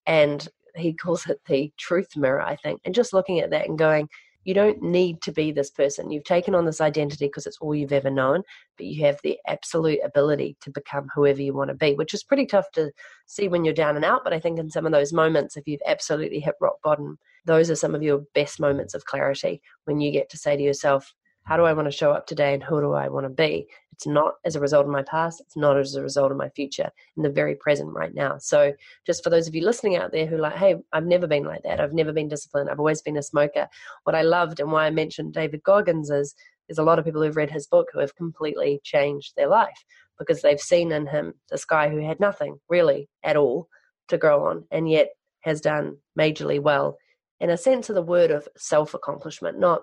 And 0.05 0.47
he 0.75 0.93
calls 0.93 1.29
it 1.29 1.39
the 1.45 1.71
truth 1.77 2.15
mirror, 2.15 2.41
I 2.41 2.55
think, 2.55 2.81
and 2.83 2.95
just 2.95 3.13
looking 3.13 3.39
at 3.39 3.51
that 3.51 3.67
and 3.67 3.77
going, 3.77 4.09
you 4.43 4.53
don't 4.53 4.81
need 4.81 5.21
to 5.21 5.31
be 5.31 5.51
this 5.51 5.69
person. 5.69 6.11
You've 6.11 6.23
taken 6.23 6.55
on 6.55 6.65
this 6.65 6.81
identity 6.81 7.27
because 7.27 7.45
it's 7.45 7.57
all 7.59 7.75
you've 7.75 7.93
ever 7.93 8.09
known, 8.09 8.43
but 8.77 8.85
you 8.85 9.05
have 9.05 9.19
the 9.23 9.37
absolute 9.47 9.99
ability 10.03 10.57
to 10.61 10.71
become 10.71 11.07
whoever 11.13 11.41
you 11.41 11.53
want 11.53 11.69
to 11.69 11.75
be, 11.75 11.93
which 11.93 12.13
is 12.13 12.23
pretty 12.23 12.45
tough 12.45 12.71
to 12.73 12.91
see 13.25 13.47
when 13.47 13.63
you're 13.63 13.73
down 13.73 13.95
and 13.95 14.05
out. 14.05 14.23
But 14.23 14.33
I 14.33 14.39
think 14.39 14.59
in 14.59 14.69
some 14.69 14.85
of 14.85 14.91
those 14.91 15.13
moments, 15.13 15.57
if 15.57 15.67
you've 15.67 15.81
absolutely 15.85 16.39
hit 16.39 16.55
rock 16.59 16.77
bottom, 16.83 17.17
those 17.45 17.69
are 17.69 17.75
some 17.75 17.95
of 17.95 18.03
your 18.03 18.23
best 18.33 18.59
moments 18.59 18.93
of 18.93 19.05
clarity 19.05 19.61
when 19.85 19.99
you 19.99 20.11
get 20.11 20.29
to 20.29 20.37
say 20.37 20.55
to 20.55 20.63
yourself, 20.63 21.13
how 21.43 21.57
do 21.57 21.63
I 21.63 21.73
want 21.73 21.87
to 21.87 21.91
show 21.91 22.11
up 22.11 22.25
today 22.25 22.53
and 22.53 22.63
who 22.63 22.81
do 22.81 22.93
I 22.93 23.09
want 23.09 23.25
to 23.25 23.29
be? 23.29 23.67
It's 23.91 24.07
not 24.07 24.35
as 24.43 24.55
a 24.55 24.59
result 24.59 24.85
of 24.85 24.91
my 24.91 25.03
past, 25.03 25.41
it's 25.41 25.57
not 25.57 25.77
as 25.77 25.95
a 25.95 26.01
result 26.01 26.31
of 26.31 26.37
my 26.37 26.49
future 26.49 26.89
in 27.15 27.23
the 27.23 27.29
very 27.29 27.55
present 27.55 27.93
right 27.93 28.13
now. 28.13 28.37
So, 28.39 28.73
just 29.05 29.23
for 29.23 29.29
those 29.29 29.47
of 29.47 29.53
you 29.53 29.63
listening 29.63 29.97
out 29.97 30.11
there 30.11 30.25
who 30.25 30.37
like, 30.37 30.55
hey, 30.55 30.75
I've 30.91 31.05
never 31.05 31.27
been 31.27 31.43
like 31.43 31.63
that, 31.63 31.79
I've 31.79 31.93
never 31.93 32.11
been 32.11 32.27
disciplined, 32.27 32.69
I've 32.69 32.79
always 32.79 33.01
been 33.01 33.17
a 33.17 33.23
smoker. 33.23 33.67
What 34.03 34.15
I 34.15 34.23
loved 34.23 34.59
and 34.59 34.71
why 34.71 34.85
I 34.85 34.89
mentioned 34.89 35.33
David 35.33 35.63
Goggins 35.63 36.09
is 36.09 36.33
there's 36.67 36.79
a 36.79 36.83
lot 36.83 36.97
of 36.97 37.05
people 37.05 37.21
who've 37.21 37.35
read 37.35 37.51
his 37.51 37.67
book 37.67 37.89
who 37.93 37.99
have 37.99 38.15
completely 38.15 38.79
changed 38.83 39.33
their 39.35 39.49
life 39.49 39.83
because 40.17 40.41
they've 40.41 40.59
seen 40.59 40.91
in 40.91 41.07
him 41.07 41.33
this 41.51 41.65
guy 41.65 41.89
who 41.89 41.97
had 41.97 42.19
nothing 42.19 42.57
really 42.69 43.09
at 43.23 43.37
all 43.37 43.67
to 44.07 44.17
grow 44.17 44.45
on 44.45 44.63
and 44.71 44.89
yet 44.89 45.09
has 45.41 45.61
done 45.61 45.97
majorly 46.17 46.59
well 46.59 46.97
in 47.39 47.49
a 47.49 47.57
sense 47.57 47.89
of 47.89 47.95
the 47.95 48.01
word 48.01 48.31
of 48.31 48.47
self 48.57 48.93
accomplishment, 48.93 49.59
not 49.59 49.81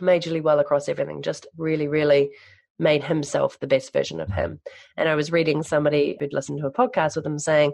majorly 0.00 0.42
well 0.42 0.60
across 0.60 0.88
everything, 0.88 1.22
just 1.22 1.46
really, 1.56 1.88
really 1.88 2.30
made 2.78 3.04
himself 3.04 3.58
the 3.60 3.66
best 3.66 3.92
version 3.92 4.20
of 4.20 4.30
him. 4.30 4.60
And 4.96 5.08
I 5.08 5.14
was 5.14 5.32
reading 5.32 5.62
somebody 5.62 6.16
who'd 6.18 6.32
listened 6.32 6.58
to 6.60 6.66
a 6.66 6.72
podcast 6.72 7.16
with 7.16 7.26
him 7.26 7.38
saying, 7.38 7.72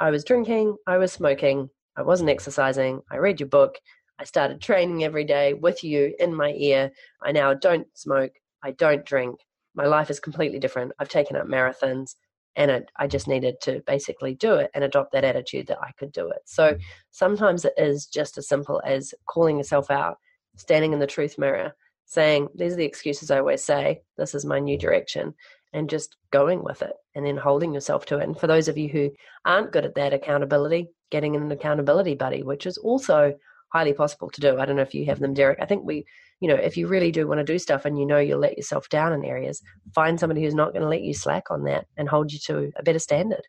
I 0.00 0.10
was 0.10 0.24
drinking, 0.24 0.76
I 0.86 0.98
was 0.98 1.12
smoking, 1.12 1.70
I 1.96 2.02
wasn't 2.02 2.30
exercising, 2.30 3.02
I 3.10 3.18
read 3.18 3.40
your 3.40 3.48
book, 3.48 3.76
I 4.18 4.24
started 4.24 4.60
training 4.60 5.04
every 5.04 5.24
day 5.24 5.54
with 5.54 5.82
you 5.84 6.14
in 6.18 6.34
my 6.34 6.52
ear. 6.52 6.90
I 7.22 7.32
now 7.32 7.54
don't 7.54 7.86
smoke, 7.94 8.32
I 8.62 8.72
don't 8.72 9.04
drink. 9.04 9.40
My 9.74 9.86
life 9.86 10.10
is 10.10 10.20
completely 10.20 10.58
different. 10.58 10.92
I've 10.98 11.08
taken 11.08 11.36
up 11.36 11.46
marathons 11.46 12.16
and 12.56 12.70
it, 12.70 12.90
I 12.96 13.06
just 13.06 13.28
needed 13.28 13.60
to 13.62 13.82
basically 13.86 14.34
do 14.34 14.54
it 14.54 14.70
and 14.74 14.84
adopt 14.84 15.12
that 15.12 15.24
attitude 15.24 15.68
that 15.68 15.78
I 15.80 15.92
could 15.98 16.12
do 16.12 16.28
it. 16.28 16.42
So 16.44 16.76
sometimes 17.10 17.64
it 17.64 17.74
is 17.76 18.06
just 18.06 18.36
as 18.36 18.48
simple 18.48 18.82
as 18.84 19.14
calling 19.26 19.58
yourself 19.58 19.90
out 19.90 20.18
standing 20.56 20.92
in 20.92 20.98
the 20.98 21.06
truth 21.06 21.38
mirror, 21.38 21.74
saying, 22.06 22.48
These 22.54 22.74
are 22.74 22.76
the 22.76 22.84
excuses 22.84 23.30
I 23.30 23.38
always 23.38 23.64
say, 23.64 24.02
this 24.16 24.34
is 24.34 24.44
my 24.44 24.58
new 24.58 24.78
direction, 24.78 25.34
and 25.72 25.88
just 25.88 26.16
going 26.32 26.64
with 26.64 26.82
it 26.82 26.92
and 27.14 27.24
then 27.24 27.36
holding 27.36 27.72
yourself 27.72 28.06
to 28.06 28.18
it. 28.18 28.24
And 28.24 28.38
for 28.38 28.46
those 28.46 28.68
of 28.68 28.76
you 28.76 28.88
who 28.88 29.10
aren't 29.44 29.72
good 29.72 29.84
at 29.84 29.94
that 29.94 30.12
accountability, 30.12 30.88
getting 31.10 31.36
an 31.36 31.50
accountability 31.50 32.14
buddy, 32.14 32.42
which 32.42 32.66
is 32.66 32.78
also 32.78 33.34
highly 33.72 33.92
possible 33.92 34.30
to 34.30 34.40
do. 34.40 34.58
I 34.58 34.66
don't 34.66 34.76
know 34.76 34.82
if 34.82 34.94
you 34.94 35.06
have 35.06 35.20
them, 35.20 35.34
Derek. 35.34 35.58
I 35.60 35.66
think 35.66 35.84
we, 35.84 36.04
you 36.40 36.48
know, 36.48 36.56
if 36.56 36.76
you 36.76 36.88
really 36.88 37.12
do 37.12 37.26
want 37.26 37.38
to 37.38 37.44
do 37.44 37.58
stuff 37.58 37.84
and 37.84 37.98
you 37.98 38.06
know 38.06 38.18
you'll 38.18 38.40
let 38.40 38.56
yourself 38.56 38.88
down 38.88 39.12
in 39.12 39.24
areas, 39.24 39.62
find 39.94 40.18
somebody 40.18 40.42
who's 40.42 40.54
not 40.54 40.72
going 40.72 40.82
to 40.82 40.88
let 40.88 41.02
you 41.02 41.14
slack 41.14 41.50
on 41.50 41.64
that 41.64 41.86
and 41.96 42.08
hold 42.08 42.32
you 42.32 42.38
to 42.46 42.72
a 42.76 42.82
better 42.82 42.98
standard. 42.98 43.42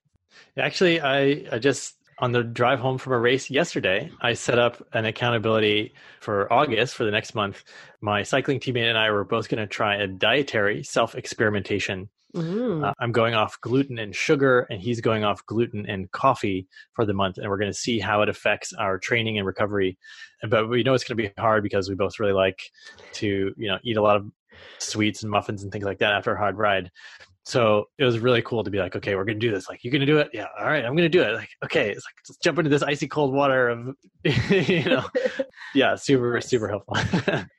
Actually, 0.57 1.01
I, 1.01 1.43
I 1.51 1.59
just 1.59 1.95
on 2.21 2.31
the 2.31 2.43
drive 2.43 2.79
home 2.79 2.99
from 2.99 3.13
a 3.13 3.19
race 3.19 3.49
yesterday, 3.49 4.11
I 4.21 4.33
set 4.33 4.59
up 4.59 4.85
an 4.93 5.05
accountability 5.05 5.93
for 6.19 6.51
August 6.53 6.95
for 6.95 7.03
the 7.03 7.11
next 7.11 7.33
month. 7.33 7.63
My 7.99 8.21
cycling 8.21 8.59
teammate 8.59 8.87
and 8.87 8.97
I 8.97 9.09
were 9.09 9.23
both 9.23 9.49
going 9.49 9.59
to 9.59 9.67
try 9.67 9.95
a 9.95 10.07
dietary 10.07 10.83
self 10.83 11.15
experimentation. 11.15 12.09
Mm-hmm. 12.35 12.85
Uh, 12.85 12.93
I'm 12.99 13.11
going 13.11 13.33
off 13.33 13.59
gluten 13.59 13.97
and 13.97 14.15
sugar, 14.15 14.67
and 14.69 14.79
he's 14.79 15.01
going 15.01 15.23
off 15.23 15.45
gluten 15.47 15.85
and 15.89 16.09
coffee 16.11 16.67
for 16.93 17.05
the 17.05 17.13
month. 17.13 17.39
And 17.39 17.49
we're 17.49 17.57
going 17.57 17.71
to 17.71 17.77
see 17.77 17.99
how 17.99 18.21
it 18.21 18.29
affects 18.29 18.71
our 18.73 18.99
training 18.99 19.37
and 19.37 19.47
recovery. 19.47 19.97
But 20.47 20.69
we 20.69 20.83
know 20.83 20.93
it's 20.93 21.03
going 21.03 21.17
to 21.17 21.23
be 21.23 21.33
hard 21.41 21.63
because 21.63 21.89
we 21.89 21.95
both 21.95 22.19
really 22.19 22.33
like 22.33 22.61
to, 23.13 23.53
you 23.57 23.67
know, 23.67 23.79
eat 23.83 23.97
a 23.97 24.01
lot 24.01 24.15
of 24.15 24.31
sweets 24.77 25.23
and 25.23 25.31
muffins 25.31 25.63
and 25.63 25.71
things 25.71 25.85
like 25.85 25.99
that 25.99 26.13
after 26.13 26.33
a 26.33 26.37
hard 26.37 26.57
ride 26.57 26.91
so 27.43 27.85
it 27.97 28.05
was 28.05 28.19
really 28.19 28.41
cool 28.43 28.63
to 28.63 28.69
be 28.69 28.77
like, 28.77 28.95
okay, 28.95 29.15
we're 29.15 29.25
gonna 29.25 29.39
do 29.39 29.51
this. 29.51 29.67
Like, 29.67 29.83
you're 29.83 29.91
gonna 29.91 30.05
do 30.05 30.19
it? 30.19 30.29
Yeah. 30.31 30.45
All 30.59 30.65
right, 30.65 30.85
I'm 30.85 30.95
gonna 30.95 31.09
do 31.09 31.23
it. 31.23 31.33
Like, 31.33 31.49
okay, 31.65 31.89
it's 31.89 32.05
like 32.05 32.13
let's 32.29 32.37
jump 32.37 32.59
into 32.59 32.69
this 32.69 32.83
icy 32.83 33.07
cold 33.07 33.33
water 33.33 33.69
of, 33.69 33.95
you 34.23 34.83
know, 34.85 35.05
yeah, 35.75 35.95
super 35.95 36.35
nice. 36.35 36.47
super 36.47 36.67
helpful. 36.67 36.97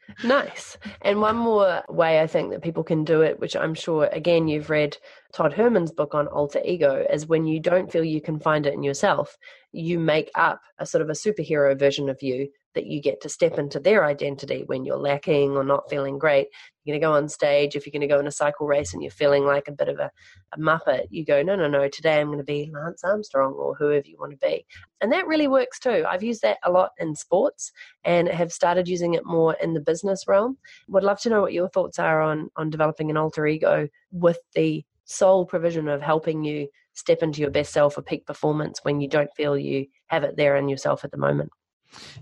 nice. 0.25 0.79
And 1.03 1.21
one 1.21 1.37
more 1.37 1.83
way 1.89 2.21
I 2.21 2.29
think 2.29 2.51
that 2.51 2.63
people 2.63 2.85
can 2.85 3.03
do 3.03 3.23
it, 3.23 3.41
which 3.41 3.57
I'm 3.57 3.75
sure 3.75 4.09
again 4.13 4.47
you've 4.47 4.71
read 4.71 4.97
Todd 5.33 5.53
Herman's 5.53 5.93
book 5.93 6.15
on 6.15 6.29
alter 6.29 6.61
ego, 6.65 7.05
is 7.11 7.27
when 7.27 7.45
you 7.45 7.59
don't 7.59 7.91
feel 7.91 8.05
you 8.05 8.21
can 8.21 8.39
find 8.39 8.67
it 8.67 8.75
in 8.75 8.85
yourself, 8.85 9.37
you 9.73 9.99
make 9.99 10.31
up 10.37 10.61
a 10.79 10.87
sort 10.87 11.03
of 11.03 11.09
a 11.09 11.13
superhero 11.13 11.77
version 11.77 12.09
of 12.09 12.23
you 12.23 12.49
that 12.75 12.87
you 12.87 13.01
get 13.01 13.21
to 13.21 13.29
step 13.29 13.59
into 13.59 13.79
their 13.79 14.05
identity 14.05 14.65
when 14.67 14.85
you're 14.85 14.97
lacking 14.97 15.53
or 15.53 15.65
not 15.65 15.89
feeling 15.91 16.19
great. 16.19 16.49
You're 16.85 16.95
going 16.95 17.01
to 17.01 17.07
go 17.07 17.13
on 17.13 17.29
stage. 17.29 17.77
If 17.77 17.87
you're 17.87 17.93
going 17.93 18.09
to 18.09 18.13
go 18.13 18.19
in 18.19 18.27
a 18.27 18.33
cycle 18.33 18.67
race 18.67 18.93
and 18.93 19.03
you're 19.03 19.13
feeling 19.13 19.45
like 19.45 19.69
a 19.69 19.73
bit 19.73 19.89
of 19.89 19.99
a, 19.99 20.11
a 20.53 20.59
muppet, 20.59 21.07
you 21.11 21.25
go, 21.25 21.43
no, 21.43 21.55
no, 21.55 21.69
no, 21.69 21.89
today 21.89 22.21
I'm 22.21 22.27
going 22.27 22.39
to 22.39 22.45
be 22.45 22.73
Lance 22.73 23.05
Armstrong 23.05 23.53
or 23.53 23.75
whoever 23.75 24.07
you 24.07 24.17
want 24.19 24.33
to 24.33 24.39
be. 24.39 24.67
And 25.01 25.13
that 25.13 25.27
really 25.27 25.49
works 25.49 25.79
too. 25.79 26.05
I've 26.09 26.23
used 26.23 26.43
that 26.43 26.59
a 26.65 26.71
lot 26.71 26.91
in 26.99 27.15
sports 27.15 27.73
and 28.05 28.29
have 28.29 28.53
started 28.53 28.89
using 28.89 29.15
it 29.15 29.25
more 29.25 29.55
in 29.63 29.75
the 29.75 29.81
business 29.81 30.25
realm. 30.27 30.59
Would 30.89 31.05
love 31.05 31.21
to 31.21 31.31
know 31.31 31.41
what 31.41 31.53
your 31.53 31.69
thoughts 31.69 31.99
are 31.99 32.21
on, 32.21 32.51
on 32.57 32.71
developing 32.71 33.11
an 33.11 33.17
alter 33.17 33.47
ego 33.47 33.89
with 34.11 34.39
the 34.55 34.85
sole 35.05 35.45
provision 35.45 35.89
of 35.89 36.01
helping 36.01 36.45
you 36.45 36.69
step 36.95 37.23
into 37.23 37.41
your 37.41 37.51
best 37.51 37.73
self 37.73 37.97
or 37.97 38.03
peak 38.03 38.27
performance 38.27 38.81
when 38.83 39.01
you 39.01 39.09
don't 39.09 39.33
feel 39.37 39.57
you 39.57 39.87
have 40.07 40.25
it 40.25 40.37
there 40.37 40.57
in 40.57 40.69
yourself 40.69 41.05
at 41.05 41.11
the 41.11 41.17
moment. 41.17 41.51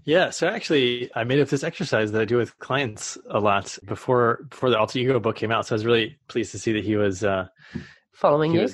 Yeah, 0.05 0.31
so 0.31 0.49
actually, 0.49 1.11
I 1.15 1.25
made 1.25 1.41
up 1.41 1.49
this 1.49 1.63
exercise 1.63 2.13
that 2.13 2.21
I 2.21 2.25
do 2.25 2.37
with 2.37 2.59
clients 2.59 3.17
a 3.31 3.39
lot 3.39 3.79
before 3.85 4.47
before 4.49 4.71
the 4.71 4.79
Alter 4.79 4.99
Ego 4.99 5.21
book 5.21 5.37
came 5.37 5.53
out. 5.53 5.67
So 5.67 5.75
I 5.75 5.77
was 5.77 5.87
really 5.87 6.19
pleased 6.29 6.53
to 6.53 6.59
see 6.59 6.73
that 6.73 6.85
he 6.85 6.97
was 6.97 7.23
uh, 7.23 7.47
Following 8.21 8.53
he 8.53 8.61
you. 8.61 8.69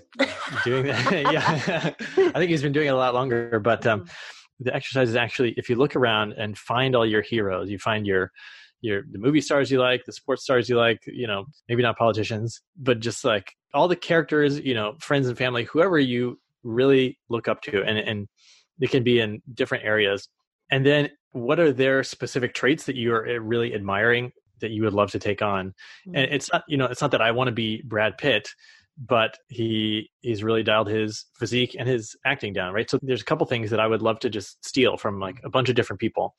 doing 0.64 0.86
that. 0.86 1.12
yeah. 1.32 1.94
I 2.16 2.32
think 2.32 2.50
he's 2.50 2.62
been 2.62 2.72
doing 2.72 2.88
it 2.88 2.94
a 2.94 2.96
lot 2.96 3.14
longer. 3.14 3.60
But 3.60 3.86
um, 3.86 4.00
mm-hmm. 4.00 4.64
the 4.64 4.74
exercise 4.74 5.08
is 5.08 5.14
actually, 5.14 5.54
if 5.56 5.70
you 5.70 5.76
look 5.76 5.94
around 5.94 6.32
and 6.32 6.58
find 6.58 6.96
all 6.96 7.06
your 7.06 7.22
heroes, 7.22 7.70
you 7.70 7.78
find 7.78 8.08
your 8.08 8.32
your 8.80 9.04
the 9.08 9.20
movie 9.20 9.40
stars 9.40 9.70
you 9.70 9.78
like, 9.78 10.04
the 10.04 10.12
sports 10.12 10.42
stars 10.42 10.68
you 10.68 10.76
like, 10.76 10.98
you 11.06 11.28
know, 11.28 11.44
maybe 11.68 11.80
not 11.80 11.96
politicians, 11.96 12.60
but 12.76 12.98
just 12.98 13.24
like 13.24 13.52
all 13.72 13.86
the 13.86 13.94
characters, 13.94 14.58
you 14.58 14.74
know, 14.74 14.96
friends 14.98 15.28
and 15.28 15.38
family, 15.38 15.62
whoever 15.62 15.96
you 15.96 16.40
really 16.64 17.16
look 17.28 17.46
up 17.46 17.62
to, 17.62 17.84
and 17.84 17.98
and 17.98 18.26
it 18.80 18.90
can 18.90 19.04
be 19.04 19.20
in 19.20 19.40
different 19.54 19.84
areas. 19.84 20.28
And 20.70 20.84
then 20.84 21.10
what 21.32 21.60
are 21.60 21.72
their 21.72 22.02
specific 22.02 22.54
traits 22.54 22.84
that 22.84 22.96
you 22.96 23.14
are 23.14 23.26
eh, 23.26 23.38
really 23.40 23.74
admiring 23.74 24.32
that 24.60 24.70
you 24.70 24.82
would 24.82 24.94
love 24.94 25.10
to 25.12 25.18
take 25.18 25.42
on? 25.42 25.68
Mm-hmm. 26.06 26.16
And 26.16 26.32
it's 26.32 26.52
not, 26.52 26.64
you 26.68 26.76
know, 26.76 26.86
it's 26.86 27.02
not 27.02 27.10
that 27.12 27.22
I 27.22 27.30
want 27.32 27.48
to 27.48 27.52
be 27.52 27.82
Brad 27.84 28.18
Pitt, 28.18 28.48
but 28.98 29.36
he 29.48 30.10
he's 30.20 30.42
really 30.42 30.62
dialed 30.62 30.88
his 30.88 31.26
physique 31.38 31.76
and 31.78 31.88
his 31.88 32.16
acting 32.24 32.52
down, 32.52 32.72
right? 32.72 32.88
So 32.88 32.98
there's 33.02 33.20
a 33.22 33.26
couple 33.26 33.46
things 33.46 33.70
that 33.70 33.80
I 33.80 33.86
would 33.86 34.02
love 34.02 34.18
to 34.20 34.30
just 34.30 34.64
steal 34.64 34.96
from 34.96 35.20
like 35.20 35.40
a 35.44 35.50
bunch 35.50 35.68
of 35.68 35.74
different 35.74 36.00
people. 36.00 36.34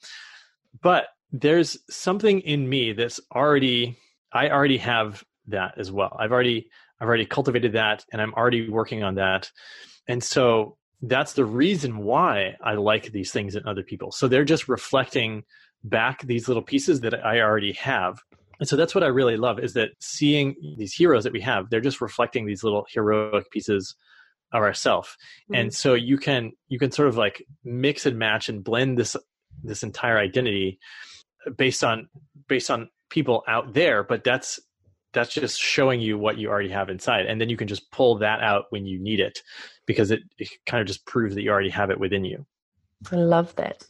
But 0.81 1.05
there's 1.31 1.77
something 1.89 2.39
in 2.41 2.67
me 2.67 2.93
that's 2.93 3.19
already 3.33 3.97
I 4.33 4.49
already 4.49 4.77
have 4.77 5.23
that 5.47 5.75
as 5.77 5.91
well. 5.91 6.15
I've 6.19 6.31
already 6.31 6.69
I've 6.99 7.07
already 7.07 7.25
cultivated 7.25 7.73
that 7.73 8.05
and 8.11 8.21
I'm 8.21 8.33
already 8.33 8.69
working 8.69 9.03
on 9.03 9.15
that. 9.15 9.51
And 10.07 10.23
so 10.23 10.76
that's 11.01 11.33
the 11.33 11.45
reason 11.45 11.99
why 11.99 12.55
I 12.63 12.73
like 12.73 13.11
these 13.11 13.31
things 13.31 13.55
in 13.55 13.67
other 13.67 13.83
people. 13.83 14.11
So 14.11 14.27
they're 14.27 14.45
just 14.45 14.67
reflecting 14.67 15.43
back 15.83 16.23
these 16.23 16.47
little 16.47 16.63
pieces 16.63 17.01
that 17.01 17.25
I 17.25 17.41
already 17.41 17.73
have. 17.73 18.19
And 18.59 18.67
so 18.67 18.75
that's 18.75 18.95
what 18.95 19.03
I 19.03 19.07
really 19.07 19.37
love 19.37 19.59
is 19.59 19.73
that 19.73 19.91
seeing 19.99 20.55
these 20.77 20.93
heroes 20.93 21.23
that 21.23 21.33
we 21.33 21.41
have, 21.41 21.69
they're 21.69 21.81
just 21.81 22.01
reflecting 22.01 22.45
these 22.45 22.63
little 22.63 22.85
heroic 22.89 23.49
pieces 23.51 23.95
of 24.51 24.63
ourself. 24.63 25.15
Mm-hmm. 25.43 25.55
And 25.55 25.73
so 25.73 25.93
you 25.93 26.17
can 26.17 26.53
you 26.67 26.79
can 26.79 26.91
sort 26.91 27.09
of 27.09 27.17
like 27.17 27.43
mix 27.63 28.05
and 28.05 28.17
match 28.17 28.49
and 28.49 28.63
blend 28.63 28.97
this 28.97 29.15
this 29.63 29.83
entire 29.83 30.17
identity 30.17 30.79
based 31.55 31.83
on 31.83 32.09
based 32.47 32.71
on 32.71 32.89
people 33.09 33.43
out 33.47 33.73
there, 33.73 34.03
but 34.03 34.23
that's 34.23 34.59
that's 35.13 35.33
just 35.33 35.59
showing 35.59 35.99
you 35.99 36.17
what 36.17 36.37
you 36.37 36.49
already 36.49 36.69
have 36.69 36.89
inside 36.89 37.25
and 37.25 37.39
then 37.39 37.49
you 37.49 37.57
can 37.57 37.67
just 37.67 37.89
pull 37.91 38.17
that 38.17 38.41
out 38.41 38.65
when 38.69 38.85
you 38.85 38.99
need 38.99 39.19
it 39.19 39.41
because 39.85 40.11
it, 40.11 40.21
it 40.37 40.49
kind 40.65 40.81
of 40.81 40.87
just 40.87 41.05
proves 41.05 41.35
that 41.35 41.41
you 41.41 41.49
already 41.49 41.69
have 41.69 41.89
it 41.89 41.99
within 41.99 42.25
you 42.25 42.45
i 43.11 43.15
love 43.15 43.55
that 43.55 43.83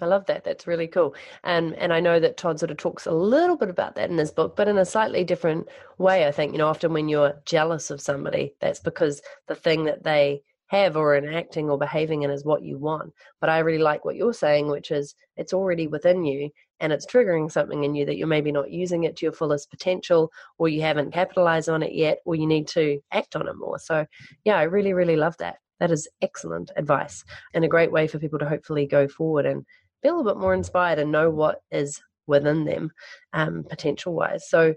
I 0.00 0.06
love 0.06 0.26
that. 0.26 0.44
That's 0.44 0.66
really 0.66 0.88
cool. 0.88 1.14
And 1.44 1.74
and 1.76 1.92
I 1.92 2.00
know 2.00 2.18
that 2.18 2.36
Todd 2.36 2.58
sort 2.58 2.70
of 2.70 2.76
talks 2.76 3.06
a 3.06 3.12
little 3.12 3.56
bit 3.56 3.70
about 3.70 3.94
that 3.94 4.10
in 4.10 4.18
his 4.18 4.32
book, 4.32 4.56
but 4.56 4.68
in 4.68 4.76
a 4.76 4.84
slightly 4.84 5.24
different 5.24 5.68
way. 5.98 6.26
I 6.26 6.32
think, 6.32 6.52
you 6.52 6.58
know, 6.58 6.66
often 6.66 6.92
when 6.92 7.08
you're 7.08 7.40
jealous 7.46 7.90
of 7.90 8.00
somebody, 8.00 8.54
that's 8.60 8.80
because 8.80 9.22
the 9.46 9.54
thing 9.54 9.84
that 9.84 10.02
they 10.02 10.42
have 10.66 10.96
or 10.96 11.16
enacting 11.16 11.70
or 11.70 11.78
behaving 11.78 12.22
in 12.22 12.30
is 12.30 12.44
what 12.44 12.62
you 12.62 12.76
want. 12.78 13.12
But 13.40 13.50
I 13.50 13.60
really 13.60 13.82
like 13.82 14.04
what 14.04 14.16
you're 14.16 14.34
saying, 14.34 14.68
which 14.68 14.90
is 14.90 15.14
it's 15.36 15.52
already 15.52 15.86
within 15.86 16.24
you 16.24 16.50
and 16.80 16.92
it's 16.92 17.06
triggering 17.06 17.50
something 17.50 17.84
in 17.84 17.94
you 17.94 18.04
that 18.06 18.16
you're 18.16 18.26
maybe 18.26 18.52
not 18.52 18.70
using 18.70 19.04
it 19.04 19.16
to 19.16 19.26
your 19.26 19.32
fullest 19.32 19.70
potential 19.70 20.30
or 20.58 20.68
you 20.68 20.80
haven't 20.80 21.12
capitalized 21.12 21.68
on 21.68 21.82
it 21.82 21.94
yet 21.94 22.18
or 22.24 22.34
you 22.34 22.46
need 22.46 22.68
to 22.68 23.00
act 23.12 23.36
on 23.36 23.48
it 23.48 23.56
more. 23.56 23.78
So, 23.78 24.06
yeah, 24.44 24.56
I 24.56 24.64
really, 24.64 24.92
really 24.92 25.16
love 25.16 25.36
that. 25.38 25.56
That 25.80 25.90
is 25.90 26.08
excellent 26.22 26.70
advice 26.76 27.24
and 27.52 27.64
a 27.64 27.68
great 27.68 27.92
way 27.92 28.06
for 28.06 28.18
people 28.18 28.38
to 28.38 28.48
hopefully 28.48 28.86
go 28.86 29.08
forward 29.08 29.46
and 29.46 29.64
feel 30.02 30.20
a 30.20 30.24
bit 30.24 30.36
more 30.36 30.54
inspired 30.54 30.98
and 30.98 31.10
know 31.10 31.30
what 31.30 31.60
is 31.70 32.00
within 32.26 32.64
them 32.64 32.90
um, 33.32 33.64
potential 33.68 34.14
wise. 34.14 34.48
So 34.48 34.74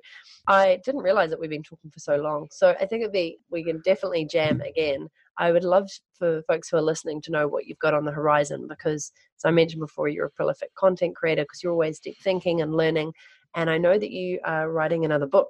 I 0.47 0.79
didn't 0.83 1.01
realize 1.01 1.29
that 1.29 1.39
we've 1.39 1.49
been 1.49 1.63
talking 1.63 1.91
for 1.91 1.99
so 1.99 2.17
long. 2.17 2.47
So 2.51 2.75
I 2.79 2.85
think 2.85 3.01
it'd 3.01 3.11
be 3.11 3.39
we 3.49 3.63
can 3.63 3.81
definitely 3.83 4.25
jam 4.25 4.61
again. 4.61 5.07
I 5.37 5.51
would 5.51 5.63
love 5.63 5.89
for 6.17 6.41
folks 6.43 6.69
who 6.69 6.77
are 6.77 6.81
listening 6.81 7.21
to 7.23 7.31
know 7.31 7.47
what 7.47 7.65
you've 7.65 7.79
got 7.79 7.93
on 7.93 8.05
the 8.05 8.11
horizon 8.11 8.67
because, 8.67 9.11
as 9.37 9.45
I 9.45 9.51
mentioned 9.51 9.81
before, 9.81 10.07
you're 10.07 10.25
a 10.25 10.31
prolific 10.31 10.73
content 10.75 11.15
creator 11.15 11.43
because 11.43 11.61
you're 11.63 11.71
always 11.71 11.99
deep 11.99 12.17
thinking 12.23 12.61
and 12.61 12.75
learning. 12.75 13.13
And 13.55 13.69
I 13.69 13.77
know 13.77 13.97
that 13.97 14.11
you 14.11 14.39
are 14.43 14.71
writing 14.71 15.05
another 15.05 15.27
book. 15.27 15.49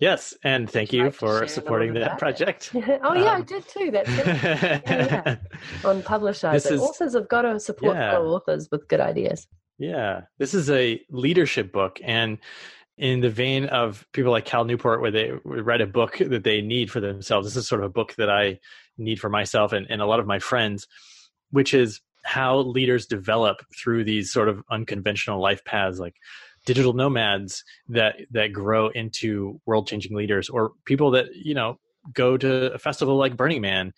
Yes, 0.00 0.34
and 0.42 0.68
thank 0.68 0.92
you 0.92 1.04
like 1.04 1.14
for 1.14 1.46
supporting 1.46 1.94
that 1.94 2.18
project. 2.18 2.72
oh 2.74 2.80
yeah, 3.14 3.34
um, 3.34 3.40
I 3.40 3.40
did 3.42 3.66
too. 3.68 3.90
That's 3.90 4.08
yeah, 4.16 4.80
yeah. 4.86 5.36
on 5.84 6.02
Publishizer. 6.02 6.78
Authors 6.78 7.14
have 7.14 7.28
got 7.28 7.42
to 7.42 7.60
support 7.60 7.96
yeah. 7.96 8.18
authors 8.18 8.68
with 8.70 8.86
good 8.88 9.00
ideas. 9.00 9.46
Yeah, 9.78 10.22
this 10.38 10.52
is 10.52 10.68
a 10.68 11.00
leadership 11.10 11.72
book, 11.72 12.00
and 12.02 12.38
in 12.96 13.20
the 13.20 13.30
vein 13.30 13.66
of 13.66 14.06
people 14.12 14.30
like 14.30 14.44
Cal 14.44 14.64
Newport, 14.64 15.00
where 15.00 15.10
they 15.10 15.32
write 15.44 15.80
a 15.80 15.86
book 15.86 16.18
that 16.18 16.44
they 16.44 16.60
need 16.60 16.90
for 16.90 17.00
themselves. 17.00 17.46
This 17.46 17.56
is 17.56 17.68
sort 17.68 17.82
of 17.82 17.86
a 17.86 17.92
book 17.92 18.14
that 18.16 18.30
I 18.30 18.60
need 18.96 19.20
for 19.20 19.28
myself 19.28 19.72
and, 19.72 19.86
and 19.90 20.00
a 20.00 20.06
lot 20.06 20.20
of 20.20 20.26
my 20.26 20.38
friends, 20.38 20.86
which 21.50 21.74
is 21.74 22.00
how 22.22 22.58
leaders 22.58 23.06
develop 23.06 23.58
through 23.76 24.04
these 24.04 24.32
sort 24.32 24.48
of 24.48 24.62
unconventional 24.70 25.40
life 25.40 25.64
paths, 25.64 25.98
like 25.98 26.14
digital 26.64 26.92
nomads 26.92 27.64
that 27.88 28.16
that 28.30 28.52
grow 28.52 28.88
into 28.88 29.60
world 29.66 29.88
changing 29.88 30.16
leaders, 30.16 30.48
or 30.48 30.72
people 30.84 31.10
that 31.10 31.26
you 31.34 31.54
know 31.54 31.78
go 32.12 32.36
to 32.36 32.72
a 32.72 32.78
festival 32.78 33.16
like 33.16 33.36
Burning 33.36 33.60
Man 33.60 33.92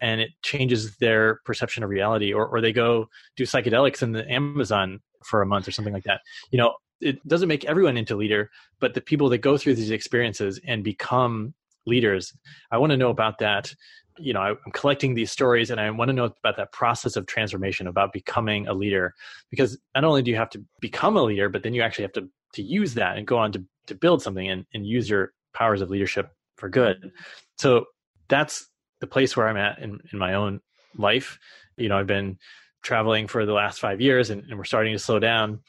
and 0.00 0.20
it 0.20 0.30
changes 0.42 0.96
their 0.96 1.40
perception 1.44 1.82
of 1.82 1.90
reality, 1.90 2.32
or 2.32 2.46
or 2.46 2.60
they 2.60 2.72
go 2.72 3.08
do 3.36 3.44
psychedelics 3.44 4.02
in 4.02 4.12
the 4.12 4.30
Amazon 4.30 5.00
for 5.24 5.40
a 5.40 5.46
month 5.46 5.66
or 5.66 5.70
something 5.70 5.94
like 5.94 6.04
that. 6.04 6.20
You 6.50 6.58
know, 6.58 6.74
it 7.02 7.26
doesn't 7.26 7.48
make 7.48 7.64
everyone 7.64 7.96
into 7.96 8.16
leader, 8.16 8.50
but 8.80 8.94
the 8.94 9.00
people 9.00 9.28
that 9.30 9.38
go 9.38 9.56
through 9.56 9.74
these 9.74 9.90
experiences 9.90 10.60
and 10.66 10.84
become 10.84 11.54
leaders, 11.84 12.32
I 12.70 12.78
want 12.78 12.90
to 12.90 12.96
know 12.96 13.10
about 13.10 13.38
that. 13.38 13.74
You 14.18 14.32
know, 14.32 14.40
I'm 14.40 14.72
collecting 14.72 15.14
these 15.14 15.32
stories 15.32 15.70
and 15.70 15.80
I 15.80 15.90
want 15.90 16.08
to 16.10 16.12
know 16.12 16.24
about 16.24 16.56
that 16.56 16.72
process 16.72 17.16
of 17.16 17.26
transformation, 17.26 17.86
about 17.86 18.12
becoming 18.12 18.68
a 18.68 18.74
leader. 18.74 19.14
Because 19.50 19.78
not 19.94 20.04
only 20.04 20.22
do 20.22 20.30
you 20.30 20.36
have 20.36 20.50
to 20.50 20.64
become 20.80 21.16
a 21.16 21.22
leader, 21.22 21.48
but 21.48 21.62
then 21.62 21.74
you 21.74 21.82
actually 21.82 22.04
have 22.04 22.12
to 22.12 22.28
to 22.54 22.62
use 22.62 22.94
that 22.94 23.16
and 23.16 23.26
go 23.26 23.38
on 23.38 23.50
to 23.52 23.64
to 23.86 23.94
build 23.94 24.22
something 24.22 24.48
and, 24.48 24.64
and 24.74 24.86
use 24.86 25.08
your 25.08 25.32
powers 25.54 25.80
of 25.80 25.90
leadership 25.90 26.30
for 26.56 26.68
good. 26.68 27.10
So 27.58 27.86
that's 28.28 28.68
the 29.00 29.06
place 29.06 29.36
where 29.36 29.48
I'm 29.48 29.56
at 29.56 29.78
in, 29.78 29.98
in 30.12 30.18
my 30.18 30.34
own 30.34 30.60
life. 30.96 31.38
You 31.76 31.88
know, 31.88 31.98
I've 31.98 32.06
been 32.06 32.38
traveling 32.82 33.26
for 33.26 33.44
the 33.46 33.52
last 33.52 33.80
five 33.80 34.00
years 34.00 34.30
and, 34.30 34.44
and 34.44 34.58
we're 34.58 34.64
starting 34.64 34.92
to 34.92 34.98
slow 34.98 35.18
down 35.18 35.60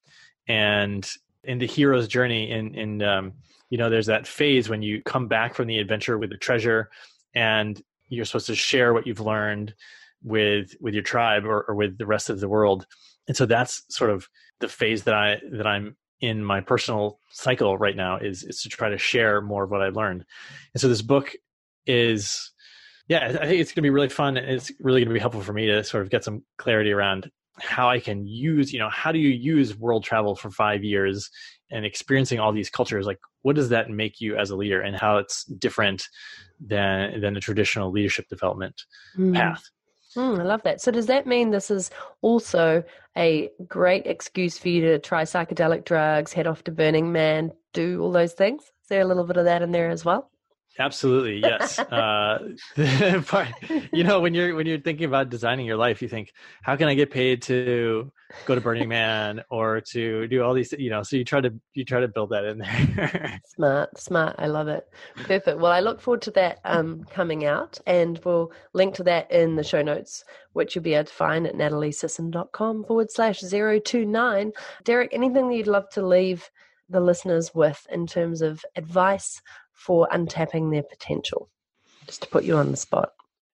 and 0.48 1.10
in 1.44 1.60
the 1.60 1.68
hero's 1.68 2.08
journey 2.08 2.52
in 2.52 2.74
in 2.76 3.02
um, 3.02 3.34
you 3.70 3.78
know 3.78 3.90
there's 3.90 4.08
that 4.08 4.28
phase 4.28 4.70
when 4.70 4.82
you 4.82 5.02
come 5.04 5.28
back 5.28 5.56
from 5.56 5.68
the 5.68 5.80
adventure 5.80 6.18
with 6.18 6.30
the 6.30 6.38
treasure 6.38 6.90
and 7.36 7.82
you're 8.10 8.26
supposed 8.26 8.48
to 8.48 8.56
share 8.56 8.94
what 8.94 9.08
you've 9.08 9.20
learned 9.20 9.74
with 10.24 10.76
with 10.80 10.94
your 10.94 11.04
tribe 11.04 11.46
or, 11.46 11.64
or 11.64 11.76
with 11.76 11.98
the 11.98 12.06
rest 12.06 12.30
of 12.30 12.40
the 12.40 12.50
world. 12.50 12.86
And 13.28 13.36
so 13.36 13.46
that's 13.46 13.84
sort 13.90 14.10
of 14.10 14.28
the 14.60 14.68
phase 14.68 15.04
that 15.04 15.14
i 15.14 15.40
that 15.52 15.68
i'm 15.68 15.96
in 16.22 16.44
my 16.44 16.62
personal 16.62 17.20
cycle 17.32 17.78
right 17.78 17.96
now 17.96 18.18
is 18.18 18.44
is 18.44 18.62
to 18.62 18.70
try 18.70 18.90
to 18.90 18.98
share 18.98 19.42
more 19.42 19.64
of 19.64 19.72
what 19.72 19.82
i've 19.82 19.96
learned. 19.96 20.24
And 20.74 20.82
so 20.82 20.88
this 20.88 21.02
book 21.02 21.34
is 21.86 22.52
yeah 23.10 23.26
i 23.28 23.46
think 23.46 23.60
it's 23.60 23.72
going 23.72 23.76
to 23.76 23.82
be 23.82 23.90
really 23.90 24.08
fun 24.08 24.38
and 24.38 24.50
it's 24.50 24.72
really 24.80 25.02
going 25.02 25.10
to 25.10 25.14
be 25.14 25.20
helpful 25.20 25.42
for 25.42 25.52
me 25.52 25.66
to 25.66 25.84
sort 25.84 26.02
of 26.02 26.10
get 26.10 26.24
some 26.24 26.44
clarity 26.58 26.94
around 26.94 27.30
how 27.60 27.90
I 27.90 28.00
can 28.00 28.26
use, 28.26 28.74
you 28.74 28.80
know, 28.80 28.90
how 28.90 29.12
do 29.12 29.20
you 29.20 29.30
use 29.30 29.78
world 29.78 30.04
travel 30.04 30.36
for 30.36 30.50
five 30.50 30.84
years 30.84 31.30
and 31.72 31.86
experiencing 31.86 32.40
all 32.40 32.52
these 32.52 32.70
cultures? 32.70 33.06
Like, 33.06 33.20
what 33.42 33.56
does 33.56 33.70
that 33.70 33.90
make 33.90 34.20
you 34.20 34.38
as 34.38 34.50
a 34.50 34.56
leader, 34.56 34.82
and 34.82 34.96
how 34.96 35.18
it's 35.18 35.44
different 35.46 36.08
than 36.60 37.20
than 37.22 37.38
a 37.38 37.42
traditional 37.42 37.92
leadership 37.92 38.28
development 38.30 38.82
mm. 39.18 39.34
path? 39.34 39.64
Mm, 40.16 40.40
I 40.40 40.44
love 40.44 40.64
that. 40.64 40.82
So, 40.82 40.92
does 40.92 41.08
that 41.08 41.28
mean 41.28 41.52
this 41.52 41.72
is 41.72 41.90
also 42.22 42.84
a 43.18 43.50
great 43.68 44.06
excuse 44.08 44.58
for 44.58 44.70
you 44.70 44.82
to 44.82 45.00
try 45.00 45.24
psychedelic 45.24 45.86
drugs, 45.86 46.34
head 46.34 46.48
off 46.48 46.64
to 46.66 46.72
Burning 46.72 47.12
Man, 47.12 47.52
do 47.74 48.02
all 48.02 48.12
those 48.12 48.34
things? 48.34 48.64
Is 48.64 48.90
there 48.90 49.02
a 49.02 49.06
little 49.06 49.26
bit 49.26 49.38
of 49.38 49.46
that 49.46 49.62
in 49.62 49.72
there 49.72 49.90
as 49.90 50.06
well? 50.06 50.30
Absolutely, 50.80 51.40
yes. 51.40 51.78
uh, 51.80 52.40
part, 53.28 53.50
you 53.92 54.04
know, 54.04 54.20
when 54.20 54.34
you're 54.34 54.56
when 54.56 54.66
you're 54.66 54.80
thinking 54.80 55.06
about 55.06 55.30
designing 55.30 55.66
your 55.66 55.78
life, 55.78 56.02
you 56.02 56.08
think, 56.08 56.34
how 56.64 56.76
can 56.76 56.88
I 56.88 56.96
get 56.96 57.12
paid 57.12 57.44
to 57.44 58.12
go 58.46 58.56
to 58.56 58.62
Burning 58.62 58.90
Man 58.90 59.44
or 59.50 59.82
to 59.92 60.28
do 60.28 60.44
all 60.44 60.54
these, 60.54 60.74
you 60.74 60.90
know? 60.90 61.04
So 61.04 61.16
you 61.16 61.24
try 61.24 61.42
to 61.42 61.54
you 61.74 61.86
try 61.86 62.00
to 62.00 62.08
build 62.08 62.32
that 62.32 62.46
in 62.46 62.58
there. 62.58 63.40
smart, 63.46 64.00
smart. 64.00 64.36
I 64.40 64.48
love 64.48 64.68
it. 64.68 64.88
Perfect. 65.16 65.60
Well, 65.60 65.72
I 65.72 65.80
look 65.80 66.02
forward 66.02 66.24
to 66.24 66.32
that 66.32 66.60
um, 66.66 67.04
coming 67.12 67.46
out, 67.46 67.80
and 67.86 68.20
we'll 68.26 68.52
link 68.74 68.96
to 68.96 69.04
that 69.04 69.32
in 69.32 69.56
the 69.56 69.64
show 69.64 69.84
notes, 69.84 70.24
which 70.54 70.76
you'll 70.76 70.84
be 70.84 70.96
able 70.96 71.06
to 71.06 71.14
find 71.14 71.46
at 71.46 71.54
nataliesisson.com 71.54 72.86
forward 72.86 73.12
slash 73.12 73.40
zero 73.42 73.80
two 73.80 74.06
nine. 74.06 74.52
Derek, 74.84 75.14
anything 75.14 75.50
that 75.50 75.56
you'd 75.56 75.68
love 75.68 75.90
to 75.90 76.06
leave 76.06 76.50
the 76.90 77.00
listeners 77.00 77.54
with 77.54 77.86
in 77.92 78.06
terms 78.06 78.42
of 78.42 78.64
advice 78.76 79.42
for 79.74 80.08
untapping 80.12 80.72
their 80.72 80.84
potential? 80.84 81.50
Just 82.06 82.22
to 82.24 82.28
put 82.28 82.44
you 82.44 82.58
on 82.58 82.72
the 82.72 82.78
spot. 82.78 83.14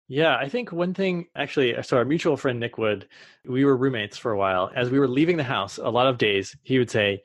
Yeah, 0.09 0.37
I 0.37 0.47
think 0.47 0.71
one 0.71 0.93
thing 0.93 1.27
actually, 1.35 1.75
so 1.83 1.97
our 1.97 2.05
mutual 2.05 2.37
friend 2.37 2.59
Nick 2.59 2.77
Wood, 2.77 3.09
we 3.45 3.65
were 3.65 3.75
roommates 3.75 4.17
for 4.17 4.31
a 4.31 4.37
while. 4.37 4.71
As 4.73 4.89
we 4.89 4.99
were 4.99 5.07
leaving 5.07 5.35
the 5.35 5.43
house, 5.43 5.77
a 5.77 5.89
lot 5.89 6.07
of 6.07 6.17
days, 6.17 6.55
he 6.63 6.79
would 6.79 6.89
say, 6.89 7.21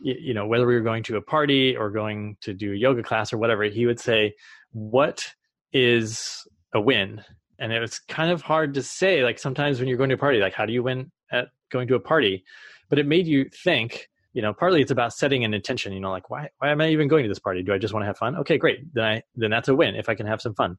you 0.00 0.34
know, 0.34 0.46
whether 0.46 0.66
we 0.66 0.74
were 0.74 0.80
going 0.80 1.04
to 1.04 1.16
a 1.16 1.22
party 1.22 1.76
or 1.76 1.88
going 1.90 2.36
to 2.42 2.52
do 2.52 2.72
a 2.72 2.76
yoga 2.76 3.02
class 3.02 3.32
or 3.32 3.38
whatever, 3.38 3.62
he 3.64 3.86
would 3.86 4.00
say, 4.00 4.34
What 4.72 5.34
is 5.72 6.46
a 6.74 6.80
win? 6.80 7.22
And 7.58 7.72
it 7.72 7.80
was 7.80 8.00
kind 8.00 8.30
of 8.30 8.42
hard 8.42 8.74
to 8.74 8.82
say. 8.82 9.22
Like 9.22 9.38
sometimes 9.38 9.78
when 9.78 9.88
you're 9.88 9.96
going 9.96 10.10
to 10.10 10.16
a 10.16 10.18
party, 10.18 10.40
like 10.40 10.52
how 10.52 10.66
do 10.66 10.72
you 10.72 10.82
win 10.82 11.10
at 11.30 11.48
going 11.70 11.88
to 11.88 11.94
a 11.94 12.00
party? 12.00 12.44
But 12.90 12.98
it 12.98 13.06
made 13.06 13.26
you 13.26 13.48
think. 13.64 14.08
You 14.36 14.42
know, 14.42 14.52
partly 14.52 14.82
it's 14.82 14.90
about 14.90 15.14
setting 15.14 15.44
an 15.44 15.54
intention. 15.54 15.94
You 15.94 16.00
know, 16.00 16.10
like 16.10 16.28
why 16.28 16.50
why 16.58 16.70
am 16.70 16.82
I 16.82 16.90
even 16.90 17.08
going 17.08 17.22
to 17.22 17.28
this 17.28 17.38
party? 17.38 17.62
Do 17.62 17.72
I 17.72 17.78
just 17.78 17.94
want 17.94 18.02
to 18.02 18.06
have 18.06 18.18
fun? 18.18 18.36
Okay, 18.36 18.58
great. 18.58 18.80
Then 18.92 19.04
I 19.04 19.22
then 19.34 19.50
that's 19.50 19.68
a 19.68 19.74
win 19.74 19.94
if 19.94 20.10
I 20.10 20.14
can 20.14 20.26
have 20.26 20.42
some 20.42 20.54
fun. 20.54 20.76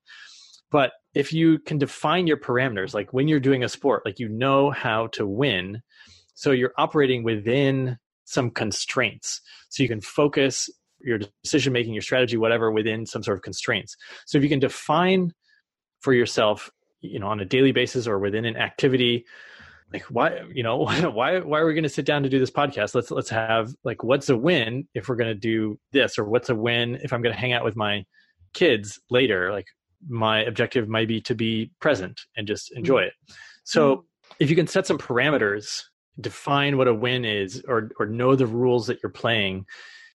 But 0.70 0.91
if 1.16 1.34
you 1.34 1.58
can 1.58 1.80
define 1.80 2.28
your 2.28 2.38
parameters, 2.38 2.93
like 2.93 3.14
when 3.14 3.28
you're 3.28 3.39
doing 3.39 3.64
a 3.64 3.70
sport, 3.70 4.03
like 4.05 4.20
you 4.20 4.30
know 4.30 4.70
how 4.70 5.08
to 5.14 5.26
win, 5.26 5.82
so 6.36 6.51
you're 6.51 6.74
operating 6.78 7.24
within 7.24 7.97
some 8.26 8.51
constraints. 8.51 9.41
So 9.70 9.82
you 9.82 9.89
can 9.89 10.01
focus 10.01 10.70
your 10.99 11.22
decision 11.43 11.74
making, 11.74 11.93
your 11.93 12.03
strategy, 12.03 12.38
whatever, 12.38 12.72
within 12.72 13.08
some 13.08 13.24
sort 13.24 13.39
of 13.39 13.41
constraints. 13.41 13.95
So 14.28 14.38
if 14.38 14.43
you 14.43 14.49
can 14.49 14.60
define 14.60 15.34
for 16.01 16.14
yourself, 16.14 16.70
you 17.01 17.18
know, 17.18 17.28
on 17.28 17.39
a 17.39 17.45
daily 17.45 17.72
basis 17.72 18.05
or 18.05 18.20
within 18.20 18.45
an 18.45 18.55
activity, 18.55 19.26
like 19.93 20.03
why, 20.03 20.41
you 20.53 20.63
know, 20.63 20.77
why 21.11 21.39
why 21.39 21.59
are 21.59 21.65
we 21.65 21.73
going 21.73 21.83
to 21.83 21.89
sit 21.89 22.05
down 22.05 22.23
to 22.23 22.29
do 22.29 22.39
this 22.39 22.51
podcast? 22.51 22.95
Let's 22.95 23.11
let's 23.11 23.29
have 23.29 23.73
like 23.83 24.03
what's 24.03 24.29
a 24.29 24.38
win 24.38 24.88
if 24.93 25.09
we're 25.09 25.15
going 25.15 25.33
to 25.33 25.35
do 25.35 25.79
this, 25.91 26.17
or 26.17 26.25
what's 26.25 26.49
a 26.49 26.55
win 26.55 26.99
if 27.03 27.13
I'm 27.13 27.21
going 27.21 27.33
to 27.33 27.39
hang 27.39 27.53
out 27.53 27.63
with 27.63 27.75
my 27.75 28.05
kids 28.53 28.99
later? 29.09 29.51
Like 29.51 29.67
my 30.07 30.43
objective 30.43 30.88
might 30.88 31.07
be 31.07 31.21
to 31.21 31.35
be 31.35 31.71
present 31.79 32.19
and 32.35 32.47
just 32.47 32.71
mm. 32.71 32.77
enjoy 32.77 32.99
it. 32.99 33.13
So 33.63 33.95
mm. 33.95 34.03
if 34.39 34.49
you 34.49 34.55
can 34.55 34.67
set 34.67 34.88
some 34.88 34.97
parameters, 34.97 35.83
define 36.19 36.77
what 36.77 36.88
a 36.88 36.93
win 36.93 37.25
is, 37.25 37.63
or 37.67 37.91
or 37.99 38.05
know 38.05 38.35
the 38.35 38.47
rules 38.47 38.88
that 38.88 38.99
you're 39.01 39.11
playing, 39.11 39.65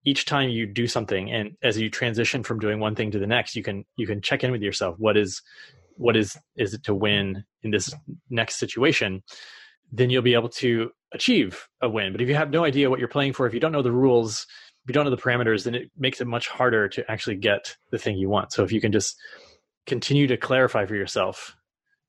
each 0.04 0.24
time 0.24 0.48
you 0.48 0.66
do 0.66 0.86
something 0.86 1.30
and 1.30 1.56
as 1.62 1.78
you 1.78 1.90
transition 1.90 2.42
from 2.42 2.58
doing 2.58 2.80
one 2.80 2.94
thing 2.94 3.10
to 3.10 3.18
the 3.18 3.26
next 3.26 3.54
you 3.54 3.62
can 3.62 3.84
you 3.96 4.06
can 4.06 4.20
check 4.22 4.42
in 4.44 4.50
with 4.50 4.62
yourself 4.62 4.94
what 4.98 5.16
is 5.16 5.42
what 5.96 6.16
is 6.16 6.36
is 6.56 6.72
it 6.72 6.82
to 6.84 6.94
win 6.94 7.44
in 7.62 7.70
this 7.70 7.94
next 8.30 8.56
situation 8.56 9.22
then 9.90 10.10
you'll 10.10 10.22
be 10.22 10.34
able 10.34 10.50
to 10.50 10.90
achieve 11.14 11.66
a 11.80 11.88
win. 11.88 12.12
But 12.12 12.20
if 12.20 12.28
you 12.28 12.34
have 12.34 12.50
no 12.50 12.62
idea 12.62 12.90
what 12.90 12.98
you're 12.98 13.08
playing 13.08 13.32
for 13.32 13.46
if 13.46 13.54
you 13.54 13.60
don't 13.60 13.72
know 13.72 13.82
the 13.82 13.92
rules 13.92 14.46
if 14.84 14.90
you 14.90 14.94
don't 14.94 15.04
know 15.04 15.10
the 15.10 15.16
parameters 15.16 15.64
then 15.64 15.74
it 15.74 15.90
makes 15.96 16.20
it 16.20 16.26
much 16.26 16.48
harder 16.48 16.88
to 16.88 17.10
actually 17.10 17.36
get 17.36 17.76
the 17.90 17.98
thing 17.98 18.16
you 18.16 18.28
want. 18.28 18.52
So 18.52 18.64
if 18.64 18.72
you 18.72 18.80
can 18.80 18.92
just 18.92 19.16
continue 19.86 20.26
to 20.26 20.36
clarify 20.36 20.86
for 20.86 20.94
yourself 20.94 21.54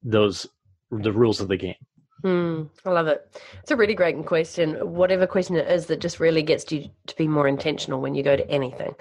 those 0.04 0.48
the 0.92 1.12
rules 1.12 1.40
of 1.40 1.48
the 1.48 1.58
game 1.58 1.76
Mm, 2.24 2.70
I 2.86 2.90
love 2.90 3.08
it. 3.08 3.42
It's 3.62 3.72
a 3.72 3.78
really 3.78 3.94
great 3.94 4.26
question. 4.26 4.74
Whatever 4.94 5.26
question 5.26 5.56
it 5.56 5.70
is 5.72 5.86
that 5.86 6.02
just 6.02 6.20
really 6.20 6.44
gets 6.44 6.70
you 6.70 6.90
to 7.08 7.16
be 7.16 7.30
more 7.30 7.48
intentional 7.48 8.02
when 8.02 8.14
you 8.14 8.24
go 8.24 8.36
to 8.36 8.50
anything. 8.50 8.94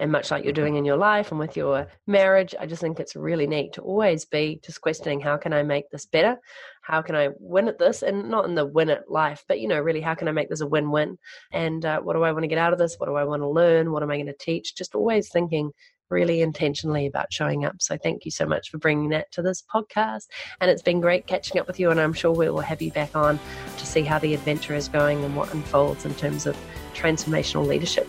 And 0.00 0.10
much 0.10 0.32
like 0.32 0.42
you're 0.42 0.52
doing 0.52 0.74
in 0.74 0.84
your 0.84 0.96
life 0.96 1.30
and 1.30 1.38
with 1.38 1.56
your 1.56 1.86
marriage, 2.08 2.52
I 2.58 2.66
just 2.66 2.82
think 2.82 2.98
it's 2.98 3.14
really 3.14 3.46
neat 3.46 3.74
to 3.74 3.82
always 3.82 4.24
be 4.24 4.60
just 4.64 4.80
questioning 4.80 5.20
how 5.20 5.36
can 5.36 5.52
I 5.52 5.62
make 5.62 5.88
this 5.90 6.04
better? 6.04 6.36
How 6.82 7.00
can 7.00 7.14
I 7.14 7.28
win 7.38 7.68
at 7.68 7.78
this? 7.78 8.02
And 8.02 8.28
not 8.28 8.46
in 8.46 8.56
the 8.56 8.66
win 8.66 8.90
at 8.90 9.08
life, 9.08 9.44
but 9.46 9.60
you 9.60 9.68
know, 9.68 9.80
really, 9.80 10.00
how 10.00 10.16
can 10.16 10.26
I 10.26 10.32
make 10.32 10.48
this 10.48 10.60
a 10.60 10.66
win 10.66 10.90
win? 10.90 11.16
And 11.52 11.84
uh, 11.84 12.00
what 12.00 12.14
do 12.14 12.24
I 12.24 12.32
want 12.32 12.42
to 12.42 12.48
get 12.48 12.58
out 12.58 12.72
of 12.72 12.80
this? 12.80 12.96
What 12.98 13.06
do 13.06 13.14
I 13.14 13.22
want 13.22 13.42
to 13.42 13.48
learn? 13.48 13.92
What 13.92 14.02
am 14.02 14.10
I 14.10 14.16
going 14.16 14.26
to 14.26 14.34
teach? 14.34 14.74
Just 14.74 14.96
always 14.96 15.28
thinking 15.28 15.70
really 16.10 16.42
intentionally 16.42 17.06
about 17.06 17.32
showing 17.32 17.64
up. 17.64 17.76
So 17.80 17.96
thank 17.96 18.24
you 18.24 18.30
so 18.30 18.46
much 18.46 18.70
for 18.70 18.78
bringing 18.78 19.10
that 19.10 19.30
to 19.32 19.42
this 19.42 19.62
podcast. 19.62 20.24
And 20.60 20.70
it's 20.70 20.82
been 20.82 21.00
great 21.00 21.26
catching 21.26 21.60
up 21.60 21.66
with 21.66 21.80
you. 21.80 21.90
And 21.90 22.00
I'm 22.00 22.12
sure 22.12 22.32
we 22.32 22.48
will 22.48 22.60
have 22.60 22.82
you 22.82 22.90
back 22.90 23.14
on 23.14 23.38
to 23.76 23.86
see 23.86 24.02
how 24.02 24.18
the 24.18 24.34
adventure 24.34 24.74
is 24.74 24.88
going 24.88 25.24
and 25.24 25.36
what 25.36 25.52
unfolds 25.52 26.04
in 26.04 26.14
terms 26.14 26.46
of 26.46 26.56
transformational 26.94 27.66
leadership. 27.66 28.08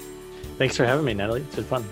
Thanks 0.57 0.77
for 0.77 0.85
having 0.85 1.05
me, 1.05 1.13
Natalie. 1.13 1.41
It's 1.41 1.55
been 1.55 1.65
fun. 1.65 1.85